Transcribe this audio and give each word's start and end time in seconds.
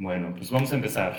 Bueno, 0.00 0.32
pues 0.34 0.50
vamos 0.50 0.72
a 0.72 0.76
empezar. 0.76 1.14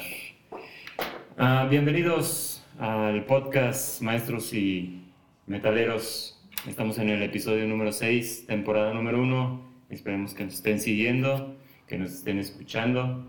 Ah, 1.38 1.68
bienvenidos 1.70 2.66
al 2.80 3.26
podcast 3.26 4.02
Maestros 4.02 4.56
y 4.56 5.04
Metaleros. 5.46 6.44
Estamos 6.68 6.98
en 6.98 7.10
el 7.10 7.22
episodio 7.22 7.68
número 7.68 7.92
6, 7.92 8.48
temporada 8.48 8.92
número 8.92 9.22
1. 9.22 9.62
Esperemos 9.92 10.34
que 10.34 10.46
nos 10.46 10.56
estén 10.56 10.80
siguiendo, 10.80 11.56
que 11.86 12.00
nos 12.00 12.12
estén 12.12 12.40
escuchando. 12.40 13.24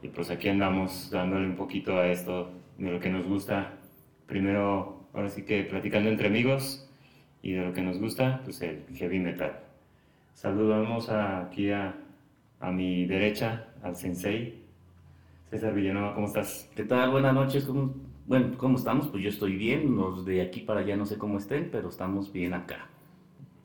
Y 0.00 0.08
pues 0.08 0.30
aquí 0.30 0.48
andamos 0.48 1.10
dándole 1.10 1.44
un 1.44 1.56
poquito 1.56 1.98
a 1.98 2.08
esto 2.08 2.50
de 2.78 2.90
lo 2.90 2.98
que 2.98 3.10
nos 3.10 3.26
gusta. 3.26 3.74
Primero, 4.24 5.10
ahora 5.12 5.28
sí 5.28 5.42
que 5.42 5.62
platicando 5.64 6.08
entre 6.08 6.28
amigos 6.28 6.90
y 7.42 7.52
de 7.52 7.66
lo 7.66 7.74
que 7.74 7.82
nos 7.82 7.98
gusta, 7.98 8.40
pues 8.44 8.62
el 8.62 8.86
heavy 8.94 9.18
metal. 9.18 9.60
Saludamos 10.32 11.10
aquí 11.10 11.70
a, 11.70 11.96
a 12.60 12.72
mi 12.72 13.04
derecha, 13.04 13.66
al 13.82 13.94
sensei, 13.94 14.65
César 15.50 15.74
Villanueva, 15.74 16.12
¿cómo 16.12 16.26
estás? 16.26 16.68
¿Qué 16.74 16.82
tal? 16.82 17.12
Buenas 17.12 17.32
noches. 17.32 17.64
¿Cómo, 17.64 17.94
bueno, 18.26 18.58
¿cómo 18.58 18.76
estamos? 18.76 19.06
Pues 19.06 19.22
yo 19.22 19.28
estoy 19.28 19.56
bien. 19.56 19.96
Los 19.96 20.24
de 20.24 20.42
aquí 20.42 20.60
para 20.62 20.80
allá 20.80 20.96
no 20.96 21.06
sé 21.06 21.18
cómo 21.18 21.38
estén, 21.38 21.70
pero 21.70 21.88
estamos 21.88 22.32
bien 22.32 22.52
acá. 22.52 22.88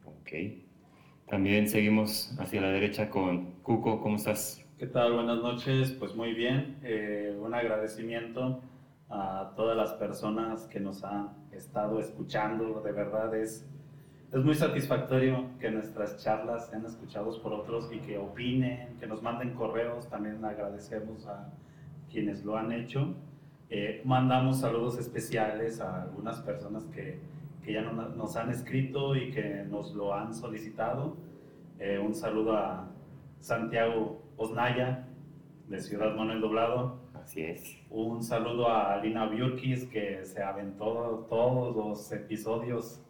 Ok. 0.05 0.29
También 1.27 1.67
seguimos 1.67 2.35
hacia 2.39 2.61
la 2.61 2.67
derecha 2.67 3.09
con 3.09 3.53
Cuco. 3.63 3.99
¿Cómo 3.99 4.17
estás? 4.17 4.63
¿Qué 4.77 4.85
tal? 4.85 5.13
Buenas 5.13 5.39
noches. 5.41 5.91
Pues 5.93 6.15
muy 6.15 6.33
bien. 6.35 6.77
Eh, 6.83 7.35
un 7.41 7.55
agradecimiento 7.55 8.61
a 9.09 9.51
todas 9.55 9.75
las 9.75 9.93
personas 9.93 10.67
que 10.67 10.79
nos 10.79 11.03
han 11.03 11.29
estado 11.51 11.99
escuchando. 11.99 12.81
De 12.81 12.91
verdad 12.91 13.33
es, 13.35 13.67
es 14.31 14.43
muy 14.43 14.53
satisfactorio 14.53 15.47
que 15.59 15.71
nuestras 15.71 16.23
charlas 16.23 16.69
sean 16.69 16.85
escuchadas 16.85 17.37
por 17.39 17.53
otros 17.53 17.91
y 17.91 17.97
que 18.01 18.19
opinen, 18.19 18.97
que 18.99 19.07
nos 19.07 19.23
manden 19.23 19.55
correos. 19.55 20.07
También 20.09 20.45
agradecemos 20.45 21.25
a 21.25 21.51
quienes 22.11 22.43
lo 22.43 22.57
han 22.57 22.71
hecho. 22.71 23.15
Eh, 23.69 24.01
mandamos 24.03 24.59
saludos 24.59 24.97
especiales 24.97 25.79
a 25.79 26.03
algunas 26.03 26.41
personas 26.41 26.83
que, 26.85 27.19
que 27.63 27.73
ya 27.73 27.81
no, 27.81 27.93
nos 27.93 28.35
han 28.35 28.49
escrito 28.49 29.15
y 29.15 29.31
que 29.31 29.63
nos 29.69 29.93
lo 29.95 30.13
han 30.13 30.33
solicitado. 30.33 31.15
Eh, 31.79 31.97
un 31.97 32.13
saludo 32.13 32.57
a 32.57 32.89
Santiago 33.39 34.21
Osnaya, 34.37 35.07
de 35.67 35.79
Ciudad 35.79 36.15
Manuel 36.15 36.41
Doblado. 36.41 36.99
Así 37.13 37.43
es. 37.43 37.77
Un 37.89 38.23
saludo 38.23 38.67
a 38.67 38.93
Alina 38.93 39.27
Biurkis, 39.27 39.85
que 39.85 40.25
se 40.25 40.43
aventó 40.43 41.25
todos 41.29 41.75
los 41.75 42.11
episodios 42.11 43.01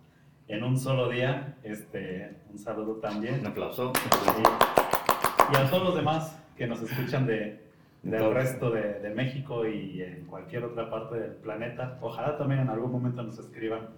en 0.48 0.64
un 0.64 0.78
solo 0.78 1.10
día. 1.10 1.58
Este, 1.64 2.38
un 2.52 2.60
saludo 2.60 2.98
también. 2.98 3.40
Un 3.40 3.48
aplauso. 3.48 3.94
Y 5.52 5.58
a 5.58 5.70
todos 5.70 5.84
los 5.86 5.96
demás 5.96 6.40
que 6.56 6.68
nos 6.68 6.82
escuchan 6.84 7.26
de, 7.26 7.71
del 8.04 8.34
resto 8.34 8.72
de, 8.72 9.00
de, 9.00 9.10
México 9.12 9.68
y 9.68 10.02
en 10.02 10.26
cualquier 10.26 10.64
otra 10.64 10.90
parte 10.90 11.20
del 11.20 11.34
planeta. 11.34 12.00
Ojalá 12.02 12.38
también 12.38 12.62
en 12.62 12.70
algún 12.70 12.92
momento 12.92 13.22
nos 13.22 13.38
escriban. 13.38 13.90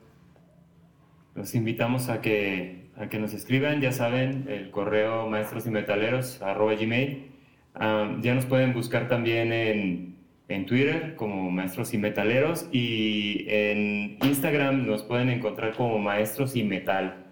Los 1.35 1.55
invitamos 1.55 2.09
a 2.09 2.21
que, 2.21 2.89
a 2.97 3.07
que 3.07 3.17
nos 3.17 3.33
escriban, 3.33 3.81
ya 3.81 3.91
saben, 3.91 4.45
el 4.49 4.71
correo 4.71 5.27
maestros 5.27 5.65
y 5.65 5.71
metaleros 5.71 6.41
arroba 6.41 6.75
gmail. 6.75 7.31
Um, 7.79 8.21
ya 8.21 8.35
nos 8.35 8.45
pueden 8.45 8.73
buscar 8.73 9.07
también 9.07 9.51
en, 9.51 10.15
en 10.47 10.65
Twitter 10.65 11.15
como 11.15 11.49
maestros 11.49 11.93
y 11.93 11.97
metaleros 11.97 12.67
y 12.71 13.45
en 13.47 14.17
Instagram 14.23 14.85
nos 14.85 15.01
pueden 15.03 15.29
encontrar 15.29 15.75
como 15.75 15.97
maestros 15.97 16.55
y 16.55 16.63
metal. 16.63 17.25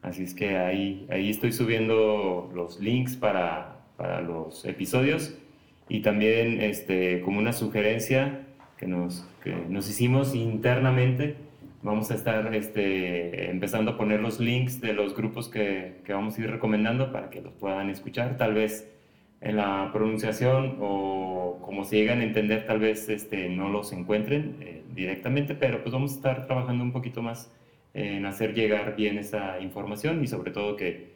Así 0.00 0.22
es 0.22 0.34
que 0.34 0.56
ahí, 0.56 1.06
ahí 1.10 1.30
estoy 1.30 1.52
subiendo 1.52 2.50
los 2.54 2.80
links 2.80 3.16
para, 3.16 3.82
para 3.96 4.22
los 4.22 4.64
episodios 4.64 5.36
y 5.88 6.00
también 6.00 6.60
este, 6.60 7.20
como 7.20 7.38
una 7.38 7.52
sugerencia 7.52 8.46
que 8.76 8.86
nos, 8.86 9.26
que 9.42 9.54
nos 9.68 9.88
hicimos 9.88 10.34
internamente, 10.34 11.36
vamos 11.82 12.10
a 12.10 12.14
estar 12.14 12.54
este, 12.54 13.50
empezando 13.50 13.92
a 13.92 13.96
poner 13.96 14.20
los 14.20 14.40
links 14.40 14.80
de 14.80 14.92
los 14.92 15.16
grupos 15.16 15.48
que, 15.48 16.00
que, 16.04 16.12
vamos 16.12 16.38
a 16.38 16.40
ir 16.40 16.50
recomendando 16.50 17.12
para 17.12 17.30
que 17.30 17.40
los 17.40 17.52
puedan 17.54 17.90
escuchar, 17.90 18.36
tal 18.36 18.54
vez 18.54 18.88
en 19.40 19.56
la 19.56 19.90
pronunciación 19.92 20.76
o 20.80 21.58
como 21.62 21.84
se 21.84 21.96
llegan 21.96 22.20
a 22.20 22.24
entender, 22.24 22.64
tal 22.64 22.78
vez 22.78 23.08
este, 23.08 23.48
no 23.48 23.68
los 23.68 23.92
encuentren 23.92 24.56
eh, 24.60 24.82
directamente, 24.94 25.54
pero 25.54 25.82
pues 25.82 25.92
vamos 25.92 26.12
a 26.12 26.14
estar 26.16 26.46
trabajando 26.46 26.84
un 26.84 26.92
poquito 26.92 27.22
más 27.22 27.50
en 27.94 28.24
hacer 28.24 28.54
llegar 28.54 28.96
bien 28.96 29.18
esa 29.18 29.60
información 29.60 30.22
y 30.22 30.26
sobre 30.26 30.52
todo 30.52 30.76
que 30.76 31.11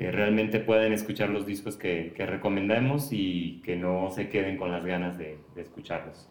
que 0.00 0.10
realmente 0.10 0.60
puedan 0.60 0.94
escuchar 0.94 1.28
los 1.28 1.44
discos 1.44 1.76
que, 1.76 2.14
que, 2.16 2.24
recomendamos 2.24 3.10
y 3.12 3.60
que 3.62 3.76
no 3.76 4.10
se 4.10 4.30
queden 4.30 4.56
con 4.56 4.72
las 4.72 4.82
ganas 4.86 5.18
de, 5.18 5.36
de, 5.54 5.60
escucharlos. 5.60 6.26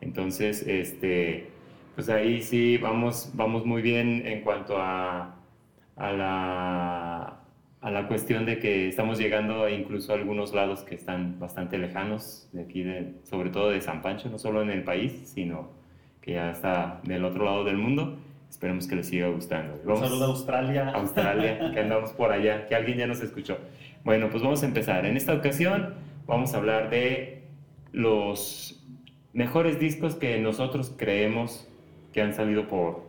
Entonces, 0.00 0.66
este, 0.66 1.48
pues 1.94 2.08
ahí 2.08 2.40
sí 2.40 2.78
vamos, 2.78 3.32
vamos 3.34 3.66
muy 3.66 3.82
bien 3.82 4.26
en 4.26 4.40
cuanto 4.40 4.78
a, 4.78 5.36
a, 5.96 6.12
la, 6.12 7.40
a 7.82 7.90
la 7.90 8.08
cuestión 8.08 8.46
de 8.46 8.58
que 8.58 8.88
estamos 8.88 9.18
llegando 9.18 9.68
incluso 9.68 10.12
a 10.12 10.16
algunos 10.16 10.54
lados 10.54 10.80
que 10.82 10.94
están 10.94 11.38
bastante 11.38 11.76
lejanos 11.76 12.48
de 12.52 12.62
aquí, 12.62 12.84
de, 12.84 13.16
sobre 13.24 13.50
todo 13.50 13.68
de 13.68 13.82
San 13.82 14.00
Pancho, 14.00 14.30
no 14.30 14.38
solo 14.38 14.62
en 14.62 14.70
el 14.70 14.82
país, 14.82 15.30
sino 15.34 15.72
que 16.22 16.32
ya 16.32 16.52
está 16.52 17.02
del 17.04 17.26
otro 17.26 17.44
lado 17.44 17.64
del 17.64 17.76
mundo. 17.76 18.16
Esperemos 18.50 18.88
que 18.88 18.96
les 18.96 19.06
siga 19.06 19.28
gustando. 19.28 19.80
Vamos, 19.84 20.02
Un 20.02 20.08
saludo 20.08 20.24
a 20.24 20.28
Australia. 20.28 20.90
Australia, 20.90 21.70
que 21.72 21.80
andamos 21.80 22.10
por 22.10 22.32
allá, 22.32 22.66
que 22.66 22.74
alguien 22.74 22.98
ya 22.98 23.06
nos 23.06 23.22
escuchó. 23.22 23.58
Bueno, 24.04 24.28
pues 24.28 24.42
vamos 24.42 24.62
a 24.64 24.66
empezar. 24.66 25.06
En 25.06 25.16
esta 25.16 25.32
ocasión 25.32 25.94
vamos 26.26 26.52
a 26.52 26.56
hablar 26.58 26.90
de 26.90 27.44
los 27.92 28.84
mejores 29.32 29.78
discos 29.78 30.16
que 30.16 30.38
nosotros 30.40 30.92
creemos 30.96 31.68
que 32.12 32.22
han 32.22 32.34
salido 32.34 32.66
por, 32.66 33.08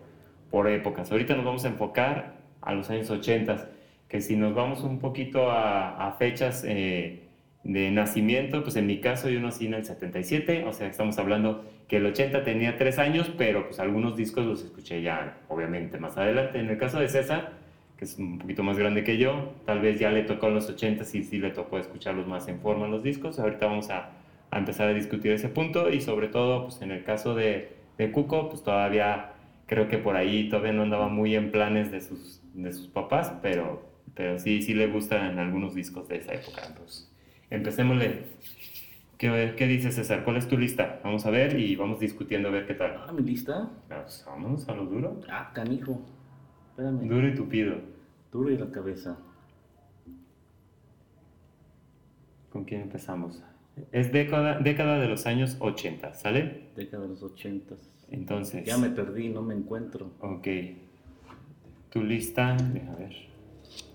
por 0.52 0.70
épocas. 0.70 1.12
Ahorita 1.12 1.36
nos 1.36 1.44
vamos 1.44 1.66
a 1.66 1.70
enfocar 1.70 2.36
a 2.62 2.74
los 2.74 2.90
años 2.92 3.10
80, 3.10 3.68
que 4.08 4.22
si 4.22 4.36
nos 4.36 4.54
vamos 4.54 4.84
un 4.84 5.00
poquito 5.00 5.50
a, 5.50 6.08
a 6.08 6.12
fechas 6.14 6.64
eh, 6.68 7.31
de 7.64 7.92
nacimiento, 7.92 8.64
pues 8.64 8.76
en 8.76 8.88
mi 8.88 9.00
caso 9.00 9.30
yo 9.30 9.40
nací 9.40 9.68
en 9.68 9.76
el 9.76 9.86
77, 9.86 10.66
o 10.66 10.74
sea, 10.74 10.88
estamos 10.88 11.18
hablando 11.20 11.64
que 11.88 11.98
el 11.98 12.06
80 12.06 12.44
tenía 12.44 12.78
3 12.78 12.98
años, 13.00 13.32
pero 13.38 13.68
pues 13.68 13.80
algunos 13.80 14.16
discos 14.16 14.46
los 14.46 14.64
escuché 14.64 15.02
ya, 15.02 15.38
obviamente, 15.48 16.00
más 16.00 16.18
adelante. 16.18 16.60
En 16.60 16.70
el 16.70 16.78
caso 16.78 17.00
de 17.00 17.08
César, 17.08 17.54
que 17.98 18.06
es 18.06 18.18
un 18.18 18.40
poquito 18.40 18.64
más 18.64 18.78
grande 18.80 19.04
que 19.04 19.18
yo, 19.18 19.54
tal 19.66 19.80
vez 19.82 20.00
ya 20.00 20.10
le 20.12 20.24
tocó 20.24 20.48
en 20.48 20.56
los 20.56 20.70
80 20.70 21.04
y 21.14 21.24
sí 21.24 21.38
le 21.38 21.52
tocó 21.52 21.78
escucharlos 21.78 22.28
más 22.28 22.48
en 22.48 22.60
forma 22.60 22.88
los 22.88 23.04
discos. 23.04 23.40
Ahorita 23.40 23.68
vamos 23.68 23.90
a, 23.92 24.12
a 24.50 24.58
empezar 24.58 24.88
a 24.90 24.94
discutir 24.94 25.32
ese 25.32 25.50
punto 25.50 25.90
y 25.90 26.02
sobre 26.02 26.28
todo, 26.28 26.64
pues 26.64 26.82
en 26.82 26.92
el 26.92 27.04
caso 27.04 27.36
de, 27.36 27.74
de 27.98 28.12
Cuco, 28.12 28.50
pues 28.50 28.64
todavía 28.64 29.34
creo 29.68 29.88
que 29.88 29.98
por 29.98 30.16
ahí 30.16 30.50
todavía 30.50 30.74
no 30.74 30.84
andaba 30.84 31.08
muy 31.10 31.36
en 31.36 31.52
planes 31.52 31.92
de 31.92 32.02
sus, 32.02 32.42
de 32.54 32.74
sus 32.74 32.88
papás, 32.88 33.34
pero, 33.42 33.86
pero 34.16 34.40
sí, 34.40 34.62
sí 34.62 34.74
le 34.74 34.88
gustan 34.88 35.40
algunos 35.40 35.76
discos 35.76 36.10
de 36.10 36.18
esa 36.18 36.34
época. 36.34 36.64
Empecémosle. 37.52 38.32
¿Qué, 39.18 39.54
¿Qué, 39.56 39.68
dices, 39.68 39.94
César? 39.94 40.24
¿Cuál 40.24 40.38
es 40.38 40.48
tu 40.48 40.58
lista? 40.58 41.00
Vamos 41.04 41.28
a 41.28 41.30
ver 41.30 41.60
y 41.60 41.76
vamos 41.76 42.00
discutiendo 42.00 42.50
a 42.50 42.52
ver 42.52 42.66
qué 42.66 42.74
tal. 42.74 42.96
Ah, 43.08 43.12
mi 43.12 43.22
lista. 43.22 43.70
Pues, 43.88 44.26
vamos 44.26 44.68
a 44.68 44.74
lo 44.74 44.86
duro. 44.86 45.22
Ah, 45.30 45.52
canijo. 45.54 46.02
Espérame. 46.72 47.08
Duro 47.08 47.28
y 47.28 47.36
tupido. 47.36 47.76
Duro 48.32 48.50
y 48.50 48.58
la 48.58 48.72
cabeza. 48.72 49.20
¿Con 52.50 52.66
quién 52.66 52.82
empezamos? 52.82 53.44
Es 53.92 54.12
década, 54.12 54.60
década 54.60 55.00
de 55.00 55.08
los 55.08 55.26
años 55.28 55.58
80, 55.60 56.14
¿sale? 56.16 56.70
Década 56.76 57.04
de 57.04 57.10
los 57.10 57.22
80. 57.22 57.76
Entonces. 58.10 58.66
Ya 58.66 58.78
me 58.78 58.90
perdí, 58.90 59.30
no 59.30 59.42
me 59.42 59.54
encuentro. 59.54 60.12
Ok. 60.20 60.48
Tu 61.92 62.04
lista, 62.04 62.56
a 62.56 62.96
ver. 62.96 63.16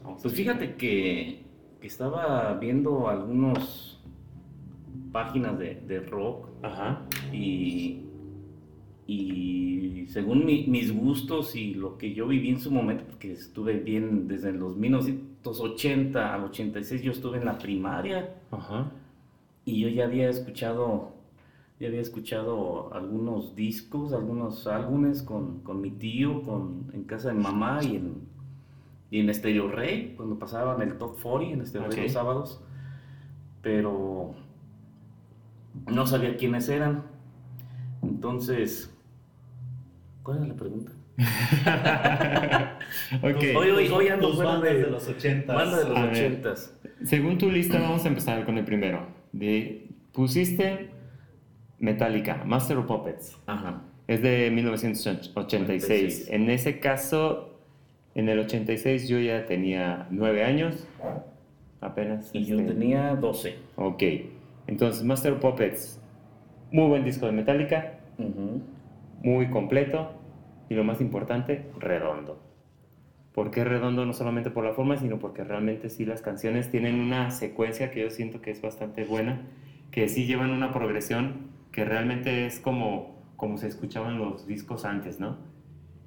Vamos 0.02 0.22
pues 0.22 0.34
fíjate 0.34 0.74
que 0.76 1.45
estaba 1.82 2.54
viendo 2.54 3.08
algunas 3.08 3.98
páginas 5.12 5.58
de, 5.58 5.76
de 5.86 6.00
rock 6.00 6.46
Ajá. 6.62 7.02
Y, 7.32 8.02
y 9.06 10.06
según 10.08 10.44
mi, 10.44 10.66
mis 10.66 10.92
gustos 10.92 11.54
y 11.54 11.74
lo 11.74 11.96
que 11.98 12.12
yo 12.14 12.26
viví 12.26 12.50
en 12.50 12.60
su 12.60 12.70
momento, 12.70 13.04
porque 13.06 13.32
estuve 13.32 13.78
bien 13.78 14.26
desde 14.26 14.52
los 14.52 14.76
1980 14.76 16.34
al 16.34 16.44
86, 16.44 17.02
yo 17.02 17.12
estuve 17.12 17.38
en 17.38 17.44
la 17.44 17.58
primaria 17.58 18.34
Ajá. 18.50 18.90
y 19.64 19.80
yo 19.80 19.88
ya 19.88 20.04
había 20.04 20.28
escuchado, 20.28 21.12
ya 21.78 21.88
había 21.88 22.00
escuchado 22.00 22.92
algunos 22.92 23.54
discos, 23.54 24.12
algunos 24.12 24.66
álbumes 24.66 25.22
con, 25.22 25.60
con 25.60 25.80
mi 25.80 25.90
tío, 25.90 26.42
con, 26.42 26.90
en 26.92 27.04
casa 27.04 27.28
de 27.28 27.34
mamá 27.34 27.80
y 27.84 27.96
en, 27.96 28.35
y 29.10 29.20
en 29.20 29.32
Stereo 29.32 29.68
Rey, 29.70 30.14
cuando 30.16 30.38
pasaban 30.38 30.82
el 30.82 30.98
Top 30.98 31.20
40 31.20 31.54
en 31.54 31.66
Stereo. 31.66 31.90
Rey 31.90 32.02
los 32.04 32.12
sábados, 32.12 32.64
pero 33.62 34.34
no 35.86 36.06
sabía 36.06 36.36
quiénes 36.36 36.68
eran. 36.68 37.04
Entonces, 38.02 38.94
¿cuál 40.22 40.38
era 40.38 40.46
la 40.48 40.54
pregunta? 40.54 40.92
Hoy, 43.22 43.32
hoy, 43.54 43.88
hoy 43.88 44.08
ando 44.08 44.28
Tus 44.28 44.36
fuera 44.36 44.52
bandas 44.52 44.72
de, 44.74 44.82
de 44.82 44.90
los 44.90 45.08
80. 45.08 45.54
banda 45.54 45.78
de 45.78 45.88
los 45.88 45.96
A 45.96 46.02
ver. 46.02 46.10
ochentas. 46.12 46.78
Según 47.04 47.38
tu 47.38 47.50
lista, 47.50 47.80
vamos 47.80 48.04
a 48.04 48.08
empezar 48.08 48.44
con 48.44 48.58
el 48.58 48.64
primero. 48.64 49.06
De 49.32 49.88
pusiste 50.12 50.90
Metallica, 51.78 52.42
Master 52.44 52.78
of 52.78 52.86
Puppets. 52.86 53.38
Ajá. 53.46 53.82
Es 54.06 54.22
de 54.22 54.50
1986. 54.50 56.28
En 56.30 56.50
ese 56.50 56.78
caso, 56.80 57.55
en 58.16 58.28
el 58.30 58.38
86 58.40 59.08
yo 59.08 59.20
ya 59.20 59.44
tenía 59.46 60.06
nueve 60.10 60.42
años, 60.42 60.86
apenas. 61.80 62.30
Y 62.32 62.44
yo 62.46 62.58
este, 62.58 62.72
tenía 62.72 63.14
12. 63.14 63.56
Ok, 63.76 64.02
entonces 64.66 65.04
Master 65.04 65.38
Puppets, 65.38 66.00
muy 66.70 66.88
buen 66.88 67.04
disco 67.04 67.26
de 67.26 67.32
Metallica, 67.32 67.98
Ujú. 68.18 68.62
muy 69.22 69.48
completo 69.50 70.12
y 70.70 70.74
lo 70.74 70.82
más 70.82 71.00
importante, 71.02 71.66
redondo. 71.78 72.40
¿Por 73.34 73.50
qué 73.50 73.64
redondo? 73.64 74.06
No 74.06 74.14
solamente 74.14 74.50
por 74.50 74.64
la 74.64 74.72
forma, 74.72 74.96
sino 74.96 75.18
porque 75.18 75.44
realmente 75.44 75.90
sí 75.90 76.06
las 76.06 76.22
canciones 76.22 76.70
tienen 76.70 76.98
una 76.98 77.30
secuencia 77.30 77.90
que 77.90 78.00
yo 78.00 78.10
siento 78.10 78.40
que 78.40 78.50
es 78.50 78.62
bastante 78.62 79.04
buena, 79.04 79.42
que 79.90 80.08
sí 80.08 80.24
llevan 80.24 80.50
una 80.50 80.72
progresión 80.72 81.50
que 81.70 81.84
realmente 81.84 82.46
es 82.46 82.58
como, 82.60 83.14
como 83.36 83.58
se 83.58 83.66
escuchaban 83.68 84.16
los 84.18 84.46
discos 84.46 84.86
antes, 84.86 85.20
¿no? 85.20 85.36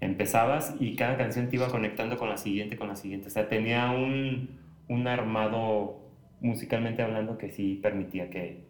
Empezabas 0.01 0.75
y 0.79 0.95
cada 0.95 1.17
canción 1.17 1.49
te 1.49 1.57
iba 1.57 1.67
conectando 1.67 2.17
con 2.17 2.29
la 2.29 2.37
siguiente, 2.37 2.77
con 2.77 2.87
la 2.87 2.95
siguiente. 2.95 3.27
O 3.27 3.29
sea, 3.29 3.49
tenía 3.49 3.91
un, 3.91 4.57
un 4.87 5.07
armado 5.07 5.99
musicalmente 6.41 7.01
hablando 7.01 7.37
que 7.37 7.51
sí 7.51 7.79
permitía 7.81 8.29
que, 8.29 8.63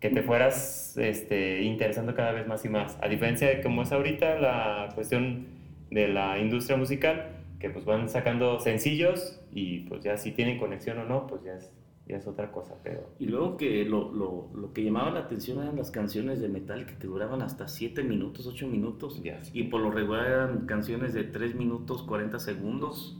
que 0.00 0.10
te 0.10 0.22
fueras 0.22 0.96
este, 0.96 1.62
interesando 1.62 2.14
cada 2.14 2.32
vez 2.32 2.46
más 2.46 2.64
y 2.64 2.68
más. 2.68 2.98
A 3.00 3.08
diferencia 3.08 3.48
de 3.48 3.60
cómo 3.60 3.82
es 3.82 3.92
ahorita 3.92 4.38
la 4.38 4.88
cuestión 4.94 5.46
de 5.90 6.08
la 6.08 6.38
industria 6.38 6.76
musical, 6.76 7.26
que 7.60 7.70
pues 7.70 7.84
van 7.84 8.08
sacando 8.08 8.58
sencillos 8.58 9.40
y 9.52 9.80
pues 9.80 10.02
ya 10.02 10.16
si 10.16 10.32
tienen 10.32 10.58
conexión 10.58 10.98
o 10.98 11.04
no, 11.04 11.26
pues 11.26 11.44
ya 11.44 11.52
es, 11.52 11.70
ya 12.06 12.16
es 12.16 12.26
otra 12.26 12.50
cosa, 12.50 12.74
pero... 12.82 13.10
Y 13.18 13.26
luego 13.26 13.56
que 13.56 13.84
lo, 13.84 14.12
lo, 14.12 14.50
lo 14.54 14.72
que 14.72 14.82
llamaba 14.82 15.10
la 15.10 15.20
atención 15.20 15.62
eran 15.62 15.76
las 15.76 15.90
canciones 15.90 16.40
de 16.40 16.48
Metallica 16.48 16.98
que 16.98 17.06
duraban 17.06 17.42
hasta 17.42 17.68
7 17.68 18.02
minutos, 18.02 18.46
8 18.46 18.66
minutos. 18.66 19.20
Y 19.52 19.64
por 19.64 19.80
lo 19.80 19.90
regular 19.90 20.26
eran 20.26 20.66
canciones 20.66 21.14
de 21.14 21.24
3 21.24 21.54
minutos 21.54 22.02
40 22.02 22.38
segundos. 22.38 23.18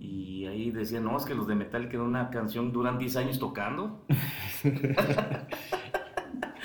Y 0.00 0.46
ahí 0.46 0.70
decían, 0.70 1.04
no, 1.04 1.16
es 1.16 1.24
que 1.24 1.34
los 1.34 1.46
de 1.46 1.54
Metallica 1.54 1.94
en 1.94 2.02
una 2.02 2.30
canción 2.30 2.72
duran 2.72 2.98
10 2.98 3.16
años 3.16 3.38
tocando. 3.38 4.00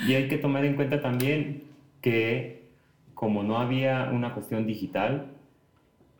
Y 0.06 0.14
hay 0.14 0.28
que 0.28 0.38
tomar 0.38 0.64
en 0.64 0.74
cuenta 0.74 1.00
también 1.00 1.64
que 2.00 2.68
como 3.14 3.42
no 3.42 3.58
había 3.58 4.10
una 4.12 4.32
cuestión 4.32 4.66
digital, 4.66 5.32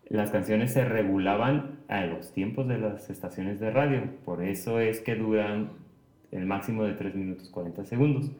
las 0.09 0.31
canciones 0.31 0.73
se 0.73 0.85
regulaban 0.85 1.77
a 1.88 2.05
los 2.05 2.32
tiempos 2.32 2.69
de 2.69 2.79
las 2.79 3.11
estaciones 3.11 3.58
de 3.61 3.70
radio. 3.70 4.02
Por 4.25 4.43
eso 4.43 4.79
es 4.79 5.00
que 5.00 5.14
duran 5.17 5.70
el 6.31 6.46
máximo 6.46 6.85
de 6.85 6.93
3 6.93 7.14
minutos 7.14 7.49
40 7.49 7.85
segundos, 7.85 8.31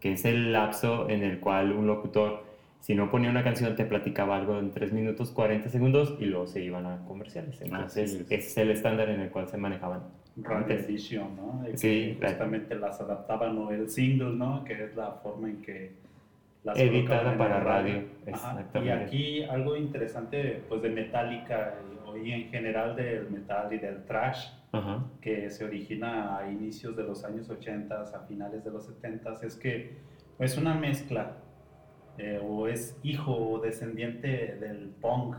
que 0.00 0.12
es 0.12 0.24
el 0.24 0.52
lapso 0.52 1.08
en 1.08 1.22
el 1.22 1.38
cual 1.38 1.72
un 1.72 1.86
locutor, 1.86 2.44
si 2.80 2.94
no 2.94 3.10
ponía 3.10 3.30
una 3.30 3.44
canción, 3.44 3.76
te 3.76 3.84
platicaba 3.84 4.36
algo 4.36 4.58
en 4.58 4.72
3 4.72 4.92
minutos 4.92 5.30
40 5.30 5.68
segundos 5.68 6.16
y 6.18 6.26
luego 6.26 6.48
se 6.48 6.62
iban 6.62 6.86
a 6.86 7.04
comerciales. 7.06 7.60
Entonces, 7.62 8.14
es. 8.14 8.20
ese 8.22 8.36
es 8.36 8.56
el 8.58 8.70
estándar 8.70 9.08
en 9.08 9.20
el 9.20 9.30
cual 9.30 9.48
se 9.48 9.56
manejaban. 9.56 10.02
Radio. 10.38 10.76
Edition, 10.76 11.34
¿no? 11.34 11.64
Sí, 11.76 12.18
justamente 12.20 12.74
las 12.74 13.00
adaptaban 13.00 13.56
o 13.56 13.70
el 13.70 13.88
single, 13.88 14.34
¿no? 14.34 14.64
Que 14.64 14.84
es 14.84 14.94
la 14.94 15.12
forma 15.12 15.48
en 15.48 15.62
que 15.62 15.92
Editada 16.74 17.36
para 17.38 17.60
radio, 17.60 18.04
Ajá. 18.32 18.64
Y 18.82 18.88
aquí 18.88 19.42
algo 19.44 19.76
interesante, 19.76 20.64
pues 20.68 20.82
de 20.82 20.90
Metallica 20.90 21.74
y, 22.14 22.28
y 22.28 22.32
en 22.32 22.48
general 22.48 22.96
del 22.96 23.30
metal 23.30 23.72
y 23.72 23.78
del 23.78 24.04
thrash, 24.04 24.48
Ajá. 24.72 25.04
que 25.20 25.50
se 25.50 25.64
origina 25.64 26.36
a 26.36 26.50
inicios 26.50 26.96
de 26.96 27.04
los 27.04 27.24
años 27.24 27.48
80, 27.48 28.02
a 28.02 28.20
finales 28.26 28.64
de 28.64 28.70
los 28.70 28.86
70, 28.86 29.34
es 29.42 29.56
que 29.56 29.96
es 30.38 30.58
una 30.58 30.74
mezcla 30.74 31.36
eh, 32.18 32.40
o 32.42 32.66
es 32.66 32.98
hijo 33.02 33.36
o 33.36 33.60
descendiente 33.60 34.56
del 34.56 34.88
punk. 35.00 35.36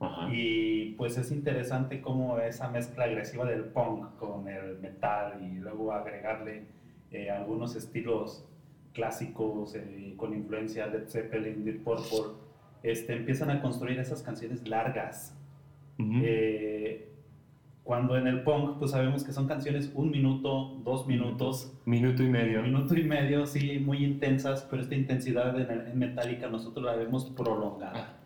Ajá. 0.00 0.28
Y 0.32 0.94
pues 0.96 1.16
es 1.18 1.32
interesante 1.32 2.00
cómo 2.00 2.38
esa 2.38 2.68
mezcla 2.68 3.04
agresiva 3.04 3.44
del 3.44 3.64
punk 3.64 4.16
con 4.18 4.46
el 4.48 4.78
metal 4.78 5.42
y 5.42 5.58
luego 5.58 5.92
agregarle 5.92 6.66
eh, 7.10 7.30
algunos 7.30 7.74
estilos 7.76 8.46
clásicos 8.94 9.74
eh, 9.74 10.14
con 10.16 10.32
influencia 10.32 10.86
de 10.86 11.06
Zeppelin, 11.06 11.64
Deep 11.64 11.84
Purple, 11.84 12.32
este, 12.82 13.14
empiezan 13.14 13.50
a 13.50 13.60
construir 13.60 13.98
esas 13.98 14.22
canciones 14.22 14.66
largas. 14.66 15.36
Ujú. 15.98 16.12
Eh, 16.22 17.08
cuando 17.82 18.16
en 18.16 18.26
el 18.26 18.42
punk, 18.44 18.78
pues 18.78 18.92
sabemos 18.92 19.24
que 19.24 19.32
son 19.32 19.46
canciones 19.46 19.92
un 19.94 20.10
minuto, 20.10 20.76
dos 20.84 21.06
minutos, 21.06 21.70
Minuto 21.84 22.22
y 22.22 22.28
medio. 22.28 22.62
minuto 22.62 22.94
y 22.96 23.04
medio, 23.04 23.44
sí, 23.46 23.78
muy 23.78 24.02
intensas, 24.02 24.66
pero 24.70 24.80
esta 24.80 24.94
intensidad 24.94 25.54
en, 25.60 25.70
el- 25.70 25.86
en 25.88 25.98
Metallica 25.98 26.48
nosotros 26.48 26.82
la 26.86 26.94
vemos 26.96 27.26
prolongada. 27.36 28.16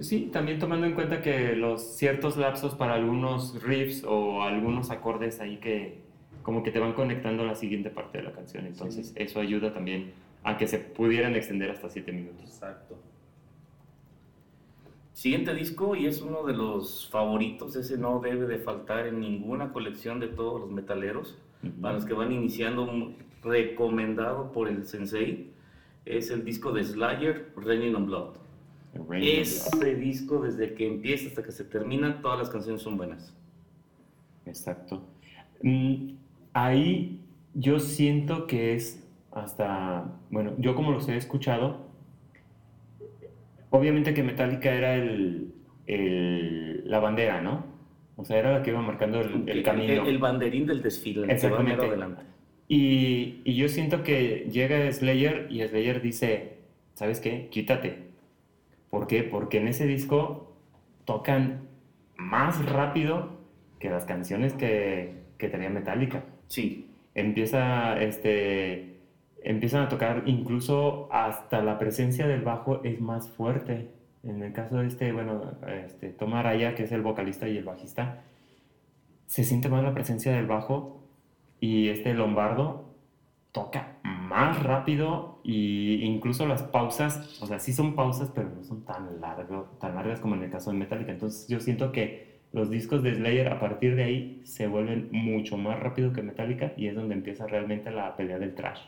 Sí, 0.00 0.28
también 0.30 0.58
tomando 0.58 0.86
en 0.86 0.92
cuenta 0.94 1.22
que 1.22 1.56
los 1.56 1.96
ciertos 1.96 2.36
lapsos 2.36 2.74
para 2.74 2.94
algunos 2.94 3.62
riffs 3.62 4.04
o 4.06 4.42
algunos 4.42 4.90
acordes 4.90 5.40
ahí 5.40 5.56
que 5.56 6.02
como 6.46 6.62
que 6.62 6.70
te 6.70 6.78
van 6.78 6.92
conectando 6.92 7.42
a 7.42 7.46
la 7.46 7.56
siguiente 7.56 7.90
parte 7.90 8.18
de 8.18 8.24
la 8.24 8.30
canción. 8.30 8.66
Entonces 8.66 9.08
Sí. 9.08 9.14
eso 9.16 9.40
ayuda 9.40 9.74
también 9.74 10.12
a 10.44 10.56
que 10.56 10.68
se 10.68 10.78
pudieran 10.78 11.34
extender 11.34 11.72
hasta 11.72 11.90
7 11.90 12.12
minutos. 12.12 12.44
Exacto. 12.44 12.96
Siguiente 15.12 15.52
disco 15.54 15.96
y 15.96 16.06
es 16.06 16.22
uno 16.22 16.44
de 16.44 16.52
los 16.52 17.08
favoritos, 17.10 17.74
ese 17.74 17.98
no 17.98 18.20
debe 18.20 18.46
de 18.46 18.58
faltar 18.58 19.08
en 19.08 19.18
ninguna 19.18 19.72
colección 19.72 20.20
de 20.20 20.28
todos 20.28 20.60
los 20.60 20.70
metaleros. 20.70 21.36
Para 21.82 21.94
los 21.94 22.04
que 22.04 22.12
van 22.14 22.30
iniciando, 22.30 23.12
recomendado 23.42 24.52
por 24.52 24.68
el 24.68 24.86
sensei, 24.86 25.50
es 26.04 26.30
el 26.30 26.44
disco 26.44 26.70
de 26.70 26.84
Slayer, 26.84 27.50
Raining 27.56 27.96
on 27.96 28.06
Blood. 28.06 28.36
Ese 29.20 29.96
disco, 29.96 30.38
desde 30.42 30.74
que 30.74 30.86
empieza 30.86 31.26
hasta 31.26 31.42
que 31.42 31.50
se 31.50 31.64
termina, 31.64 32.20
todas 32.22 32.38
las 32.38 32.50
canciones 32.50 32.82
son 32.82 32.96
buenas. 32.96 33.34
Exacto. 34.44 35.02
Mm, 35.62 36.10
ahí 36.56 37.20
yo 37.54 37.78
siento 37.80 38.46
que 38.46 38.74
es 38.74 39.06
hasta, 39.32 40.18
bueno, 40.30 40.54
yo 40.58 40.74
como 40.74 40.90
los 40.92 41.08
he 41.08 41.16
escuchado, 41.16 41.86
obviamente 43.70 44.14
que 44.14 44.22
Metallica 44.22 44.72
era 44.74 44.94
el, 44.94 45.52
el- 45.86 46.88
la 46.90 47.00
bandera, 47.00 47.40
¿no? 47.42 47.64
O 48.16 48.24
sea, 48.24 48.38
era 48.38 48.52
la 48.52 48.62
que 48.62 48.70
iba 48.70 48.80
marcando 48.80 49.20
el, 49.20 49.48
el 49.48 49.62
camino. 49.62 49.92
El, 50.04 50.08
el 50.08 50.18
banderín 50.18 50.66
del 50.66 50.82
desfile, 50.82 51.22
el 51.22 51.26
que 51.26 51.32
Exactamente. 51.34 51.86
adelante. 51.86 52.22
Y, 52.68 53.42
y 53.44 53.54
yo 53.56 53.68
siento 53.68 54.02
que 54.02 54.48
llega 54.50 54.90
Slayer 54.90 55.48
y 55.50 55.62
Slayer 55.66 56.00
dice, 56.00 56.58
¿sabes 56.94 57.20
qué? 57.20 57.48
Quítate. 57.50 58.06
¿Por 58.90 59.06
qué? 59.06 59.22
Porque 59.22 59.58
en 59.58 59.68
ese 59.68 59.86
disco 59.86 60.56
tocan 61.04 61.68
más 62.16 62.64
rápido 62.64 63.38
que 63.78 63.90
las 63.90 64.04
canciones 64.06 64.54
que, 64.54 65.24
que 65.38 65.48
tenía 65.48 65.68
Metallica. 65.68 66.24
Sí, 66.48 66.86
Empieza, 67.16 67.98
este, 67.98 68.98
empiezan 69.42 69.84
a 69.84 69.88
tocar 69.88 70.24
incluso 70.26 71.08
hasta 71.10 71.62
la 71.62 71.78
presencia 71.78 72.26
del 72.26 72.42
bajo 72.42 72.84
es 72.84 73.00
más 73.00 73.30
fuerte. 73.30 73.88
En 74.22 74.42
el 74.42 74.52
caso 74.52 74.76
de 74.76 74.86
este, 74.86 75.12
bueno, 75.12 75.54
este, 75.82 76.10
Tom 76.10 76.34
Araya, 76.34 76.74
que 76.74 76.82
es 76.82 76.92
el 76.92 77.00
vocalista 77.00 77.48
y 77.48 77.56
el 77.56 77.64
bajista, 77.64 78.22
se 79.24 79.44
siente 79.44 79.70
más 79.70 79.82
la 79.82 79.94
presencia 79.94 80.30
del 80.32 80.46
bajo 80.46 81.00
y 81.58 81.88
este 81.88 82.12
Lombardo 82.12 82.84
toca 83.50 83.96
más 84.02 84.62
rápido 84.62 85.40
y 85.42 86.04
incluso 86.04 86.46
las 86.46 86.64
pausas, 86.64 87.40
o 87.40 87.46
sea, 87.46 87.58
sí 87.60 87.72
son 87.72 87.94
pausas, 87.94 88.30
pero 88.34 88.50
no 88.50 88.62
son 88.62 88.84
tan, 88.84 89.22
largo, 89.22 89.70
tan 89.80 89.94
largas 89.94 90.20
como 90.20 90.34
en 90.34 90.42
el 90.42 90.50
caso 90.50 90.70
de 90.70 90.76
Metallica. 90.76 91.12
Entonces 91.12 91.48
yo 91.48 91.60
siento 91.60 91.92
que 91.92 92.35
los 92.52 92.70
discos 92.70 93.02
de 93.02 93.14
Slayer 93.14 93.48
a 93.48 93.60
partir 93.60 93.96
de 93.96 94.04
ahí 94.04 94.40
se 94.44 94.66
vuelven 94.66 95.08
mucho 95.12 95.56
más 95.56 95.78
rápido 95.80 96.12
que 96.12 96.22
Metallica 96.22 96.72
y 96.76 96.88
es 96.88 96.94
donde 96.94 97.14
empieza 97.14 97.46
realmente 97.46 97.90
la 97.90 98.16
pelea 98.16 98.38
del 98.38 98.54
trash. 98.54 98.80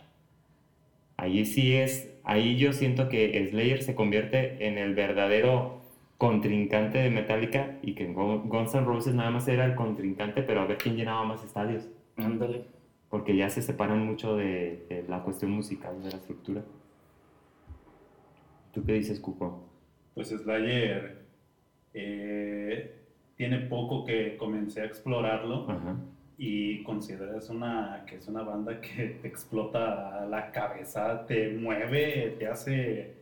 Ahí 1.17 1.45
sí 1.45 1.75
es, 1.75 2.11
ahí 2.25 2.57
yo 2.57 2.73
siento 2.73 3.09
que 3.09 3.47
Slayer 3.51 3.83
se 3.83 3.95
convierte 3.95 4.67
en 4.67 4.79
el 4.79 4.95
verdadero 4.95 5.81
contrincante 6.17 6.99
de 6.99 7.11
Metallica 7.11 7.79
y 7.83 7.95
que 7.95 8.07
Gun- 8.13 8.49
Guns 8.49 8.75
N' 8.75 8.85
Roses 8.85 9.15
nada 9.15 9.31
más 9.31 9.47
era 9.49 9.65
el 9.67 9.75
contrincante, 9.75 10.43
pero 10.43 10.61
a 10.61 10.67
ver 10.67 10.79
quién 10.79 10.97
llenaba 10.97 11.25
más 11.25 11.45
estadios, 11.45 11.89
ándale. 12.17 12.65
porque 13.11 13.37
ya 13.37 13.51
se 13.51 13.63
separan 13.63 14.05
mucho 14.07 14.37
de, 14.37 14.87
de 14.89 15.05
la 15.09 15.23
cuestión 15.23 15.51
musical, 15.53 16.03
de 16.03 16.11
la 16.11 16.17
estructura. 16.17 16.63
¿Tú 18.73 18.85
qué 18.85 18.93
dices, 18.95 19.21
Cuco? 19.21 19.65
Pues 20.15 20.29
Slayer 20.29 21.27
eh, 21.95 23.08
tiene 23.39 23.59
poco 23.61 24.05
que 24.05 24.37
comencé 24.37 24.83
a 24.83 24.85
explorarlo 24.85 25.65
y 26.37 26.83
consideras 26.83 27.49
una, 27.51 28.03
que 28.07 28.17
es 28.17 28.27
una 28.29 28.43
banda 28.43 28.81
que 28.81 29.19
te 29.23 29.29
explota 29.29 30.27
la 30.29 30.51
cabeza, 30.51 31.25
te 31.27 31.51
mueve, 31.51 32.35
te 32.39 32.49
hace, 32.49 33.15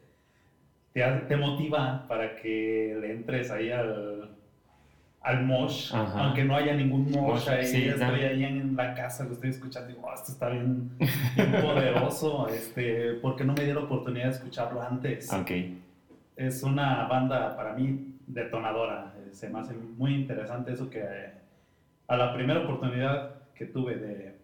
te, 0.94 1.02
te 1.28 1.36
motiva 1.36 2.06
para 2.08 2.34
que 2.34 2.96
le 2.98 3.12
entres 3.12 3.50
ahí 3.50 3.70
al, 3.70 4.30
al 5.20 5.44
mosh, 5.44 5.92
aunque 5.94 6.44
no 6.44 6.56
haya 6.56 6.74
ningún 6.74 7.10
mosh 7.10 7.46
Mosh, 7.46 7.48
ahí, 7.50 7.66
sí, 7.66 7.88
estoy 7.88 8.20
ahí 8.22 8.44
en 8.44 8.74
la 8.74 8.94
casa, 8.94 9.24
lo 9.24 9.32
estoy 9.32 9.50
escuchando 9.50 9.90
y 9.90 9.94
digo, 9.94 10.06
"Oh, 10.08 10.14
esto 10.14 10.32
está 10.32 10.48
bien, 10.48 10.90
bien 10.98 11.52
poderoso, 11.62 12.48
este, 12.48 13.14
¿por 13.20 13.36
qué 13.36 13.44
no 13.44 13.52
me 13.52 13.64
dio 13.64 13.74
la 13.74 13.80
oportunidad 13.82 14.26
de 14.26 14.30
escucharlo 14.30 14.80
antes? 14.80 15.30
Ok. 15.30 15.50
Es 16.36 16.62
una 16.62 17.06
banda 17.06 17.54
para 17.56 17.74
mí 17.74 18.14
detonadora, 18.26 19.14
se 19.36 19.50
me 19.50 19.60
hace 19.60 19.74
muy 19.74 20.14
interesante 20.14 20.72
eso 20.72 20.88
que 20.88 21.04
a 22.08 22.16
la 22.16 22.34
primera 22.34 22.60
oportunidad 22.60 23.34
que 23.54 23.66
tuve 23.66 23.96
de, 23.96 24.34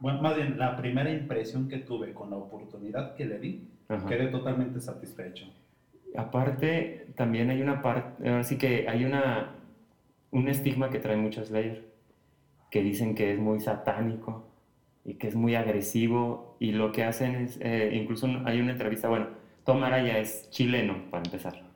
bueno, 0.00 0.20
más 0.20 0.36
bien 0.36 0.58
la 0.58 0.76
primera 0.76 1.10
impresión 1.10 1.68
que 1.68 1.78
tuve 1.78 2.12
con 2.12 2.30
la 2.30 2.36
oportunidad 2.36 3.14
que 3.14 3.26
le 3.26 3.38
di, 3.38 3.68
Ajá. 3.88 4.06
quedé 4.06 4.26
totalmente 4.26 4.80
satisfecho. 4.80 5.46
Aparte, 6.16 7.06
también 7.14 7.50
hay 7.50 7.62
una 7.62 7.80
parte, 7.80 8.28
así 8.28 8.58
que 8.58 8.88
hay 8.88 9.04
una, 9.04 9.52
un 10.32 10.48
estigma 10.48 10.90
que 10.90 10.98
trae 10.98 11.16
muchos 11.16 11.48
Slayer, 11.48 11.84
que 12.70 12.82
dicen 12.82 13.14
que 13.14 13.32
es 13.32 13.38
muy 13.38 13.60
satánico 13.60 14.48
y 15.04 15.14
que 15.14 15.28
es 15.28 15.36
muy 15.36 15.54
agresivo, 15.54 16.56
y 16.58 16.72
lo 16.72 16.90
que 16.90 17.04
hacen 17.04 17.36
es, 17.36 17.58
eh, 17.62 17.90
incluso 17.94 18.26
hay 18.44 18.60
una 18.60 18.72
entrevista, 18.72 19.08
bueno, 19.08 19.28
Tom 19.64 19.84
Araya 19.84 20.18
es 20.18 20.50
chileno, 20.50 21.08
para 21.10 21.22
empezar. 21.22 21.67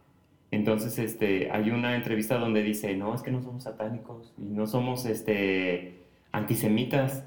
Entonces, 0.52 0.98
este, 0.98 1.50
hay 1.50 1.70
una 1.70 1.96
entrevista 1.96 2.36
donde 2.36 2.62
dice, 2.62 2.94
no, 2.94 3.14
es 3.14 3.22
que 3.22 3.30
no 3.30 3.42
somos 3.42 3.64
satánicos 3.64 4.34
y 4.38 4.44
no 4.44 4.66
somos, 4.66 5.06
este, 5.06 5.94
antisemitas, 6.30 7.24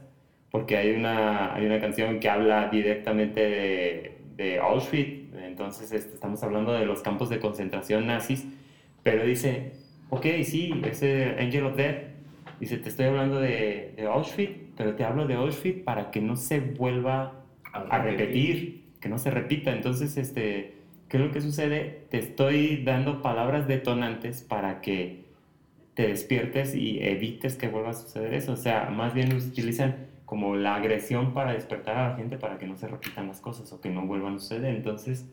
porque 0.51 0.77
hay 0.77 0.91
una, 0.91 1.53
hay 1.53 1.65
una 1.65 1.81
canción 1.81 2.19
que 2.19 2.29
habla 2.29 2.69
directamente 2.69 3.41
de, 3.41 4.17
de 4.37 4.59
Auschwitz, 4.59 5.33
entonces 5.37 5.91
este, 5.91 6.13
estamos 6.13 6.43
hablando 6.43 6.71
de 6.73 6.85
los 6.85 7.01
campos 7.01 7.29
de 7.29 7.39
concentración 7.39 8.05
nazis, 8.05 8.45
pero 9.01 9.25
dice, 9.25 9.73
ok, 10.11 10.25
sí, 10.43 10.79
ese 10.85 11.35
Angel 11.39 11.65
of 11.65 11.75
Death, 11.75 12.03
dice, 12.59 12.77
te 12.77 12.89
estoy 12.89 13.07
hablando 13.07 13.39
de, 13.39 13.93
de 13.97 14.05
Auschwitz, 14.05 14.55
pero 14.77 14.95
te 14.95 15.03
hablo 15.03 15.25
de 15.25 15.33
Auschwitz 15.33 15.83
para 15.83 16.11
que 16.11 16.21
no 16.21 16.35
se 16.35 16.59
vuelva 16.59 17.43
a 17.73 17.97
repetir, 17.97 18.85
que 19.01 19.09
no 19.09 19.17
se 19.17 19.31
repita. 19.31 19.71
Entonces, 19.71 20.15
este, 20.17 20.74
¿qué 21.15 21.21
es 21.21 21.27
lo 21.27 21.33
que 21.33 21.39
sucede? 21.39 22.07
Te 22.09 22.19
estoy 22.19 22.83
dando 22.83 23.21
palabras 23.21 23.69
detonantes 23.69 24.41
para 24.41 24.81
que 24.81 25.23
te 25.93 26.09
despiertes 26.09 26.75
y 26.75 27.01
evites 27.01 27.55
que 27.55 27.69
vuelva 27.69 27.91
a 27.91 27.93
suceder 27.93 28.33
eso. 28.33 28.51
O 28.51 28.57
sea, 28.57 28.89
más 28.89 29.13
bien 29.13 29.33
utilizan 29.33 30.07
como 30.25 30.57
la 30.57 30.75
agresión 30.75 31.33
para 31.33 31.53
despertar 31.53 31.95
a 31.95 32.09
la 32.09 32.15
gente 32.17 32.37
para 32.37 32.57
que 32.57 32.67
no 32.67 32.75
se 32.75 32.89
repitan 32.89 33.29
las 33.29 33.39
cosas 33.39 33.71
o 33.71 33.79
que 33.79 33.89
no 33.89 34.05
vuelvan 34.05 34.35
a 34.35 34.39
suceder. 34.39 34.75
Entonces, 34.75 35.25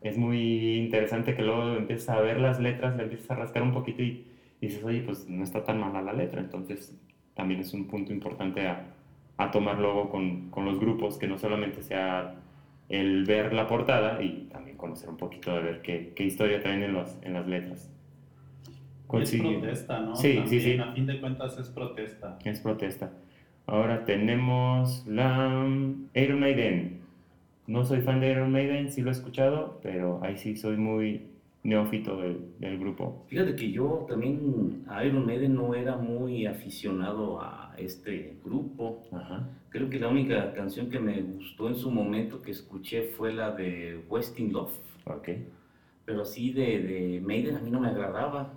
es 0.00 0.16
muy 0.16 0.78
interesante 0.78 1.34
que 1.34 1.42
luego 1.42 1.76
empiezas 1.76 2.16
a 2.16 2.22
ver 2.22 2.40
las 2.40 2.58
letras, 2.58 2.96
le 2.96 3.02
empiezas 3.02 3.30
a 3.32 3.34
rascar 3.34 3.62
un 3.62 3.74
poquito 3.74 4.02
y 4.02 4.24
dices, 4.62 4.82
oye, 4.82 5.02
pues 5.02 5.28
no 5.28 5.44
está 5.44 5.62
tan 5.62 5.78
mala 5.78 6.00
la 6.00 6.14
letra. 6.14 6.40
Entonces, 6.40 6.98
también 7.34 7.60
es 7.60 7.74
un 7.74 7.86
punto 7.86 8.14
importante 8.14 8.66
a, 8.66 8.94
a 9.36 9.50
tomar 9.50 9.78
luego 9.78 10.08
con, 10.08 10.48
con 10.48 10.64
los 10.64 10.80
grupos, 10.80 11.18
que 11.18 11.26
no 11.26 11.36
solamente 11.36 11.82
sea 11.82 12.34
el 12.88 13.24
ver 13.24 13.52
la 13.52 13.66
portada 13.66 14.22
y 14.22 14.48
también 14.50 14.76
conocer 14.76 15.08
un 15.08 15.16
poquito 15.16 15.54
de 15.54 15.60
ver 15.60 15.82
qué, 15.82 16.12
qué 16.14 16.24
historia 16.24 16.60
traen 16.60 16.82
en, 16.82 16.92
los, 16.92 17.16
en 17.22 17.34
las 17.34 17.46
letras. 17.46 17.90
Es 19.16 19.34
protesta, 19.36 20.00
¿no? 20.00 20.16
Sí, 20.16 20.42
sí, 20.46 20.60
sí. 20.60 20.78
A 20.78 20.92
fin 20.92 21.06
de 21.06 21.18
cuentas 21.18 21.58
es 21.58 21.68
protesta. 21.70 22.38
Es 22.44 22.60
protesta. 22.60 23.10
Ahora 23.66 24.04
tenemos 24.04 25.06
la 25.06 25.48
mm, 25.48 26.08
Iron 26.14 26.40
Maiden. 26.40 27.00
No 27.66 27.84
soy 27.84 28.00
fan 28.00 28.20
de 28.20 28.30
Iron 28.30 28.52
Maiden, 28.52 28.90
sí 28.90 29.02
lo 29.02 29.10
he 29.10 29.12
escuchado, 29.12 29.78
pero 29.82 30.20
ahí 30.22 30.36
sí 30.36 30.56
soy 30.56 30.76
muy 30.76 31.26
neófito 31.68 32.16
del, 32.20 32.38
del 32.58 32.78
grupo. 32.78 33.24
Fíjate 33.28 33.54
que 33.56 33.70
yo 33.70 34.06
también 34.08 34.84
a 34.88 35.04
Iron 35.04 35.26
Maiden 35.26 35.54
no 35.54 35.74
era 35.74 35.96
muy 35.96 36.46
aficionado 36.46 37.40
a 37.40 37.74
este 37.76 38.36
grupo. 38.44 39.04
Ajá. 39.12 39.48
Creo 39.70 39.90
que 39.90 39.98
la 39.98 40.08
única 40.08 40.52
canción 40.54 40.88
que 40.90 40.98
me 40.98 41.20
gustó 41.22 41.68
en 41.68 41.76
su 41.76 41.90
momento 41.90 42.40
que 42.40 42.50
escuché 42.50 43.02
fue 43.16 43.32
la 43.32 43.50
de 43.52 44.02
Westing 44.08 44.52
Love. 44.52 44.72
Ok. 45.04 45.28
Pero 46.04 46.22
así 46.22 46.52
de, 46.52 46.80
de 46.80 47.20
Maiden 47.24 47.56
a 47.56 47.60
mí 47.60 47.70
no 47.70 47.80
me 47.80 47.88
agradaba. 47.88 48.54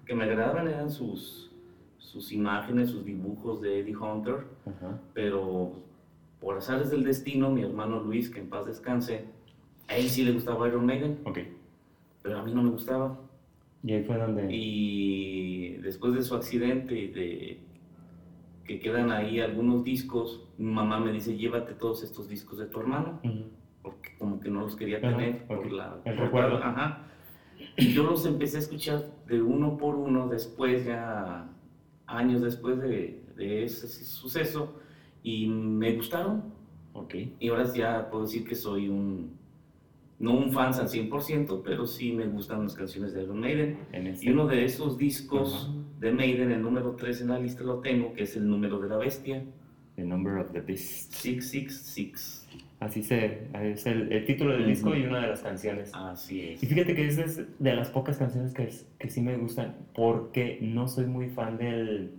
Lo 0.00 0.04
que 0.06 0.14
me 0.14 0.24
agradaban 0.24 0.68
eran 0.68 0.90
sus, 0.90 1.52
sus 1.98 2.32
imágenes, 2.32 2.90
sus 2.90 3.04
dibujos 3.04 3.60
de 3.60 3.80
Eddie 3.80 3.96
Hunter. 3.96 4.46
Ajá. 4.66 5.00
Pero 5.12 5.72
por 6.40 6.56
azares 6.58 6.90
del 6.90 7.04
destino, 7.04 7.50
mi 7.50 7.62
hermano 7.62 8.00
Luis, 8.00 8.30
que 8.30 8.40
en 8.40 8.48
paz 8.48 8.66
descanse, 8.66 9.24
a 9.88 9.96
él 9.96 10.08
sí 10.08 10.24
le 10.24 10.32
gustaba 10.32 10.68
Iron 10.68 10.86
Maiden, 10.86 11.18
Ok. 11.24 11.38
Pero 12.24 12.38
a 12.38 12.42
mí 12.42 12.52
no 12.54 12.62
me 12.62 12.70
gustaba. 12.70 13.20
Y 13.84 13.92
ahí 13.92 14.02
fue 14.02 14.16
donde... 14.16 14.48
Y 14.50 15.76
después 15.82 16.14
de 16.14 16.22
su 16.22 16.34
accidente 16.34 16.94
de 16.94 17.60
que 18.64 18.80
quedan 18.80 19.12
ahí 19.12 19.40
algunos 19.40 19.84
discos, 19.84 20.48
mi 20.56 20.72
mamá 20.72 20.98
me 20.98 21.12
dice, 21.12 21.36
llévate 21.36 21.74
todos 21.74 22.02
estos 22.02 22.26
discos 22.30 22.56
de 22.58 22.64
tu 22.64 22.80
hermano, 22.80 23.20
porque 23.82 24.16
como 24.18 24.40
que 24.40 24.48
no 24.48 24.62
los 24.62 24.74
quería 24.74 24.96
Ajá, 24.98 25.10
tener 25.10 25.46
por 25.46 25.70
la... 25.70 26.00
El 26.06 26.14
por- 26.16 26.24
recuerdo. 26.24 26.56
Ajá. 26.64 27.04
Y 27.76 27.92
yo 27.92 28.04
los 28.04 28.24
empecé 28.24 28.56
a 28.56 28.60
escuchar 28.60 29.04
de 29.26 29.42
uno 29.42 29.76
por 29.76 29.96
uno 29.96 30.28
después, 30.28 30.86
ya 30.86 31.50
años 32.06 32.40
después 32.40 32.80
de, 32.80 33.22
de 33.36 33.64
ese 33.64 33.86
suceso, 33.86 34.80
y 35.22 35.46
me 35.46 35.94
gustaron. 35.94 36.42
Ok. 36.94 37.16
Y 37.38 37.48
ahora 37.50 37.70
ya 37.74 38.08
puedo 38.08 38.24
decir 38.24 38.46
que 38.46 38.54
soy 38.54 38.88
un, 38.88 39.36
no 40.24 40.32
un 40.32 40.52
fan 40.52 40.72
al 40.72 40.88
100%, 40.88 41.60
pero 41.62 41.86
sí 41.86 42.12
me 42.12 42.26
gustan 42.26 42.62
las 42.62 42.74
canciones 42.74 43.12
de 43.12 43.22
Iron 43.22 43.38
Maiden. 43.38 43.76
En 43.92 44.06
este... 44.06 44.24
Y 44.24 44.30
uno 44.30 44.46
de 44.46 44.64
esos 44.64 44.96
discos 44.96 45.70
de 46.00 46.12
Maiden, 46.12 46.50
el 46.50 46.62
número 46.62 46.92
3 46.92 47.20
en 47.20 47.28
la 47.28 47.38
lista 47.38 47.62
lo 47.62 47.80
tengo, 47.80 48.14
que 48.14 48.22
es 48.22 48.34
el 48.34 48.48
número 48.48 48.80
de 48.80 48.88
la 48.88 48.96
bestia, 48.96 49.44
The 49.96 50.02
Number 50.02 50.38
of 50.38 50.50
the 50.52 50.62
Beast. 50.62 51.12
666. 51.12 52.48
Así 52.80 53.02
se, 53.02 53.48
es 53.54 53.86
el, 53.86 54.10
el 54.10 54.24
título 54.24 54.52
del 54.52 54.66
disco 54.66 54.94
y 54.94 55.04
una 55.04 55.20
de 55.20 55.28
las 55.28 55.42
canciones. 55.42 55.90
Así 55.94 56.40
es. 56.40 56.62
Y 56.62 56.66
fíjate 56.66 56.94
que 56.94 57.06
esa 57.06 57.24
es 57.24 57.42
de 57.58 57.74
las 57.74 57.90
pocas 57.90 58.16
canciones 58.16 58.54
que, 58.54 58.70
que 58.98 59.10
sí 59.10 59.20
me 59.20 59.36
gustan, 59.36 59.76
porque 59.94 60.58
no 60.62 60.88
soy 60.88 61.04
muy 61.04 61.28
fan 61.28 61.58
del, 61.58 62.12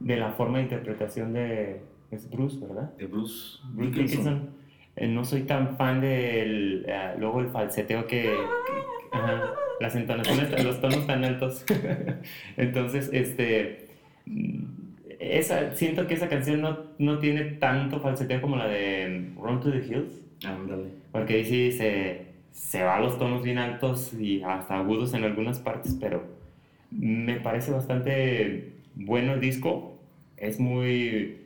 de 0.00 0.16
la 0.16 0.32
forma 0.32 0.58
de 0.58 0.64
interpretación 0.64 1.32
de... 1.32 1.82
Es 2.10 2.28
Bruce, 2.28 2.58
¿verdad? 2.58 2.92
De 2.96 3.06
Bruce 3.06 3.58
Bruce 3.72 3.90
Dickinson. 3.90 4.34
Dickinson. 4.34 4.61
No 5.00 5.24
soy 5.24 5.42
tan 5.42 5.76
fan 5.76 6.00
del... 6.00 6.84
eh, 6.86 7.14
luego 7.18 7.40
el 7.40 7.48
falseteo 7.48 8.06
que... 8.06 8.22
que- 8.22 9.16
ajá, 9.16 9.42
las 9.80 9.94
entonaciones, 9.96 10.64
los 10.64 10.80
tonos 10.80 11.06
tan 11.06 11.24
altos. 11.24 11.64
Entonces, 12.56 13.10
este... 13.12 13.88
mm, 14.26 14.64
Esa, 15.18 15.74
siento 15.74 16.06
que 16.06 16.14
esa 16.14 16.28
canción 16.28 16.60
no, 16.60 16.78
no 16.98 17.18
tiene 17.18 17.42
tanto 17.44 18.00
falseteo 18.00 18.40
como 18.40 18.56
la 18.56 18.68
de 18.68 19.30
Run 19.36 19.60
to 19.60 19.70
the 19.70 19.78
Hills. 19.78 20.20
Ándale. 20.44 20.88
Porque 21.10 21.34
ahí 21.34 21.44
sí 21.44 21.72
se, 21.72 22.26
se 22.50 22.82
va 22.82 22.96
a 22.96 23.00
los 23.00 23.18
tonos 23.18 23.42
bien 23.42 23.58
altos 23.58 24.12
y 24.14 24.42
hasta 24.42 24.78
agudos 24.78 25.14
en 25.14 25.24
algunas 25.24 25.58
partes, 25.60 25.96
pero 26.00 26.24
me 26.90 27.40
parece 27.40 27.70
bastante 27.70 28.72
bueno 28.94 29.34
el 29.34 29.40
disco. 29.40 29.98
Es 30.36 30.58
muy, 30.58 31.38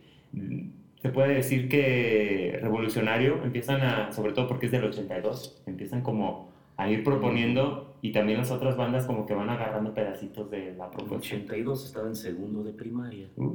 se 1.07 1.13
puede 1.13 1.35
decir 1.35 1.69
que 1.69 2.59
revolucionario. 2.61 3.41
Empiezan 3.45 3.81
a, 3.83 4.13
sobre 4.13 4.33
todo 4.33 4.49
porque 4.49 4.67
es 4.67 4.73
del 4.73 4.85
82, 4.85 5.63
empiezan 5.67 6.03
como 6.03 6.51
a 6.77 6.91
ir 6.91 7.05
proponiendo 7.05 7.97
y 8.03 8.11
también 8.11 8.39
las 8.39 8.51
otras 8.51 8.77
bandas 8.77 9.07
como 9.07 9.25
que 9.25 9.33
van 9.33 9.49
agarrando 9.49 9.95
pedacitos 9.95 10.51
de 10.51 10.75
la 10.75 10.87
En 10.87 10.91
propuesta. 10.91 11.17
82 11.17 11.87
estaba 11.87 12.09
en 12.09 12.17
segundo 12.17 12.65
de 12.65 12.73
primaria. 12.73 13.29
Uh. 13.37 13.55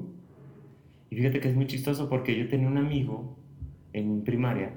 Y 1.10 1.18
fíjate 1.18 1.42
que 1.42 1.50
es 1.50 1.56
muy 1.56 1.68
chistoso 1.68 2.08
porque 2.08 2.38
yo 2.38 2.48
tenía 2.48 2.70
un 2.70 2.78
amigo 2.78 3.36
en 3.92 4.24
primaria 4.24 4.72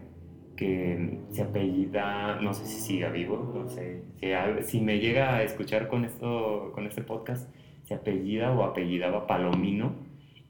que 0.56 1.20
se 1.30 1.42
apellida, 1.42 2.40
no 2.40 2.54
sé 2.54 2.66
si 2.66 2.80
siga 2.80 3.10
vivo, 3.10 3.52
no 3.54 3.68
sé, 3.68 4.02
si, 4.18 4.28
si 4.62 4.80
me 4.80 4.98
llega 4.98 5.36
a 5.36 5.44
escuchar 5.44 5.86
con, 5.86 6.04
esto, 6.04 6.72
con 6.74 6.86
este 6.88 7.02
podcast, 7.02 7.48
se 7.84 7.94
apellida 7.94 8.50
o 8.50 8.64
apellidaba 8.64 9.28
Palomino 9.28 9.92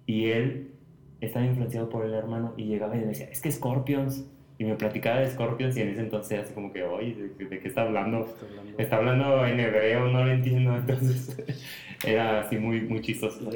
y 0.07 0.27
él 0.27 0.74
estaba 1.21 1.45
influenciado 1.45 1.89
por 1.89 2.05
el 2.05 2.15
hermano 2.15 2.55
y 2.57 2.65
llegaba 2.65 2.97
y 2.97 3.01
me 3.01 3.07
decía, 3.07 3.29
es 3.31 3.41
que 3.41 3.51
Scorpions, 3.51 4.27
y 4.59 4.65
me 4.65 4.77
platicaba 4.77 5.21
de 5.21 5.31
Scorpions 5.31 5.77
y 5.77 5.83
en 5.83 5.89
ese 5.89 6.01
entonces 6.01 6.33
era 6.33 6.43
así 6.43 6.55
como 6.55 6.73
que, 6.73 6.85
oye, 6.85 7.15
¿de, 7.39 7.45
de 7.47 7.59
qué 7.59 7.69
está 7.69 7.83
hablando? 7.83 8.21
Está 8.21 8.47
hablando 8.47 8.79
Está 8.79 8.97
hablando 8.97 9.47
en 9.47 9.61
hebreo, 9.61 10.09
no 10.09 10.25
lo 10.25 10.33
entiendo, 10.33 10.77
entonces 10.77 11.37
era 12.07 12.41
así 12.41 12.57
muy, 12.59 12.83
muy 12.83 13.01
chistoso. 13.01 13.51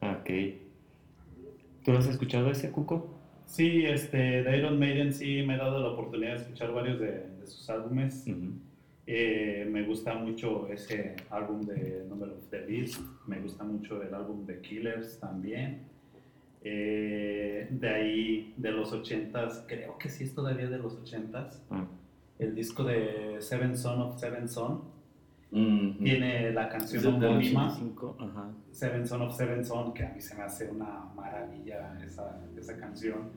Ok. 0.00 0.30
¿Tú 1.84 1.92
lo 1.92 1.98
has 1.98 2.06
escuchado 2.06 2.50
ese, 2.50 2.70
Cuco? 2.70 3.18
Sí, 3.46 3.84
este, 3.84 4.42
de 4.42 4.56
Iron 4.56 4.78
Maiden 4.78 5.12
sí 5.12 5.42
me 5.42 5.54
he 5.54 5.58
dado 5.58 5.80
la 5.80 5.88
oportunidad 5.88 6.36
de 6.36 6.42
escuchar 6.42 6.72
varios 6.72 7.00
de, 7.00 7.26
de 7.40 7.46
sus 7.46 7.68
álbumes. 7.68 8.26
Eh, 9.06 9.68
me 9.68 9.82
gusta 9.82 10.14
mucho 10.14 10.68
ese 10.68 11.16
álbum 11.28 11.62
de 11.62 12.04
Number 12.08 12.30
of 12.30 12.48
the 12.50 12.60
Beast, 12.60 13.00
me 13.26 13.40
gusta 13.40 13.64
mucho 13.64 14.00
el 14.02 14.14
álbum 14.14 14.46
de 14.46 14.60
Killers 14.60 15.18
también. 15.18 15.82
Eh, 16.64 17.66
de 17.70 17.88
ahí, 17.88 18.54
de 18.56 18.70
los 18.70 18.92
80s, 18.92 19.64
creo 19.66 19.98
que 19.98 20.08
sí 20.08 20.24
es 20.24 20.34
todavía 20.34 20.68
de 20.68 20.78
los 20.78 20.96
80s, 21.02 21.60
Ah, 21.70 21.86
el 22.38 22.54
disco 22.54 22.84
de 22.84 23.36
Seven 23.40 23.76
Son 23.76 24.00
of 24.00 24.18
Seven 24.18 24.48
Son. 24.48 24.82
Mm, 25.50 26.02
Tiene 26.02 26.50
la 26.52 26.68
canción 26.68 27.06
homónima, 27.06 27.66
85, 27.72 28.16
ajá. 28.20 28.50
Seven 28.70 29.06
Son 29.06 29.22
of 29.22 29.36
Seven 29.36 29.64
Son, 29.64 29.92
que 29.92 30.04
a 30.04 30.12
mí 30.14 30.20
se 30.20 30.34
me 30.36 30.42
hace 30.44 30.70
una 30.70 31.10
maravilla 31.14 31.98
esa, 32.02 32.40
esa 32.56 32.76
canción. 32.78 33.30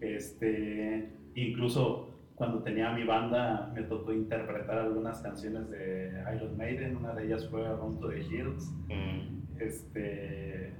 Este, 0.00 1.12
incluso 1.34 2.08
cuando 2.34 2.62
tenía 2.62 2.90
mi 2.92 3.04
banda 3.04 3.70
me 3.74 3.82
tocó 3.82 4.12
interpretar 4.12 4.78
algunas 4.78 5.20
canciones 5.20 5.70
de 5.70 6.10
Iron 6.34 6.56
Maiden, 6.56 6.96
una 6.96 7.14
de 7.14 7.26
ellas 7.26 7.46
fue 7.48 7.66
Run 7.76 8.00
to 8.00 8.08
the 8.08 8.20
Hills. 8.20 8.72
Mm, 8.88 9.42
Este, 9.60 10.72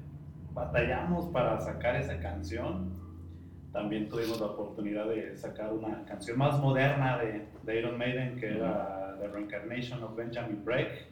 batallamos 0.54 1.26
para 1.26 1.58
sacar 1.60 1.96
esa 1.96 2.18
canción. 2.20 2.92
También 3.72 4.08
tuvimos 4.08 4.40
la 4.40 4.48
oportunidad 4.48 5.08
de 5.08 5.34
sacar 5.36 5.72
una 5.72 6.04
canción 6.04 6.36
más 6.38 6.60
moderna 6.60 7.18
de, 7.18 7.46
de 7.62 7.78
Iron 7.78 7.96
Maiden, 7.96 8.36
que 8.36 8.48
era 8.48 9.16
The 9.20 9.28
Reincarnation 9.28 10.02
of 10.02 10.14
Benjamin 10.14 10.62
Break. 10.64 11.10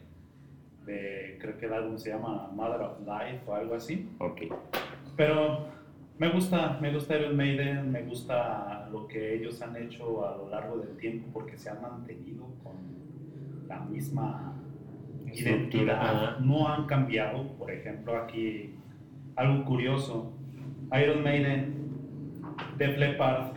De, 0.85 1.37
creo 1.39 1.57
que 1.57 1.65
el 1.65 1.73
álbum 1.73 1.97
se 1.97 2.09
llama 2.09 2.49
Mother 2.53 2.81
of 2.81 2.99
Life 2.99 3.41
o 3.47 3.53
algo 3.53 3.75
así. 3.75 4.09
ok. 4.19 4.41
Pero 5.15 5.65
me 6.17 6.29
gusta, 6.29 6.77
me 6.79 6.93
gusta 6.93 7.17
Iron 7.17 7.35
Maiden, 7.35 7.91
me 7.91 8.03
gusta 8.03 8.87
lo 8.91 9.07
que 9.07 9.35
ellos 9.35 9.61
han 9.61 9.75
hecho 9.75 10.27
a 10.27 10.37
lo 10.37 10.49
largo 10.49 10.77
del 10.77 10.95
tiempo 10.97 11.29
porque 11.33 11.57
se 11.57 11.69
han 11.69 11.81
mantenido 11.81 12.45
con 12.63 12.75
la 13.67 13.79
misma 13.79 14.53
identidad. 15.33 16.39
No 16.39 16.67
han 16.67 16.85
cambiado, 16.85 17.57
por 17.57 17.71
ejemplo, 17.71 18.17
aquí 18.17 18.75
algo 19.35 19.65
curioso. 19.65 20.33
Iron 21.01 21.23
Maiden, 21.23 21.73
Def 22.77 22.97
Leppard, 22.97 23.53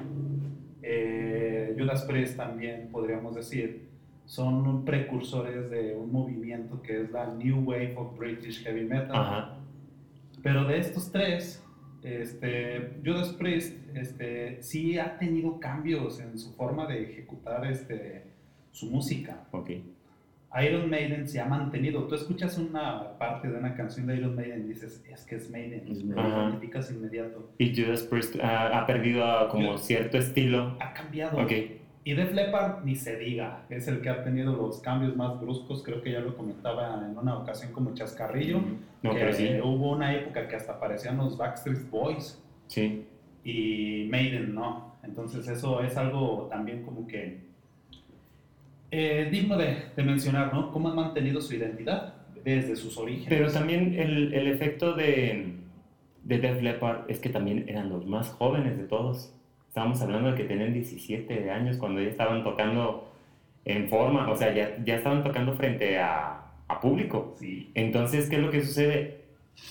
eh, 0.83 1.75
Judas 1.79 2.05
Priest 2.05 2.37
también 2.37 2.89
podríamos 2.93 3.35
decir, 3.35 3.89
son 4.27 4.85
precursores 4.85 5.71
de 5.71 5.95
un 5.95 6.13
movimiento 6.13 6.81
que 6.81 7.03
es 7.03 7.11
la 7.11 7.27
New 7.35 7.65
Wave 7.65 7.95
of 7.97 8.17
British 8.19 8.63
Heavy 8.63 8.85
Metal. 8.85 9.17
Ajá. 9.17 9.59
Pero 10.43 10.65
de 10.65 10.79
estos 10.79 11.11
tres, 11.11 11.65
este, 12.03 13.01
Judas 13.05 13.31
Priest 13.31 13.79
este, 13.95 14.63
sí 14.63 14.99
ha 14.99 15.19
tenido 15.19 15.59
cambios 15.59 16.21
en 16.21 16.39
su 16.39 16.53
forma 16.53 16.87
de 16.87 17.03
ejecutar 17.03 17.67
este, 17.67 18.27
su 18.71 18.91
música. 18.91 19.47
Ok. 19.53 19.71
Iron 20.63 20.89
Maiden 20.89 21.27
se 21.27 21.41
ha 21.41 21.47
mantenido. 21.47 22.05
Tú 22.05 22.15
escuchas 22.15 22.59
una 22.59 23.19
parte 23.19 23.49
de 23.49 23.59
una 23.59 23.75
canción 23.75 24.07
de 24.07 24.17
Iron 24.17 24.37
Maiden 24.37 24.65
y 24.67 24.69
dices, 24.69 25.05
es 25.11 25.25
que 25.25 25.37
es 25.37 25.51
Maiden. 25.51 25.87
Es 25.91 26.03
Lo 26.03 26.15
Maiden. 26.15 26.33
Identificas 26.33 26.91
inmediato. 26.91 27.51
Y 27.59 27.75
Judas 27.75 28.03
Priest 28.03 28.37
ah, 28.43 28.79
ha 28.79 28.87
perdido 28.87 29.49
como 29.49 29.77
cierto 29.79 30.19
estilo. 30.19 30.77
Ha 30.81 30.93
cambiado. 30.93 31.39
Y 32.07 32.13
Def 32.13 32.33
Leppard 32.35 32.85
ni 32.85 32.95
se 32.97 33.17
diga. 33.17 33.65
Es 33.71 33.89
el 33.89 34.03
que 34.03 34.11
ha 34.11 34.23
tenido 34.23 34.55
los 34.55 34.81
cambios 34.81 35.17
más 35.17 35.41
bruscos. 35.41 35.83
Creo 35.83 36.03
que 36.03 36.13
ya 36.13 36.21
lo 36.21 36.37
comentaba 36.37 37.03
en 37.05 37.17
una 37.17 37.39
ocasión 37.39 37.73
como 37.73 37.95
chascarrillo. 37.95 38.61
No, 39.03 39.13
que 39.13 39.21
pero 39.21 39.33
sí. 39.33 39.49
Hubo 39.63 39.93
una 39.93 40.15
época 40.15 40.47
que 40.47 40.57
hasta 40.57 40.79
parecían 40.79 41.17
los 41.17 41.37
Backstreet 41.39 41.89
Boys. 41.91 42.41
Sí. 42.67 43.07
y 43.45 44.07
Maiden 44.11 44.55
no. 44.55 44.95
Entonces 45.03 45.47
eso 45.49 45.83
es 45.83 45.97
algo 45.97 46.49
también 46.51 46.83
como 46.83 47.07
que 47.07 47.44
eh, 48.91 49.29
digno 49.31 49.57
de, 49.57 49.77
de 49.97 50.03
mencionar, 50.03 50.53
¿no? 50.53 50.71
Cómo 50.73 50.89
han 50.89 50.97
mantenido 50.97 51.41
su 51.41 51.55
identidad 51.55 52.15
desde 52.45 52.77
sus 52.77 52.97
orígenes. 52.99 53.29
Pero 53.29 53.51
también 53.51 53.95
el, 53.99 54.33
el 54.35 54.47
efecto 54.49 54.95
de, 54.95 55.55
de 56.23 56.39
Def 56.39 56.63
Leppard 56.63 57.11
es 57.11 57.19
que 57.19 57.31
también 57.31 57.65
eran 57.69 57.89
los 57.89 58.07
más 58.07 58.29
jóvenes 58.31 58.77
de 58.77 58.85
todos. 58.85 59.35
Estábamos 59.69 60.01
hablando 60.03 60.31
de 60.31 60.37
que 60.37 60.45
tenían 60.45 60.73
17 60.73 61.51
años 61.51 61.77
cuando 61.79 62.01
ya 62.01 62.09
estaban 62.09 62.45
tocando 62.45 63.11
en 63.65 63.89
forma, 63.89 64.31
o 64.31 64.37
sea, 64.37 64.55
ya, 64.55 64.77
ya 64.85 64.97
estaban 64.97 65.23
tocando 65.23 65.55
frente 65.55 65.99
a, 65.99 66.53
a 66.69 66.81
público. 66.81 67.35
Sí, 67.39 67.71
Entonces, 67.75 68.29
¿qué 68.29 68.37
es 68.37 68.43
lo 68.43 68.51
que 68.51 68.63
sucede? 68.63 69.23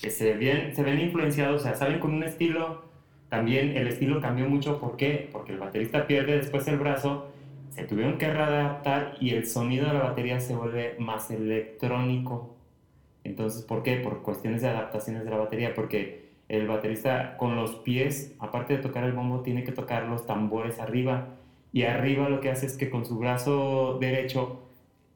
Que 0.02 0.10
se 0.10 0.34
ven, 0.34 0.74
se 0.74 0.82
ven 0.82 1.00
influenciados, 1.00 1.60
o 1.60 1.64
sea, 1.64 1.74
salen 1.74 2.00
con 2.00 2.12
un 2.12 2.24
estilo, 2.24 2.82
también 3.28 3.76
el 3.76 3.86
estilo 3.86 4.20
cambió 4.20 4.48
mucho, 4.48 4.80
¿por 4.80 4.96
qué? 4.96 5.28
Porque 5.32 5.52
el 5.52 5.58
baterista 5.58 6.06
pierde 6.06 6.36
después 6.36 6.66
el 6.68 6.78
brazo, 6.78 7.28
se 7.74 7.84
tuvieron 7.84 8.18
que 8.18 8.32
readaptar 8.32 9.16
y 9.20 9.30
el 9.30 9.46
sonido 9.46 9.86
de 9.86 9.94
la 9.94 10.02
batería 10.04 10.38
se 10.38 10.54
vuelve 10.54 10.94
más 10.98 11.30
electrónico. 11.30 12.54
Entonces, 13.24 13.62
¿por 13.62 13.82
qué? 13.82 13.96
Por 13.96 14.22
cuestiones 14.22 14.62
de 14.62 14.68
adaptaciones 14.68 15.24
de 15.24 15.30
la 15.30 15.38
batería, 15.38 15.74
porque 15.74 16.30
el 16.48 16.68
baterista 16.68 17.36
con 17.36 17.56
los 17.56 17.74
pies, 17.76 18.34
aparte 18.38 18.76
de 18.76 18.82
tocar 18.82 19.04
el 19.04 19.12
bombo, 19.12 19.40
tiene 19.40 19.64
que 19.64 19.72
tocar 19.72 20.04
los 20.04 20.24
tambores 20.24 20.78
arriba. 20.78 21.28
Y 21.72 21.82
arriba 21.82 22.28
lo 22.28 22.40
que 22.40 22.50
hace 22.50 22.66
es 22.66 22.76
que 22.76 22.90
con 22.90 23.04
su 23.04 23.18
brazo 23.18 23.98
derecho 24.00 24.62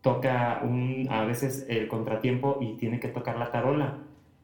toca 0.00 0.60
un, 0.64 1.06
a 1.10 1.24
veces 1.24 1.66
el 1.68 1.86
contratiempo 1.86 2.58
y 2.60 2.72
tiene 2.74 2.98
que 2.98 3.08
tocar 3.08 3.38
la 3.38 3.52
tarola. 3.52 3.98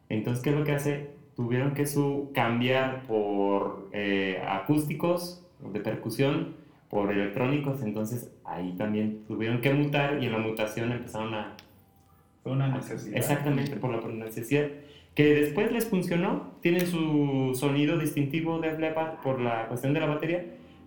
Entonces, 0.08 0.42
¿qué 0.44 0.50
es 0.50 0.56
lo 0.56 0.64
que 0.64 0.72
hace? 0.72 1.10
Tuvieron 1.34 1.74
que 1.74 1.86
su 1.86 2.30
cambiar 2.32 3.02
por 3.08 3.88
eh, 3.92 4.40
acústicos, 4.46 5.44
de 5.72 5.80
percusión, 5.80 6.63
por 6.94 7.10
electrónicos. 7.10 7.82
Entonces, 7.82 8.30
ahí 8.44 8.72
también 8.78 9.24
tuvieron 9.26 9.60
que 9.60 9.74
mutar 9.74 10.22
y 10.22 10.26
en 10.26 10.32
la 10.32 10.38
mutación 10.38 10.92
empezaron 10.92 11.34
a, 11.34 11.56
fue 12.44 12.52
una 12.52 12.68
necesidad. 12.68 13.16
Exactamente, 13.16 13.74
por 13.74 13.90
la 13.90 14.24
necesidad. 14.24 14.68
Que 15.16 15.34
después 15.34 15.72
les 15.72 15.86
funcionó, 15.86 16.52
tienen 16.60 16.86
su 16.86 17.50
sonido 17.58 17.98
distintivo 17.98 18.60
de 18.60 18.78
Leppard 18.78 19.16
por 19.24 19.40
la 19.40 19.66
cuestión 19.66 19.92
de 19.92 19.98
la 19.98 20.06
batería, 20.06 20.44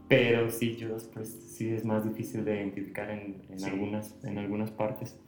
pero 0.07 0.49
sí, 0.49 0.77
Judas 0.79 1.03
Priest 1.13 1.41
sí 1.41 1.71
es 1.71 1.83
más 1.83 2.05
difícil 2.05 2.45
de 2.45 2.55
identificar 2.55 3.09
en, 3.09 3.41
en 3.49 3.59
Sí. 3.59 3.69
algunas, 3.69 4.15
en 4.23 4.37
algunas 4.37 4.71
partes. 4.71 5.19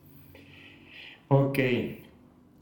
Ok, 1.27 1.59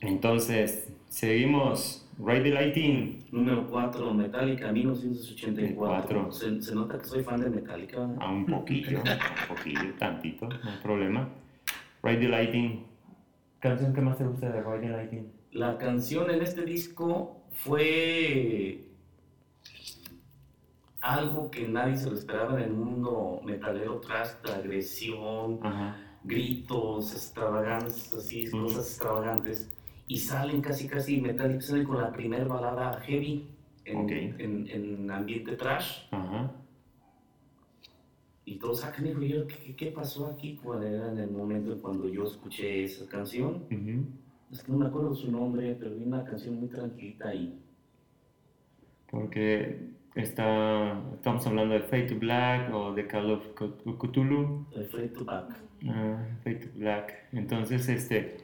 entonces 0.01 0.89
seguimos. 1.07 2.06
Ride 2.19 2.43
the 2.43 2.51
Lighting. 2.51 3.25
Número 3.31 3.67
4, 3.69 4.13
Metallica, 4.13 4.71
1984. 4.71 5.75
Cuatro. 5.75 6.31
Se, 6.31 6.61
se 6.61 6.73
nota 6.73 6.97
que 6.97 7.05
soy 7.05 7.23
fan 7.23 7.41
de 7.41 7.49
Metallica. 7.49 7.99
¿verdad? 7.99 8.17
A 8.19 8.31
un 8.31 8.45
poquillo, 8.45 8.99
un 9.01 9.55
poquillo, 9.55 9.93
tantito, 9.99 10.47
no 10.47 10.55
hay 10.55 10.77
problema. 10.81 11.29
Ride 12.01 12.19
the 12.19 12.27
Lighting. 12.29 12.85
¿Canción 13.59 13.93
que 13.93 14.01
más 14.01 14.17
te 14.17 14.25
gusta 14.25 14.49
de 14.49 14.61
Ride 14.61 14.79
the 14.81 14.89
Lighting? 14.89 15.31
La 15.51 15.77
canción 15.77 16.29
en 16.31 16.41
este 16.41 16.65
disco 16.65 17.43
fue 17.51 18.83
algo 21.01 21.49
que 21.51 21.67
nadie 21.67 21.97
se 21.97 22.09
lo 22.09 22.17
esperaba 22.17 22.57
en 22.57 22.65
el 22.65 22.73
mundo 22.73 23.41
metalero, 23.43 23.99
tras 23.99 24.39
agresión, 24.43 25.59
Ajá. 25.63 25.95
gritos, 26.23 27.13
extravagancias, 27.13 28.13
así, 28.13 28.49
cosas 28.49 28.89
extravagantes. 28.89 29.69
Y 30.07 30.17
salen 30.17 30.61
casi, 30.61 30.87
casi 30.87 31.19
Metallica, 31.21 31.61
salen 31.61 31.83
con 31.85 32.01
la 32.01 32.11
primera 32.11 32.45
balada 32.45 32.99
heavy 33.01 33.47
en, 33.85 33.97
Ok. 33.97 34.11
en, 34.11 34.67
en 34.69 35.11
ambiente 35.11 35.55
trash. 35.57 36.03
Ajá. 36.11 36.51
Y 38.45 38.55
todos 38.59 38.79
sacan 38.79 39.05
y 39.05 39.09
dijo, 39.09 39.21
yo, 39.23 39.47
¿qué, 39.47 39.75
qué 39.75 39.87
pasó 39.91 40.27
aquí? 40.27 40.57
¿Cuál 40.63 40.83
era 40.83 41.11
en 41.11 41.17
el 41.19 41.29
momento 41.31 41.73
en 41.73 41.79
cuando 41.79 42.07
yo 42.07 42.23
escuché 42.25 42.85
esa 42.85 43.05
canción? 43.07 43.65
ujú. 43.69 44.05
Es 44.49 44.63
que 44.63 44.71
no 44.71 44.77
me 44.77 44.85
acuerdo 44.85 45.13
su 45.13 45.29
nombre, 45.29 45.75
pero 45.77 45.93
vi 45.93 46.03
una 46.05 46.23
canción 46.23 46.57
muy 46.57 46.69
tranquilita 46.69 47.33
y 47.35 47.59
Porque 49.11 49.89
está, 50.15 51.01
estamos 51.15 51.45
hablando 51.45 51.73
de 51.73 51.81
Fade 51.81 52.03
to 52.03 52.15
Black 52.19 52.73
o 52.73 52.93
de 52.93 53.05
Call 53.07 53.31
of 53.31 53.45
Cth- 53.55 53.97
Cthulhu. 53.97 54.65
Fade 54.89 55.09
to 55.09 55.25
Back. 55.25 55.49
Ah, 55.89 56.25
Fade 56.45 56.55
to 56.55 56.67
Black. 56.79 57.13
Entonces, 57.33 57.89
este. 57.89 58.37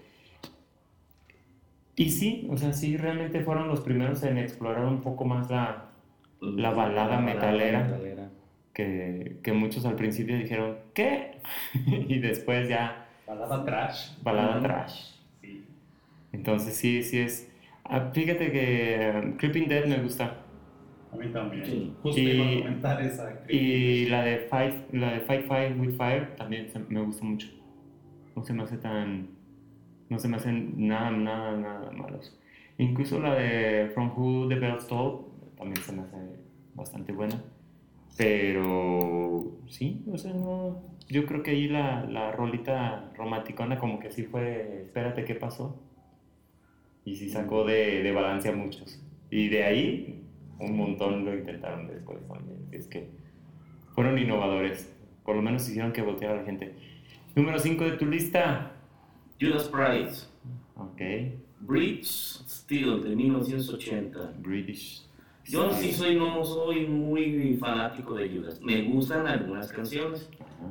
Y 1.96 2.10
sí, 2.10 2.48
o 2.50 2.58
sea, 2.58 2.74
sí, 2.74 2.98
realmente 2.98 3.42
fueron 3.42 3.68
los 3.68 3.82
primeros 3.82 4.24
en 4.24 4.38
explorar 4.38 4.86
un 4.86 5.02
poco 5.02 5.26
más 5.26 5.50
la. 5.50 5.90
La 6.42 6.72
balada 6.72 7.22
metalera. 7.22 7.84
metalera. 7.84 8.30
que, 8.74 9.38
que 9.44 9.54
muchos 9.54 9.86
al 9.86 9.96
principio 9.96 10.38
dijeron, 10.38 10.78
¿qué? 10.94 11.38
y 11.86 12.20
después 12.20 12.68
ya, 12.68 13.08
Balada 13.26 13.64
trash. 13.64 14.18
balada 14.24 14.60
trash. 14.60 15.14
Sí. 15.42 15.64
Entonces, 16.34 16.76
sí, 16.76 17.02
sí 17.04 17.20
es. 17.20 17.50
ah, 17.86 18.10
fíjate 18.14 18.52
que 18.52 19.14
um, 19.24 19.38
Creeping 19.38 19.68
Dead 19.70 19.86
me 19.86 19.98
gusta. 20.02 20.38
A 21.14 21.16
mí 21.16 21.28
también. 21.32 21.64
Sí. 21.66 21.94
Justo 22.02 22.20
Y- 22.20 22.30
iba 22.32 22.46
a 22.46 22.58
comentar 22.64 23.02
esa. 23.02 23.30
Y 23.48 24.08
la 24.08 24.24
de 24.24 24.40
Fight, 24.50 24.92
la 24.92 25.14
de 25.14 25.20
Fight 25.22 25.48
Fire 25.48 25.80
with 25.80 25.96
Fire 25.96 26.36
también 26.36 26.68
se- 26.70 26.80
me 26.80 27.00
gusta 27.02 27.24
mucho. 27.24 27.48
No 28.36 28.44
se 28.44 28.52
me 28.54 28.64
hace 28.64 28.78
tan. 28.78 29.30
No 30.14 30.20
se 30.20 30.28
me 30.28 30.38
hacen 30.38 30.74
nada, 30.76 31.10
nada, 31.10 31.58
nada 31.58 31.92
malos. 31.92 32.38
Incluso 32.78 33.20
la 33.20 33.34
de 33.34 33.90
From 33.96 34.14
Who 34.16 34.48
the 34.48 34.54
Bells 34.54 34.86
Toll 34.86 35.26
también 35.58 35.82
se 35.82 35.92
me 35.92 36.04
hace 36.04 36.18
bastante 36.76 37.12
buena. 37.14 37.44
Pero 38.16 39.58
sí, 39.68 40.04
o 40.12 40.16
sea, 40.16 40.32
no. 40.34 40.84
Yo 41.10 41.26
creo 41.26 41.42
que 41.42 41.50
ahí 41.50 41.68
la, 41.68 42.06
la 42.06 42.32
rolita 42.32 43.12
romanticona, 43.18 43.80
como 43.80 44.00
que 44.00 44.12
sí 44.12 44.22
fue. 44.26 44.84
Espérate, 44.84 45.26
¿qué 45.26 45.34
pasó? 45.34 45.82
Y 47.06 47.16
sí 47.16 47.28
sacó 47.28 47.66
de, 47.66 48.04
de 48.04 48.12
balance 48.12 48.50
a 48.50 48.56
muchos. 48.56 49.04
Y 49.32 49.50
de 49.50 49.64
ahí, 49.64 50.24
un 50.60 50.78
montón 50.78 51.26
lo 51.26 51.34
intentaron 51.34 51.88
después 51.88 52.20
también. 52.28 52.68
Es 52.72 52.86
que 52.86 53.10
fueron 53.96 54.20
innovadores. 54.20 54.96
Por 55.26 55.36
lo 55.36 55.42
menos 55.42 55.68
hicieron 55.68 55.92
que 55.92 56.04
volteara 56.04 56.36
la 56.36 56.44
gente. 56.44 56.76
Número 57.36 57.58
5 57.58 57.84
de 57.84 57.92
tu 57.94 58.06
lista. 58.06 58.73
Judas 59.40 59.68
Priest. 59.70 60.28
Ok. 60.76 61.02
Bridge 61.62 62.06
Steel 62.06 63.04
de 63.04 63.16
1980. 63.16 64.34
British. 64.40 65.06
Yo 65.46 65.74
sí 65.74 65.92
soy, 65.92 66.16
no 66.16 66.44
soy 66.46 66.88
muy 66.88 67.58
fanático 67.58 68.16
de 68.16 68.30
Judas. 68.30 68.62
Me 68.62 68.82
gustan 68.84 69.28
algunas 69.28 69.72
canciones, 69.72 70.30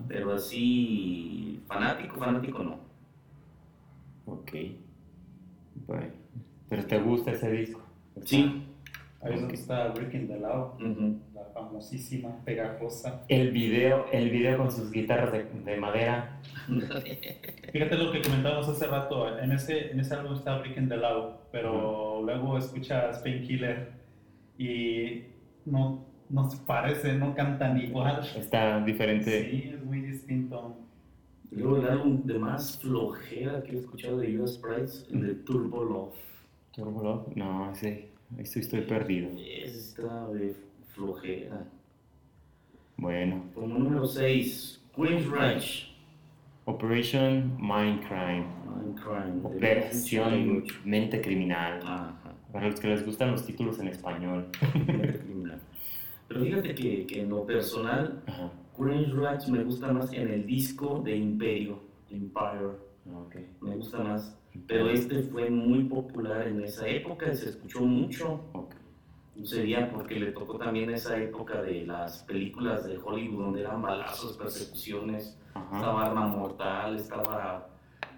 pero 0.08 0.32
así 0.32 1.60
fanático, 1.66 2.16
fanático 2.16 2.62
no. 2.62 2.78
Ok. 4.26 4.52
Bueno. 5.86 6.12
Pero 6.68 6.86
te 6.86 6.98
gusta 7.00 7.32
ese 7.32 7.50
disco. 7.50 7.82
Sí. 8.24 8.62
Ahí 9.22 9.34
es 9.34 9.40
donde 9.40 9.54
está 9.54 9.88
Breaking 9.88 10.26
the 10.26 10.38
Law, 10.40 10.74
Ujú. 10.74 11.20
la 11.34 11.44
famosísima, 11.54 12.44
pegajosa. 12.44 13.24
El 13.28 13.52
video, 13.52 14.06
el 14.12 14.30
video 14.30 14.58
con 14.58 14.70
sus 14.72 14.90
guitarras 14.90 15.32
de, 15.32 15.44
de 15.44 15.76
madera. 15.76 16.40
Fíjate 17.72 17.96
lo 17.96 18.10
que 18.10 18.20
comentábamos 18.20 18.68
hace 18.68 18.86
rato, 18.86 19.38
en 19.38 19.52
ese, 19.52 19.92
en 19.92 20.00
ese 20.00 20.14
álbum 20.14 20.34
está 20.34 20.58
Breaking 20.58 20.88
the 20.88 20.96
Law, 20.96 21.38
pero 21.52 22.20
luego 22.24 22.58
escuchas 22.58 23.18
Painkiller 23.20 23.92
y 24.58 25.22
no, 25.66 26.04
no 26.28 26.50
se 26.50 26.56
parece, 26.66 27.14
no 27.14 27.34
cantan 27.34 27.78
igual. 27.80 28.20
Está 28.36 28.80
diferente. 28.84 29.50
Sí, 29.50 29.70
es 29.74 29.84
muy 29.84 30.00
distinto. 30.00 30.76
Luego 31.52 31.76
el 31.76 31.86
álbum 31.88 32.22
de 32.24 32.38
más 32.38 32.78
flojera 32.80 33.62
que 33.62 33.72
he 33.76 33.78
escuchado 33.78 34.18
de 34.18 34.34
Judas 34.36 34.58
Priest, 34.58 35.10
el 35.12 35.20
de 35.26 35.34
Turbo 35.44 35.84
Love. 35.84 36.14
Turbo 36.74 37.02
Love. 37.02 37.36
No, 37.36 37.74
sí. 37.74 38.06
Estoy, 38.38 38.62
estoy 38.62 38.80
perdido. 38.82 39.30
Está 39.38 40.28
de 40.28 40.54
flojera. 40.94 41.64
Bueno. 42.96 43.44
Como 43.54 43.78
número 43.78 44.06
6, 44.06 44.82
Queen's 44.94 45.26
Rush. 45.26 45.92
Operation 46.64 47.56
Mindcrime. 47.58 48.46
Mindcrime. 48.64 49.40
Operación 49.44 50.32
1988. 50.32 50.80
Mente 50.84 51.20
Criminal. 51.20 51.80
Ajá. 51.82 52.18
Para 52.52 52.68
los 52.68 52.78
que 52.78 52.88
les 52.88 53.04
gustan 53.04 53.32
los 53.32 53.44
títulos 53.44 53.78
en 53.78 53.88
español. 53.88 54.48
Mente 54.74 55.18
criminal. 55.18 55.60
Pero 56.28 56.44
fíjate 56.44 56.74
que, 56.74 57.06
que 57.06 57.22
en 57.22 57.30
lo 57.30 57.44
personal, 57.46 58.22
Ajá. 58.26 58.52
Queen's 58.76 59.10
Rush 59.10 59.48
me 59.48 59.64
gusta 59.64 59.92
más 59.92 60.12
en 60.12 60.28
el 60.28 60.46
disco 60.46 61.00
de 61.04 61.16
Imperio, 61.16 61.80
Empire. 62.10 62.76
Ok. 63.14 63.36
Me 63.60 63.76
gusta 63.76 63.98
más. 63.98 64.38
Pero 64.66 64.90
este 64.90 65.22
fue 65.22 65.48
muy 65.50 65.84
popular 65.84 66.46
en 66.46 66.62
esa 66.62 66.86
época, 66.86 67.32
se 67.34 67.50
escuchó 67.50 67.80
mucho. 67.80 68.40
Ok. 68.52 68.74
Sería 69.44 69.90
porque 69.90 70.20
le 70.20 70.32
tocó 70.32 70.58
también 70.58 70.90
esa 70.90 71.16
época 71.18 71.62
de 71.62 71.86
las 71.86 72.22
películas 72.24 72.84
de 72.84 72.98
Hollywood 72.98 73.44
donde 73.44 73.60
eran 73.62 73.80
balazos, 73.80 74.36
persecuciones, 74.36 75.38
Ajá. 75.54 75.76
estaba 75.76 76.06
Arma 76.06 76.26
Mortal, 76.26 76.96
estaba 76.96 77.68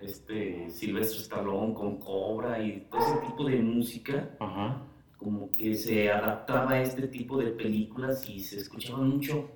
este 0.00 0.68
Silvestre 0.70 1.20
Stallone 1.20 1.72
con 1.72 1.98
Cobra 1.98 2.60
y 2.62 2.80
todo 2.90 3.00
ese 3.00 3.26
tipo 3.26 3.44
de 3.44 3.62
música 3.62 4.28
Ajá. 4.40 4.82
como 5.16 5.50
que 5.52 5.74
se 5.74 6.10
adaptaba 6.10 6.72
a 6.72 6.82
este 6.82 7.06
tipo 7.06 7.38
de 7.38 7.52
películas 7.52 8.28
y 8.28 8.40
se 8.40 8.56
escuchaba 8.58 8.98
mucho. 8.98 9.48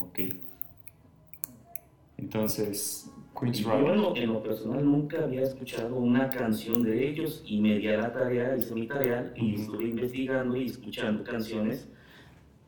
Ok. 0.00 0.20
Entonces, 2.16 3.10
Y 3.40 3.52
Queen's 3.52 3.58
yo 3.60 3.72
en 3.74 3.86
Rush. 3.86 3.96
lo, 3.96 4.16
en 4.16 4.32
lo 4.32 4.42
personal 4.42 4.84
nunca 4.84 5.22
había 5.24 5.42
escuchado 5.42 5.96
una 5.96 6.28
canción 6.28 6.82
de 6.82 7.08
ellos 7.08 7.42
y 7.46 7.60
me 7.60 7.78
di 7.78 7.88
a 7.88 7.98
la 7.98 8.12
tarea, 8.12 8.56
hice 8.56 8.74
mi 8.74 8.86
tarea 8.86 9.32
y 9.36 9.54
estuve 9.54 9.84
investigando 9.84 10.56
y 10.56 10.66
escuchando 10.66 11.22
canciones 11.24 11.88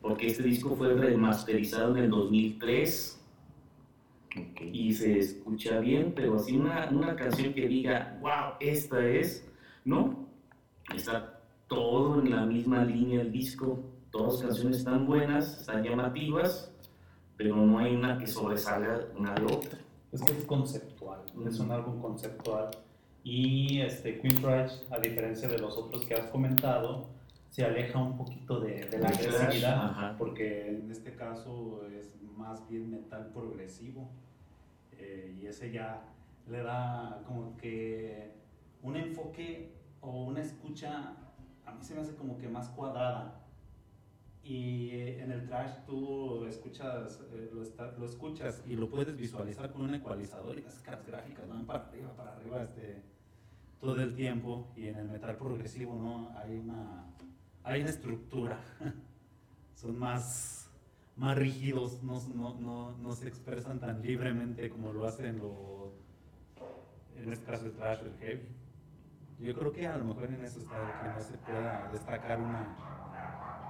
porque 0.01 0.27
este 0.27 0.43
disco 0.43 0.75
fue 0.75 0.93
remasterizado 0.93 1.95
en 1.95 2.03
el 2.05 2.09
2003 2.09 3.17
Ok. 4.31 4.61
y 4.61 4.93
se 4.93 5.19
escucha 5.19 5.79
bien, 5.79 6.13
pero 6.15 6.35
así 6.37 6.55
una, 6.55 6.87
una 6.89 7.15
canción 7.15 7.53
que 7.53 7.67
diga, 7.67 8.17
wow, 8.21 8.53
esta 8.61 9.05
es, 9.05 9.45
no, 9.83 10.27
está 10.95 11.41
todo 11.67 12.21
en 12.21 12.31
la 12.31 12.45
misma 12.45 12.85
línea 12.85 13.19
del 13.19 13.31
disco, 13.31 13.83
todas 14.09 14.35
las 14.35 14.43
canciones 14.43 14.77
están 14.79 15.05
buenas, 15.05 15.59
están 15.59 15.83
llamativas, 15.83 16.73
pero 17.35 17.57
no 17.57 17.79
hay 17.79 17.93
una 17.93 18.17
que 18.17 18.25
sobresalga 18.27 19.07
una 19.17 19.33
de 19.33 19.45
otra. 19.45 19.79
Es 20.11 20.21
que 20.21 20.33
es 20.33 20.45
conceptual, 20.45 21.21
es 21.47 21.59
un 21.59 21.71
álbum 21.71 22.01
conceptual. 22.01 22.69
Y 23.23 23.79
este, 23.81 24.19
Queen 24.19 24.41
Rush, 24.41 24.73
a 24.91 24.99
diferencia 24.99 25.47
de 25.47 25.57
los 25.59 25.77
otros 25.77 26.05
que 26.05 26.15
has 26.15 26.25
comentado, 26.31 27.07
se 27.49 27.63
aleja 27.63 27.99
un 27.99 28.17
poquito 28.17 28.59
de, 28.59 28.85
de 28.85 28.97
la 28.99 29.09
agresividad, 29.09 30.17
porque 30.17 30.69
en 30.69 30.91
este 30.91 31.15
caso 31.15 31.85
es 31.87 32.15
más 32.37 32.67
bien 32.69 32.89
metal 32.91 33.27
progresivo. 33.33 34.09
eh, 34.93 35.35
y 35.41 35.47
ese 35.47 35.71
ya 35.71 36.03
le 36.47 36.61
da 36.63 37.21
como 37.25 37.55
que 37.57 38.31
un 38.83 38.95
enfoque 38.95 39.73
o 40.01 40.25
una 40.25 40.41
escucha, 40.41 41.13
a 41.65 41.71
mí 41.71 41.83
se 41.83 41.93
me 41.95 42.01
hace 42.01 42.15
como 42.15 42.37
que 42.37 42.47
más 42.47 42.69
cuadrada. 42.69 43.40
Y 44.43 44.89
eh, 44.91 45.21
en 45.23 45.31
el 45.31 45.45
trash 45.47 45.85
tú 45.85 46.45
escuchas, 46.45 47.19
eh, 47.31 47.49
lo, 47.53 47.61
está- 47.63 47.91
lo 47.97 48.05
escuchas 48.05 48.63
y 48.65 48.75
lo 48.75 48.89
puedes 48.89 49.15
visualizar 49.15 49.71
con 49.71 49.83
un 49.83 49.93
ecualizador 49.95 50.57
y 50.57 50.61
las 50.63 50.79
caras 50.79 51.05
gráficas 51.05 51.47
van 51.47 51.65
para 51.65 51.85
arriba, 51.87 52.11
para 52.15 52.33
arriba 52.35 52.63
este, 52.63 53.03
todo 53.79 54.01
el 54.01 54.15
tiempo. 54.15 54.71
Y 54.75 54.87
en 54.87 54.97
el 54.97 55.09
metal 55.09 55.35
progresivo 55.37 55.93
no 55.95 56.35
hay 56.39 56.57
una, 56.57 57.05
hay 57.63 57.81
una 57.81 57.89
estructura. 57.91 58.59
Son 59.75 59.97
más, 59.97 60.69
más 61.15 61.37
rígidos, 61.37 62.01
no, 62.03 62.19
no, 62.35 62.55
no, 62.59 62.97
no 62.97 63.11
se 63.13 63.27
expresan 63.27 63.79
tan 63.79 64.01
libremente 64.01 64.69
como 64.69 64.91
lo 64.91 65.05
hacen 65.07 65.37
los, 65.37 65.93
en 67.15 67.31
este 67.31 67.45
caso 67.45 67.65
el 67.65 67.73
trash, 67.73 67.99
el 68.01 68.13
heavy. 68.19 68.47
Yo 69.39 69.55
creo 69.55 69.71
que 69.71 69.87
a 69.87 69.97
lo 69.97 70.05
mejor 70.05 70.25
en 70.25 70.43
eso 70.45 70.59
está 70.59 71.01
que 71.01 71.07
no 71.09 71.21
se 71.27 71.37
pueda 71.39 71.89
destacar 71.91 72.39
una, 72.39 73.00